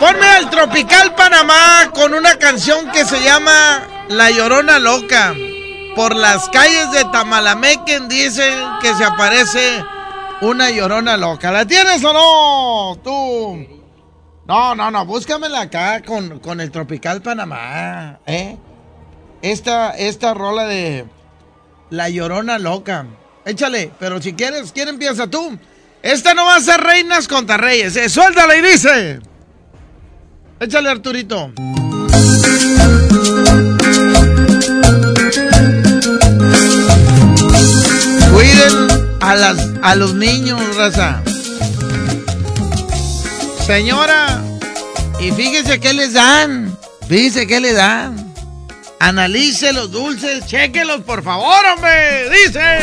Ponme 0.00 0.26
al 0.26 0.48
Tropical 0.50 1.14
Panamá 1.14 1.90
con 1.94 2.14
una 2.14 2.36
canción 2.36 2.90
que 2.90 3.04
se 3.04 3.22
llama 3.22 3.82
La 4.08 4.30
Llorona 4.30 4.78
Loca. 4.78 5.34
Por 5.94 6.14
las 6.14 6.48
calles 6.50 6.90
de 6.92 7.04
Tamalamequen 7.06 8.08
dicen 8.08 8.54
que 8.82 8.94
se 8.94 9.04
aparece 9.04 9.82
una 10.42 10.70
llorona 10.70 11.16
loca. 11.16 11.50
¿La 11.50 11.64
tienes 11.64 12.04
o 12.04 12.12
no? 12.12 13.00
Tú. 13.02 13.66
No, 14.46 14.74
no, 14.74 14.90
no. 14.90 15.06
Búscamela 15.06 15.62
acá 15.62 16.02
con, 16.02 16.38
con 16.40 16.60
el 16.60 16.70
Tropical 16.70 17.22
Panamá. 17.22 18.18
¿Eh? 18.26 18.58
Esta, 19.42 19.90
esta 19.90 20.34
rola 20.34 20.64
de 20.64 21.04
La 21.90 22.08
Llorona 22.08 22.58
Loca. 22.58 23.06
Échale, 23.44 23.92
pero 24.00 24.20
si 24.20 24.32
quieres, 24.32 24.72
¿quién 24.72 24.88
empieza 24.88 25.28
tú? 25.28 25.58
Esta 26.02 26.34
no 26.34 26.44
va 26.46 26.56
a 26.56 26.60
ser 26.60 26.80
reinas 26.80 27.28
contra 27.28 27.56
reyes. 27.56 27.96
Eh. 27.96 28.08
Suéltala 28.08 28.56
y 28.56 28.62
dice. 28.62 29.20
Échale, 30.60 30.88
Arturito. 30.88 31.52
Cuiden 38.32 38.88
a, 39.20 39.34
las, 39.36 39.68
a 39.82 39.94
los 39.94 40.14
niños, 40.14 40.60
raza. 40.76 41.22
Señora, 43.66 44.42
y 45.20 45.30
fíjese 45.32 45.80
qué 45.80 45.92
les 45.92 46.12
dan. 46.12 46.76
Fíjese 47.08 47.46
qué 47.46 47.60
le 47.60 47.72
dan. 47.72 48.25
Analice 48.98 49.72
los 49.72 49.90
dulces, 49.90 50.46
chequelos, 50.46 51.02
por 51.02 51.22
favor, 51.22 51.64
hombre. 51.74 52.30
Dice. 52.30 52.78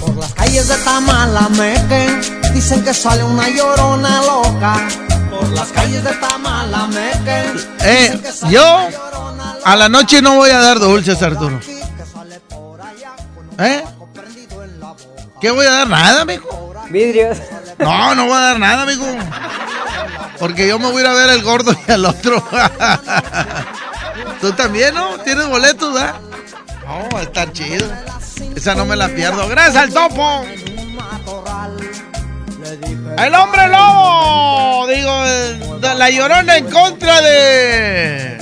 Por 0.00 0.16
las 0.16 0.32
calles 0.34 0.68
de 0.68 0.76
Tamalameque 0.76 2.20
dicen 2.54 2.84
que 2.84 2.94
sale 2.94 3.24
una 3.24 3.48
llorona 3.48 4.22
loca. 4.22 4.88
Por 5.30 5.48
las 5.50 5.68
calles 5.68 6.02
de 6.04 6.12
Tamalameque. 6.14 7.44
Eh, 7.80 8.20
yo 8.50 8.88
a 9.64 9.76
la 9.76 9.88
noche 9.88 10.22
no 10.22 10.36
voy 10.36 10.50
a 10.50 10.58
dar 10.58 10.78
dulces, 10.78 11.20
Arturo. 11.22 11.60
¿Eh? 13.58 13.84
¿Qué 15.40 15.50
voy 15.50 15.66
a 15.66 15.70
dar? 15.70 15.88
Nada, 15.88 16.24
mijo. 16.24 16.74
Vidrios. 16.90 17.38
No, 17.78 18.14
no 18.14 18.26
voy 18.26 18.34
a 18.34 18.40
dar 18.40 18.60
nada, 18.60 18.86
mijo. 18.86 19.06
Porque 20.38 20.68
yo 20.68 20.78
me 20.78 20.90
voy 20.90 20.98
a 20.98 21.00
ir 21.00 21.06
a 21.06 21.14
ver 21.14 21.30
el 21.30 21.42
gordo 21.42 21.74
y 21.86 21.90
al 21.90 22.04
otro. 22.06 22.42
Tú 24.40 24.52
también, 24.52 24.94
¿no? 24.94 25.18
¿Tienes 25.18 25.46
boletos, 25.48 25.94
¿verdad? 25.94 26.20
No, 26.86 27.18
está 27.20 27.52
chido. 27.52 27.86
Esa 28.54 28.74
no 28.74 28.84
me 28.84 28.96
la 28.96 29.08
pierdo. 29.08 29.48
Gracias 29.48 29.76
al 29.76 29.92
topo. 29.92 30.44
El 33.18 33.34
hombre 33.34 33.68
lobo. 33.68 34.86
Digo, 34.86 35.24
la 35.80 36.10
llorona 36.10 36.56
en 36.56 36.70
contra 36.70 37.20
de. 37.20 38.38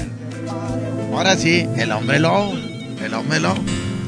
Ahora 1.12 1.36
sí, 1.36 1.66
el 1.77 1.93
hombre 1.93 2.18
lobo. 2.18 2.52
El 3.02 3.14
hombre 3.14 3.40
lobo. 3.40 3.59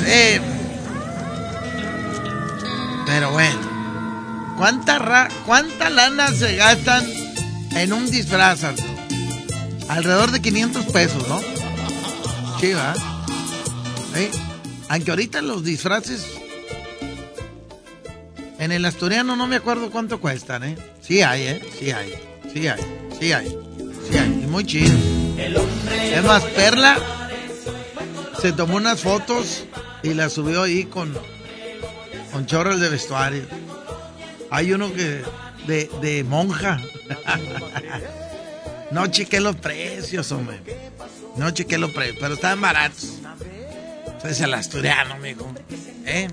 Eh, 0.07 0.41
pero 3.07 3.33
bueno, 3.33 4.55
¿cuánta, 4.57 4.99
ra 4.99 5.29
¿cuánta 5.47 5.91
lana 5.91 6.29
se 6.33 6.57
gastan 6.57 7.05
en 7.75 7.93
un 7.93 8.11
disfraz, 8.11 8.65
Arturo? 8.65 8.89
Alrededor 9.89 10.31
de 10.31 10.41
500 10.41 10.85
pesos, 10.87 11.27
¿no? 11.29 11.41
Sí, 12.61 12.73
¿va? 12.73 12.95
¿Eh? 14.15 14.31
Aunque 14.89 15.11
ahorita 15.11 15.43
los 15.43 15.65
disfraces 15.65 16.27
en 18.59 18.73
el 18.73 18.85
asturiano 18.85 19.37
no 19.37 19.47
me 19.47 19.57
acuerdo 19.57 19.91
cuánto 19.91 20.21
cuestan, 20.21 20.65
¿eh? 20.65 20.77
Sí 21.01 21.23
hay, 21.23 21.43
¿eh? 21.43 21.63
Sí 21.79 21.91
hay, 21.91 22.13
sí 22.53 22.67
hay, 22.67 22.81
sí 23.19 23.33
hay, 23.33 23.57
sí 24.11 24.19
hay. 24.19 24.41
Y 24.43 24.47
muy 24.47 24.65
chido. 24.65 24.95
Es 26.13 26.25
más, 26.25 26.43
Perla 26.43 26.99
se 28.41 28.53
tomó 28.53 28.77
unas 28.77 29.01
fotos 29.03 29.65
y 30.03 30.15
las 30.15 30.33
subió 30.33 30.63
ahí 30.63 30.85
con, 30.85 31.17
con 32.33 32.47
chorros 32.47 32.81
de 32.81 32.89
vestuario. 32.89 33.45
Hay 34.51 34.73
uno 34.73 34.93
que 34.93 35.23
de, 35.67 35.91
de 36.01 36.25
monja. 36.25 36.81
no 38.91 39.07
chequé 39.09 39.41
los 39.41 39.57
precios, 39.57 40.31
hombre. 40.33 40.61
No 41.37 41.51
chequé 41.51 41.79
los 41.79 41.91
precios, 41.91 42.19
pero 42.21 42.35
estaban 42.35 42.61
baratos. 42.61 43.15
Es 44.25 44.41
el 44.41 44.55
asturiano, 44.55 45.15
amigo. 45.15 45.53
¿Eh? 46.05 46.29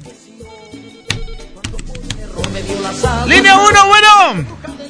Línea 3.28 3.60
1, 3.60 3.88
bueno. 3.88 4.48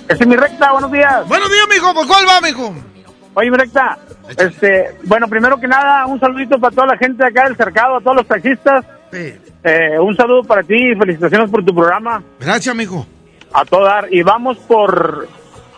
Es 0.08 0.28
mi 0.28 0.36
recta, 0.36 0.72
buenos 0.72 0.92
días. 0.92 1.28
Buenos 1.28 1.50
días, 1.50 1.66
mijo. 1.70 1.94
¿Por 1.94 2.08
cuál 2.08 2.28
va, 2.28 2.42
mijo? 2.42 2.76
Oye, 3.36 3.52
mi 3.52 3.58
recta. 3.58 3.98
Este, 4.38 4.96
bueno, 5.04 5.28
primero 5.28 5.60
que 5.60 5.68
nada, 5.68 6.06
un 6.08 6.20
saludito 6.20 6.58
para 6.58 6.74
toda 6.74 6.88
la 6.88 6.98
gente 6.98 7.24
de 7.24 7.30
acá 7.30 7.44
del 7.44 7.56
cercado, 7.56 7.98
a 7.98 8.02
todos 8.02 8.18
los 8.18 8.28
taxistas. 8.28 8.86
Sí. 9.12 9.34
Eh, 9.64 10.00
un 10.00 10.16
saludo 10.16 10.44
para 10.44 10.64
ti 10.64 10.76
y 10.76 10.96
felicitaciones 10.96 11.50
por 11.50 11.64
tu 11.64 11.74
programa. 11.74 12.24
Gracias, 12.40 12.76
mijo. 12.76 13.06
A 13.54 13.66
todo 13.66 13.86
dar. 13.86 14.08
Y 14.12 14.24
vamos 14.24 14.58
por 14.60 15.28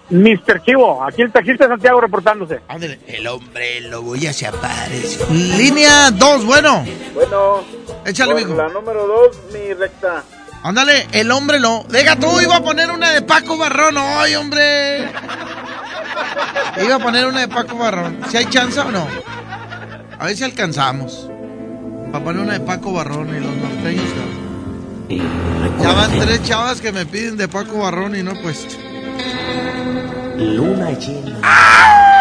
Mr. 0.10 0.62
Chivo, 0.64 1.04
aquí 1.04 1.22
el 1.22 1.32
taxista 1.32 1.66
de 1.66 1.72
Santiago 1.72 2.00
reportándose. 2.00 2.62
Ándale, 2.68 3.00
el 3.08 3.28
hombre 3.28 3.82
lobo 3.82 4.16
ya 4.16 4.32
se 4.34 4.48
aparece. 4.48 5.26
Línea 5.34 6.12
2, 6.12 6.46
bueno. 6.46 6.86
Bueno. 7.14 7.64
Échale, 8.06 8.36
mijo. 8.36 8.56
La 8.56 8.70
número 8.70 9.06
2, 9.08 9.38
mi 9.54 9.74
recta. 9.74 10.24
Ándale, 10.64 11.08
el 11.12 11.32
hombre 11.32 11.60
lo. 11.60 11.86
Deja 11.90 12.18
tú, 12.18 12.40
iba 12.42 12.58
a 12.58 12.64
poner 12.64 12.92
una 12.92 13.12
de 13.12 13.22
Paco 13.22 13.58
Barrón 13.58 13.98
hoy, 13.98 14.36
hombre. 14.36 15.10
Iba 16.84 16.96
a 16.96 17.00
poner 17.00 17.26
una 17.26 17.42
de 17.42 17.48
Paco 17.48 17.78
Barrón. 17.78 18.20
¿Si 18.30 18.38
hay 18.38 18.46
chance 18.46 18.80
o 18.80 18.92
no? 18.92 19.08
A 20.20 20.26
ver 20.26 20.36
si 20.36 20.44
alcanzamos. 20.44 21.30
Para 22.12 22.24
poner 22.24 22.44
una 22.44 22.54
de 22.54 22.60
Paco 22.62 22.94
Barrón 22.94 23.30
y 23.30 23.40
los 23.40 23.56
norteños. 23.56 24.06
¿no? 24.16 25.84
Ya 25.84 25.94
van 25.94 26.12
tres 26.20 26.44
chavas 26.44 26.82
que 26.82 26.92
me 26.92 27.06
piden 27.06 27.38
de 27.38 27.48
Paco 27.48 27.80
Barrón 27.80 28.16
y 28.16 28.24
no 28.24 28.34
pues. 28.42 28.68
Luna 30.38 30.92
llena. 30.92 31.38
El 31.38 32.17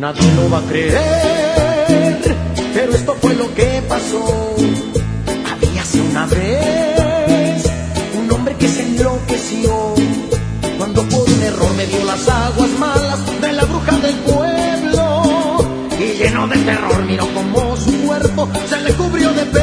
Nadie 0.00 0.34
lo 0.34 0.48
va 0.48 0.60
a 0.60 0.62
creer, 0.62 0.96
pero 2.72 2.94
esto 2.94 3.14
fue 3.20 3.34
lo 3.34 3.54
que 3.54 3.82
pasó. 3.86 4.56
Había 5.52 5.82
hace 5.82 6.00
una 6.00 6.24
vez 6.24 7.70
un 8.18 8.32
hombre 8.32 8.56
que 8.56 8.66
se 8.66 8.80
enloqueció 8.80 9.94
cuando 10.78 11.02
por 11.02 11.28
un 11.28 11.42
error 11.42 11.74
me 11.76 11.84
dio 11.84 12.02
las 12.06 12.26
aguas 12.26 12.70
malas 12.78 13.40
de 13.42 13.52
la 13.52 13.64
bruja 13.66 13.98
del 13.98 14.14
pueblo 14.20 15.58
y 15.98 16.16
lleno 16.16 16.48
de 16.48 16.56
terror 16.56 17.04
miró 17.04 17.28
como 17.34 17.76
su 17.76 17.92
cuerpo 18.06 18.48
se 18.70 18.80
le 18.80 18.94
cubrió 18.94 19.30
de 19.34 19.44
pelo. 19.44 19.59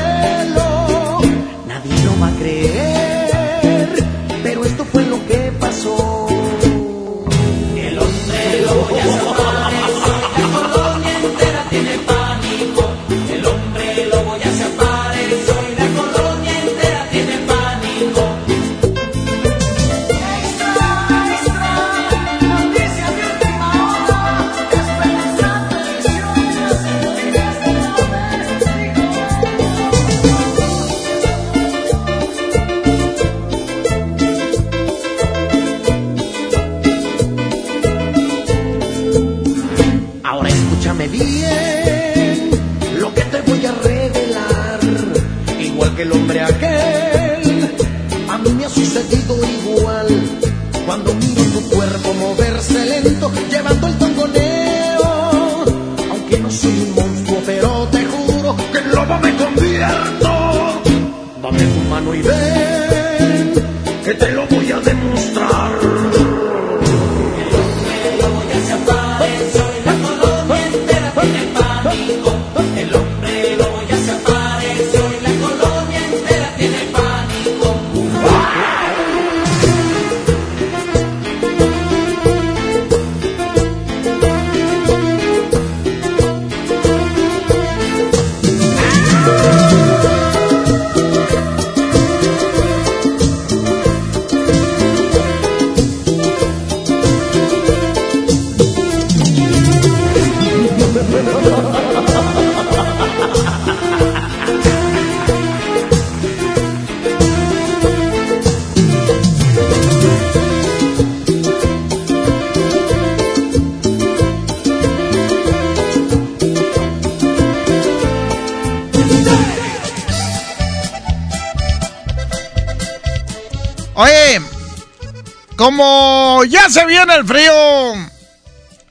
Se 126.78 126.86
viene 126.86 127.16
el 127.16 127.26
frío, 127.26 127.52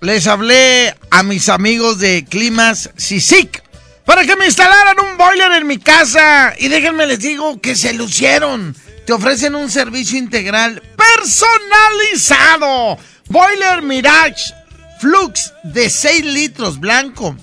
les 0.00 0.26
hablé 0.26 0.92
a 1.08 1.22
mis 1.22 1.48
amigos 1.48 2.00
de 2.00 2.24
Climas 2.24 2.90
Sisic 2.96 3.62
para 4.04 4.24
que 4.24 4.34
me 4.34 4.46
instalaran 4.46 4.98
un 4.98 5.16
boiler 5.16 5.52
en 5.52 5.68
mi 5.68 5.78
casa. 5.78 6.52
Y 6.58 6.66
déjenme 6.66 7.06
les 7.06 7.20
digo 7.20 7.60
que 7.60 7.76
se 7.76 7.92
lucieron. 7.92 8.74
Te 9.06 9.12
ofrecen 9.12 9.54
un 9.54 9.70
servicio 9.70 10.18
integral 10.18 10.82
personalizado. 10.96 12.98
Boiler 13.28 13.82
Mirage 13.82 14.52
Flux 14.98 15.52
de 15.62 15.88
6 15.88 16.24
litros 16.24 16.80
blanco 16.80 17.36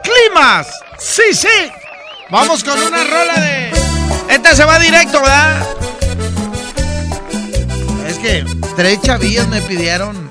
Climas 0.04 0.68
Sisic. 1.00 1.74
Vamos 2.30 2.64
con 2.64 2.82
una 2.82 3.04
rola 3.04 3.40
de... 3.40 3.72
Esta 4.30 4.56
se 4.56 4.66
va 4.66 4.80
directo, 4.80 5.20
¿verdad? 5.22 5.68
Es 8.08 8.18
que 8.18 8.46
tres 8.76 9.02
chavillos 9.02 9.48
me 9.48 9.62
pidieron... 9.62 10.30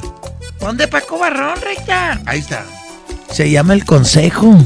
¿Dónde 0.61 0.87
Paco 0.87 1.19
Barrón, 1.19 1.61
recta? 1.61 2.21
Ahí 2.27 2.39
está. 2.39 2.65
Se 3.33 3.51
llama 3.51 3.75
El 3.75 3.85
Consejo. 3.85 4.57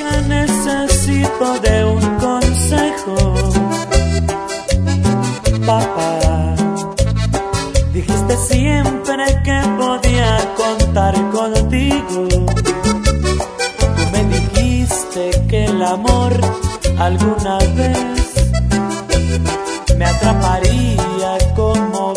Nunca 0.00 0.20
necesito 0.22 1.60
de 1.60 1.84
un 1.84 2.00
consejo. 2.16 3.16
Papá, 5.66 6.54
dijiste 7.92 8.36
siempre 8.48 9.24
que 9.44 9.60
podía 9.78 10.38
contar 10.56 11.14
contigo. 11.30 12.28
Tú 13.78 14.02
me 14.12 14.24
dijiste 14.24 15.30
que 15.48 15.66
el 15.66 15.82
amor 15.82 16.32
alguna 16.98 17.58
vez 17.58 18.32
me 19.98 20.04
atraparía 20.06 21.36
como 21.54 22.14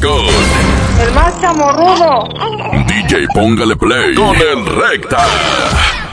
con 0.00 0.26
El 1.00 1.12
más 1.14 1.40
chamorrudo. 1.40 2.28
DJ 2.86 3.26
Póngale 3.34 3.76
Play 3.76 4.14
con 4.14 4.34
el 4.34 4.66
Recta. 4.66 5.18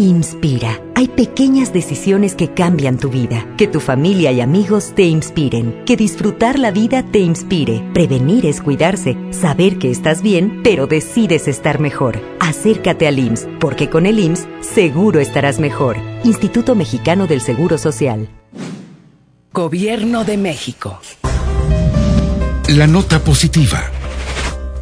Inspira. 0.03 0.81
Hay 0.97 1.07
pequeñas 1.07 1.73
decisiones 1.73 2.35
que 2.35 2.53
cambian 2.53 2.99
tu 2.99 3.09
vida. 3.09 3.47
Que 3.57 3.69
tu 3.69 3.79
familia 3.79 4.33
y 4.33 4.41
amigos 4.41 4.95
te 4.97 5.05
inspiren. 5.05 5.85
Que 5.85 5.97
disfrutar 5.97 6.59
la 6.59 6.73
vida 6.73 7.05
te 7.05 7.21
inspire. 7.21 7.89
Prevenir 7.95 8.47
es 8.47 8.61
cuidarse. 8.61 9.17
Saber 9.31 9.79
que 9.79 9.93
estás 9.93 10.21
bien, 10.21 10.61
pero 10.65 10.89
decides 10.89 11.47
estar 11.47 11.79
mejor. 11.79 12.19
Acércate 12.41 13.07
al 13.07 13.21
IMSS, 13.21 13.47
porque 13.61 13.89
con 13.89 14.07
el 14.07 14.19
IMSS 14.19 14.49
seguro 14.61 15.21
estarás 15.21 15.61
mejor. 15.61 15.97
Instituto 16.25 16.75
Mexicano 16.75 17.29
del 17.29 17.41
Seguro 17.41 17.79
Social. 17.79 18.29
Gobierno 19.53 20.25
de 20.25 20.37
México. 20.37 20.99
La 22.67 22.89
nota 22.89 23.21
positiva. 23.21 24.02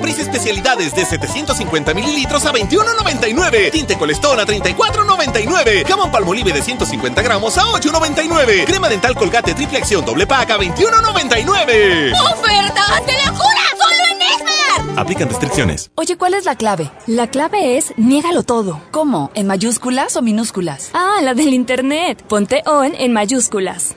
Caprice 0.00 0.22
especialidades 0.22 0.94
de 0.94 1.04
750 1.04 1.92
mililitros 1.92 2.46
a 2.46 2.54
21.99. 2.54 3.70
Tinte 3.70 3.98
Colestón 3.98 4.40
a 4.40 4.46
34.99. 4.46 5.86
Jamón 5.86 6.10
Palmolive 6.10 6.54
de 6.54 6.62
150 6.62 7.20
gramos 7.20 7.58
a 7.58 7.64
8.99. 7.64 8.64
Crema 8.64 8.88
dental 8.88 9.14
Colgate 9.14 9.52
triple 9.52 9.76
acción 9.76 10.02
doble 10.02 10.26
pack 10.26 10.52
a 10.52 10.56
21.99. 10.56 12.12
¡Ofertas 12.32 13.06
de 13.06 13.12
locura! 13.26 13.60
¡Solo 13.76 14.02
en 14.10 14.22
Esmar! 14.22 14.98
Aplican 14.98 15.28
restricciones. 15.28 15.90
Oye, 15.96 16.16
¿cuál 16.16 16.32
es 16.32 16.46
la 16.46 16.56
clave? 16.56 16.90
La 17.06 17.26
clave 17.26 17.76
es 17.76 17.92
niégalo 17.98 18.42
todo. 18.42 18.80
¿Cómo? 18.92 19.30
¿En 19.34 19.46
mayúsculas 19.48 20.16
o 20.16 20.22
minúsculas? 20.22 20.92
Ah, 20.94 21.18
la 21.20 21.34
del 21.34 21.52
internet. 21.52 22.24
Ponte 22.26 22.62
on 22.64 22.94
en 22.94 23.12
mayúsculas. 23.12 23.96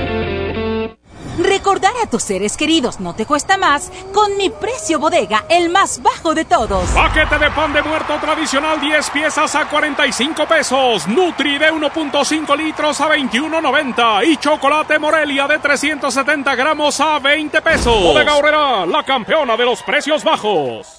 Recordar 1.61 1.93
a 2.03 2.09
tus 2.09 2.23
seres 2.23 2.57
queridos 2.57 2.99
no 2.99 3.13
te 3.13 3.27
cuesta 3.27 3.55
más 3.55 3.91
con 4.15 4.35
mi 4.35 4.49
precio 4.49 4.97
bodega, 4.97 5.45
el 5.47 5.69
más 5.69 6.01
bajo 6.01 6.33
de 6.33 6.43
todos. 6.43 6.89
Paquete 6.89 7.37
de 7.37 7.51
pan 7.51 7.71
de 7.71 7.83
muerto 7.83 8.17
tradicional 8.19 8.81
10 8.81 9.11
piezas 9.11 9.53
a 9.53 9.69
45 9.69 10.47
pesos. 10.47 11.07
Nutri 11.07 11.59
de 11.59 11.71
1.5 11.71 12.57
litros 12.57 12.99
a 12.99 13.09
21.90. 13.09 14.25
Y 14.25 14.37
chocolate 14.37 14.97
Morelia 14.97 15.47
de 15.47 15.59
370 15.59 16.55
gramos 16.55 16.99
a 16.99 17.19
20 17.19 17.61
pesos. 17.61 18.01
Bodega 18.01 18.37
Horrera, 18.37 18.87
la 18.87 19.03
campeona 19.03 19.55
de 19.55 19.65
los 19.65 19.83
precios 19.83 20.23
bajos. 20.23 20.95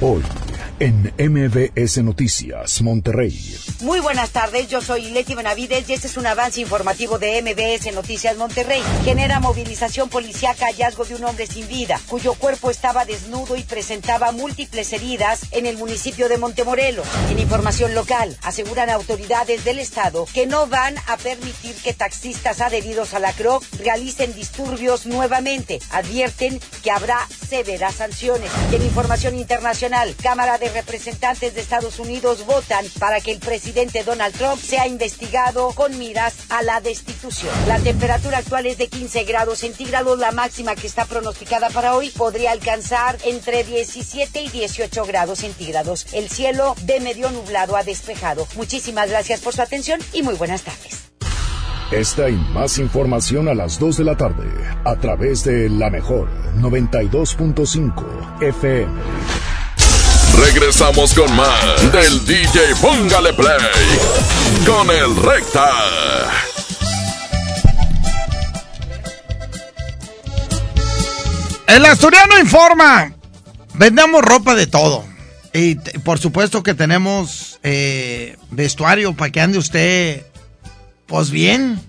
Hoy, 0.00 0.22
en 0.80 1.12
MBS 1.18 2.02
Noticias, 2.04 2.82
Monterrey. 2.82 3.56
Muy 3.80 4.00
buenas 4.00 4.30
tardes, 4.30 4.68
yo 4.68 4.80
soy 4.80 5.10
Leti 5.10 5.34
Benavides 5.34 5.88
y 5.88 5.94
este 5.94 6.06
es 6.06 6.16
un 6.16 6.26
avance 6.26 6.60
informativo 6.60 7.18
de 7.18 7.42
MBS 7.42 7.92
Noticias 7.94 8.36
Monterrey. 8.36 8.82
Genera 9.04 9.40
movilización 9.40 10.08
policíaca 10.08 10.66
hallazgo 10.66 11.04
de 11.04 11.16
un 11.16 11.24
hombre 11.24 11.46
sin 11.46 11.66
vida, 11.66 12.00
cuyo 12.06 12.34
cuerpo 12.34 12.70
estaba 12.70 13.04
desnudo 13.04 13.56
y 13.56 13.62
presentaba 13.62 14.30
múltiples 14.30 14.92
heridas 14.92 15.46
en 15.50 15.66
el 15.66 15.76
municipio 15.76 16.28
de 16.28 16.38
Montemorelos. 16.38 17.06
En 17.30 17.38
información 17.38 17.94
local, 17.94 18.36
aseguran 18.42 18.90
autoridades 18.90 19.64
del 19.64 19.80
estado 19.80 20.26
que 20.32 20.46
no 20.46 20.66
van 20.68 20.96
a 21.08 21.16
permitir 21.16 21.74
que 21.82 21.92
taxistas 21.92 22.60
adheridos 22.60 23.14
a 23.14 23.18
la 23.18 23.32
CROC 23.32 23.64
realicen 23.80 24.32
disturbios 24.34 25.06
nuevamente. 25.06 25.80
Advierten 25.90 26.60
que 26.82 26.90
habrá 26.90 27.26
severas 27.48 27.96
sanciones. 27.96 28.50
En 28.72 28.82
información 28.82 29.36
internacional, 29.36 30.14
Cámara 30.22 30.58
de 30.58 30.67
Representantes 30.68 31.54
de 31.54 31.60
Estados 31.60 31.98
Unidos 31.98 32.46
votan 32.46 32.84
para 32.98 33.20
que 33.20 33.32
el 33.32 33.38
presidente 33.38 34.04
Donald 34.04 34.34
Trump 34.36 34.60
sea 34.60 34.86
investigado 34.86 35.72
con 35.72 35.98
miras 35.98 36.34
a 36.48 36.62
la 36.62 36.80
destitución. 36.80 37.52
La 37.66 37.78
temperatura 37.78 38.38
actual 38.38 38.66
es 38.66 38.78
de 38.78 38.88
15 38.88 39.24
grados 39.24 39.58
centígrados, 39.60 40.18
la 40.18 40.32
máxima 40.32 40.74
que 40.74 40.86
está 40.86 41.04
pronosticada 41.04 41.70
para 41.70 41.94
hoy 41.94 42.10
podría 42.10 42.52
alcanzar 42.52 43.18
entre 43.24 43.64
17 43.64 44.40
y 44.42 44.48
18 44.48 45.04
grados 45.04 45.40
centígrados. 45.40 46.06
El 46.12 46.28
cielo 46.28 46.74
de 46.82 47.00
medio 47.00 47.30
nublado 47.30 47.76
a 47.76 47.82
despejado. 47.82 48.46
Muchísimas 48.56 49.10
gracias 49.10 49.40
por 49.40 49.54
su 49.54 49.62
atención 49.62 50.00
y 50.12 50.22
muy 50.22 50.34
buenas 50.34 50.62
tardes. 50.62 51.08
Esta 51.90 52.28
y 52.28 52.36
más 52.36 52.78
información 52.78 53.48
a 53.48 53.54
las 53.54 53.78
2 53.78 53.96
de 53.96 54.04
la 54.04 54.14
tarde 54.14 54.46
a 54.84 54.96
través 54.96 55.42
de 55.44 55.70
la 55.70 55.88
mejor 55.88 56.28
92.5 56.56 58.42
FM. 58.42 59.57
Regresamos 60.36 61.14
con 61.14 61.34
más 61.34 61.92
del 61.92 62.24
DJ 62.24 62.74
Póngale 62.80 63.32
Play 63.32 63.58
con 64.66 64.90
el 64.90 65.16
Recta. 65.16 65.70
El 71.66 71.84
Asturiano 71.84 72.38
informa. 72.38 73.12
Vendemos 73.74 74.22
ropa 74.22 74.54
de 74.54 74.66
todo. 74.66 75.04
Y 75.52 75.76
por 75.76 76.18
supuesto 76.18 76.62
que 76.62 76.74
tenemos 76.74 77.58
eh, 77.62 78.36
vestuario 78.50 79.14
para 79.14 79.30
que 79.30 79.40
ande 79.40 79.58
usted, 79.58 80.24
pues 81.06 81.30
bien, 81.30 81.80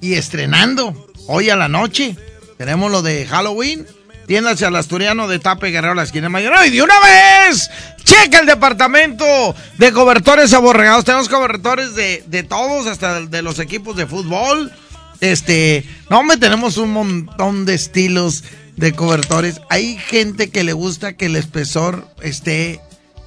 y 0.00 0.14
estrenando. 0.14 1.08
Hoy 1.26 1.50
a 1.50 1.56
la 1.56 1.68
noche 1.68 2.16
tenemos 2.58 2.90
lo 2.90 3.02
de 3.02 3.26
Halloween. 3.26 3.86
Tiéndase 4.26 4.64
al 4.64 4.76
Asturiano 4.76 5.28
de 5.28 5.38
Tape 5.38 5.70
Guerrero, 5.70 5.94
la 5.94 6.04
esquina 6.04 6.28
mayor. 6.28 6.54
¡Y 6.66 6.70
de 6.70 6.82
una 6.82 6.94
vez! 7.00 7.70
¡Checa 8.04 8.40
el 8.40 8.46
departamento 8.46 9.54
de 9.78 9.92
cobertores 9.92 10.52
aborregados! 10.52 11.04
Tenemos 11.04 11.28
cobertores 11.28 11.94
de, 11.94 12.24
de 12.26 12.42
todos, 12.42 12.86
hasta 12.86 13.20
de 13.20 13.42
los 13.42 13.58
equipos 13.58 13.96
de 13.96 14.06
fútbol. 14.06 14.72
Este, 15.20 15.84
no, 16.10 16.20
hombre, 16.20 16.36
tenemos 16.36 16.76
un 16.76 16.92
montón 16.92 17.64
de 17.64 17.74
estilos 17.74 18.44
de 18.76 18.92
cobertores. 18.92 19.60
Hay 19.70 19.96
gente 19.96 20.50
que 20.50 20.64
le 20.64 20.72
gusta 20.72 21.14
que 21.14 21.26
el 21.26 21.36
espesor 21.36 22.08
esté 22.22 22.80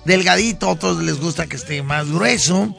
delgadito, 0.06 0.70
otros 0.70 1.04
les 1.04 1.20
gusta 1.20 1.48
que 1.48 1.56
esté 1.56 1.84
más 1.84 2.10
grueso. 2.10 2.76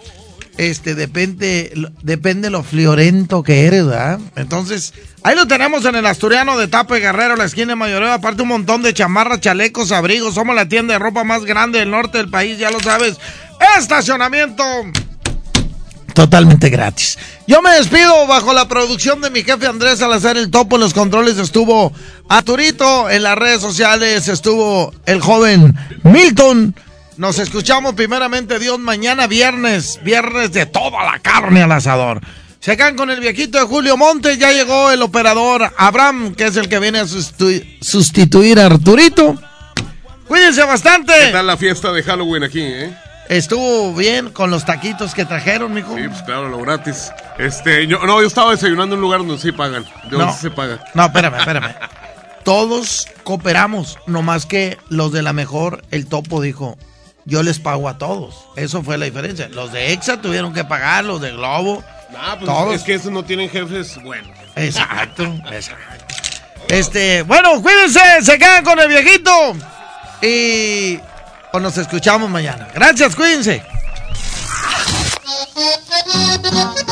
Este, 0.58 0.96
depende, 0.96 1.72
depende 2.02 2.50
lo 2.50 2.64
fliorento 2.64 3.44
que 3.44 3.66
eres, 3.66 3.86
¿verdad? 3.86 4.18
Entonces, 4.34 4.92
ahí 5.22 5.36
lo 5.36 5.46
tenemos 5.46 5.84
en 5.84 5.94
el 5.94 6.04
Asturiano 6.04 6.58
de 6.58 6.66
Tape 6.66 6.98
Guerrero, 6.98 7.36
la 7.36 7.44
esquina 7.44 7.68
de 7.68 7.76
Mayoreo. 7.76 8.12
Aparte, 8.12 8.42
un 8.42 8.48
montón 8.48 8.82
de 8.82 8.92
chamarras, 8.92 9.40
chalecos, 9.40 9.92
abrigos. 9.92 10.34
Somos 10.34 10.56
la 10.56 10.68
tienda 10.68 10.94
de 10.94 10.98
ropa 10.98 11.22
más 11.22 11.44
grande 11.44 11.78
del 11.78 11.92
norte 11.92 12.18
del 12.18 12.28
país, 12.28 12.58
ya 12.58 12.72
lo 12.72 12.80
sabes. 12.80 13.18
Estacionamiento 13.78 14.64
totalmente 16.18 16.68
gratis. 16.68 17.16
Yo 17.46 17.62
me 17.62 17.70
despido 17.70 18.26
bajo 18.26 18.52
la 18.52 18.66
producción 18.66 19.20
de 19.20 19.30
mi 19.30 19.44
jefe 19.44 19.68
Andrés 19.68 20.00
Salazar 20.00 20.36
el 20.36 20.50
Topo. 20.50 20.74
En 20.74 20.80
los 20.80 20.92
controles 20.92 21.38
estuvo 21.38 21.92
Arturito. 22.28 23.08
En 23.08 23.22
las 23.22 23.38
redes 23.38 23.60
sociales 23.60 24.26
estuvo 24.26 24.92
el 25.06 25.20
joven 25.20 25.76
Milton. 26.02 26.74
Nos 27.18 27.38
escuchamos 27.40 27.94
primeramente 27.94 28.60
Dios 28.60 28.78
mañana 28.78 29.26
viernes, 29.26 29.98
viernes 30.04 30.52
de 30.52 30.66
toda 30.66 31.02
la 31.04 31.18
carne 31.18 31.62
al 31.62 31.72
asador. 31.72 32.20
Se 32.60 32.76
quedan 32.76 32.96
con 32.96 33.10
el 33.10 33.18
viejito 33.18 33.58
de 33.58 33.64
Julio 33.64 33.96
Montes, 33.96 34.38
ya 34.38 34.52
llegó 34.52 34.92
el 34.92 35.02
operador 35.02 35.72
Abraham, 35.76 36.36
que 36.36 36.46
es 36.46 36.56
el 36.56 36.68
que 36.68 36.78
viene 36.78 37.00
a 37.00 37.06
sustituir 37.06 38.60
a 38.60 38.66
Arturito. 38.66 39.34
Cuídense 40.28 40.62
bastante. 40.62 41.12
¿Qué 41.26 41.32
tal 41.32 41.48
la 41.48 41.56
fiesta 41.56 41.90
de 41.90 42.04
Halloween 42.04 42.44
aquí, 42.44 42.60
eh? 42.62 42.96
Estuvo 43.28 43.92
bien 43.94 44.30
con 44.30 44.50
los 44.52 44.64
taquitos 44.64 45.12
que 45.12 45.24
trajeron, 45.24 45.74
mijo. 45.74 45.96
Sí, 45.96 46.04
pues 46.08 46.22
claro, 46.22 46.48
lo 46.48 46.58
gratis. 46.60 47.10
Este, 47.38 47.86
yo, 47.88 47.98
no, 48.06 48.20
yo 48.20 48.26
estaba 48.28 48.52
desayunando 48.52 48.94
en 48.94 48.98
un 48.98 49.02
lugar 49.02 49.18
donde 49.20 49.38
sí 49.38 49.50
pagan. 49.52 49.82
De 50.04 50.10
donde 50.10 50.26
No. 50.26 50.32
sí 50.32 50.38
se 50.42 50.50
paga. 50.50 50.78
No, 50.94 51.06
espérame, 51.06 51.34
espérame. 51.38 51.74
Todos 52.44 53.08
cooperamos, 53.24 53.98
nomás 54.06 54.46
que 54.46 54.78
los 54.88 55.12
de 55.12 55.22
la 55.22 55.32
mejor, 55.32 55.82
el 55.90 56.06
topo 56.06 56.40
dijo, 56.40 56.78
yo 57.28 57.42
les 57.42 57.58
pago 57.58 57.88
a 57.90 57.98
todos. 57.98 58.34
Eso 58.56 58.82
fue 58.82 58.96
la 58.96 59.04
diferencia. 59.04 59.48
Los 59.50 59.70
de 59.70 59.92
EXA 59.92 60.20
tuvieron 60.22 60.54
que 60.54 60.64
pagar, 60.64 61.04
los 61.04 61.20
de 61.20 61.32
Globo. 61.32 61.84
Ah, 62.16 62.36
pues 62.38 62.50
todos. 62.50 62.74
es 62.74 62.82
que 62.82 62.94
esos 62.94 63.12
no 63.12 63.22
tienen 63.22 63.50
jefes 63.50 64.02
buenos. 64.02 64.30
Exacto, 64.56 65.24
exacto. 65.52 66.14
Este, 66.68 67.22
bueno, 67.22 67.60
cuídense, 67.60 68.00
se 68.22 68.38
quedan 68.38 68.64
con 68.64 68.78
el 68.80 68.88
viejito. 68.88 69.30
Y 70.22 70.98
o 71.52 71.60
nos 71.60 71.76
escuchamos 71.76 72.30
mañana. 72.30 72.66
Gracias, 72.74 73.14
cuídense. 73.14 73.62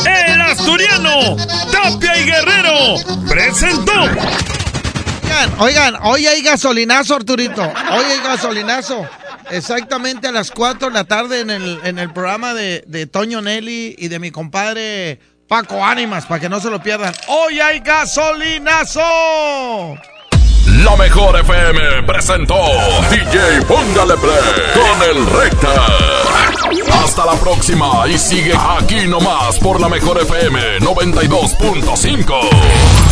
El 0.05 0.41
Asturiano, 0.43 1.37
Tapia 1.73 2.19
y 2.19 2.25
Guerrero, 2.25 2.75
presentó. 3.27 4.03
Oigan, 5.23 5.61
oigan, 5.61 5.97
hoy 6.03 6.27
hay 6.27 6.43
gasolinazo, 6.43 7.15
Arturito. 7.15 7.63
Hoy 7.63 8.05
hay 8.05 8.21
gasolinazo. 8.23 9.07
Exactamente 9.51 10.29
a 10.29 10.33
las 10.33 10.51
4 10.51 10.89
de 10.89 10.95
la 10.95 11.05
tarde 11.05 11.41
en 11.41 11.51
el, 11.51 11.81
en 11.85 11.99
el 11.99 12.13
programa 12.13 12.55
de, 12.55 12.85
de 12.87 13.07
Toño 13.07 13.41
Nelly 13.41 13.95
y 13.99 14.09
de 14.09 14.19
mi 14.19 14.31
compadre 14.31 15.19
Paco 15.49 15.85
Ánimas, 15.85 16.27
para 16.27 16.41
que 16.41 16.49
no 16.49 16.61
se 16.61 16.71
lo 16.71 16.81
pierdan. 16.83 17.15
Hoy 17.29 17.61
hay 17.61 17.81
gasolinazo. 17.81 19.01
La 20.85 20.97
mejor 20.97 21.39
FM 21.39 22.03
presentó 22.03 22.57
DJ 23.11 23.63
Póngale 23.69 24.17
Play 24.17 24.43
con 24.75 25.09
el 25.09 25.25
Recta. 25.27 25.87
Hasta 27.05 27.25
la 27.25 27.35
próxima 27.35 28.07
y 28.09 28.19
sigue 28.19 28.53
aquí 28.79 29.07
nomás 29.07 29.59
por 29.61 29.81
la 29.81 29.89
mejor 29.89 30.21
FM 30.21 30.81
92.5. 30.81 33.06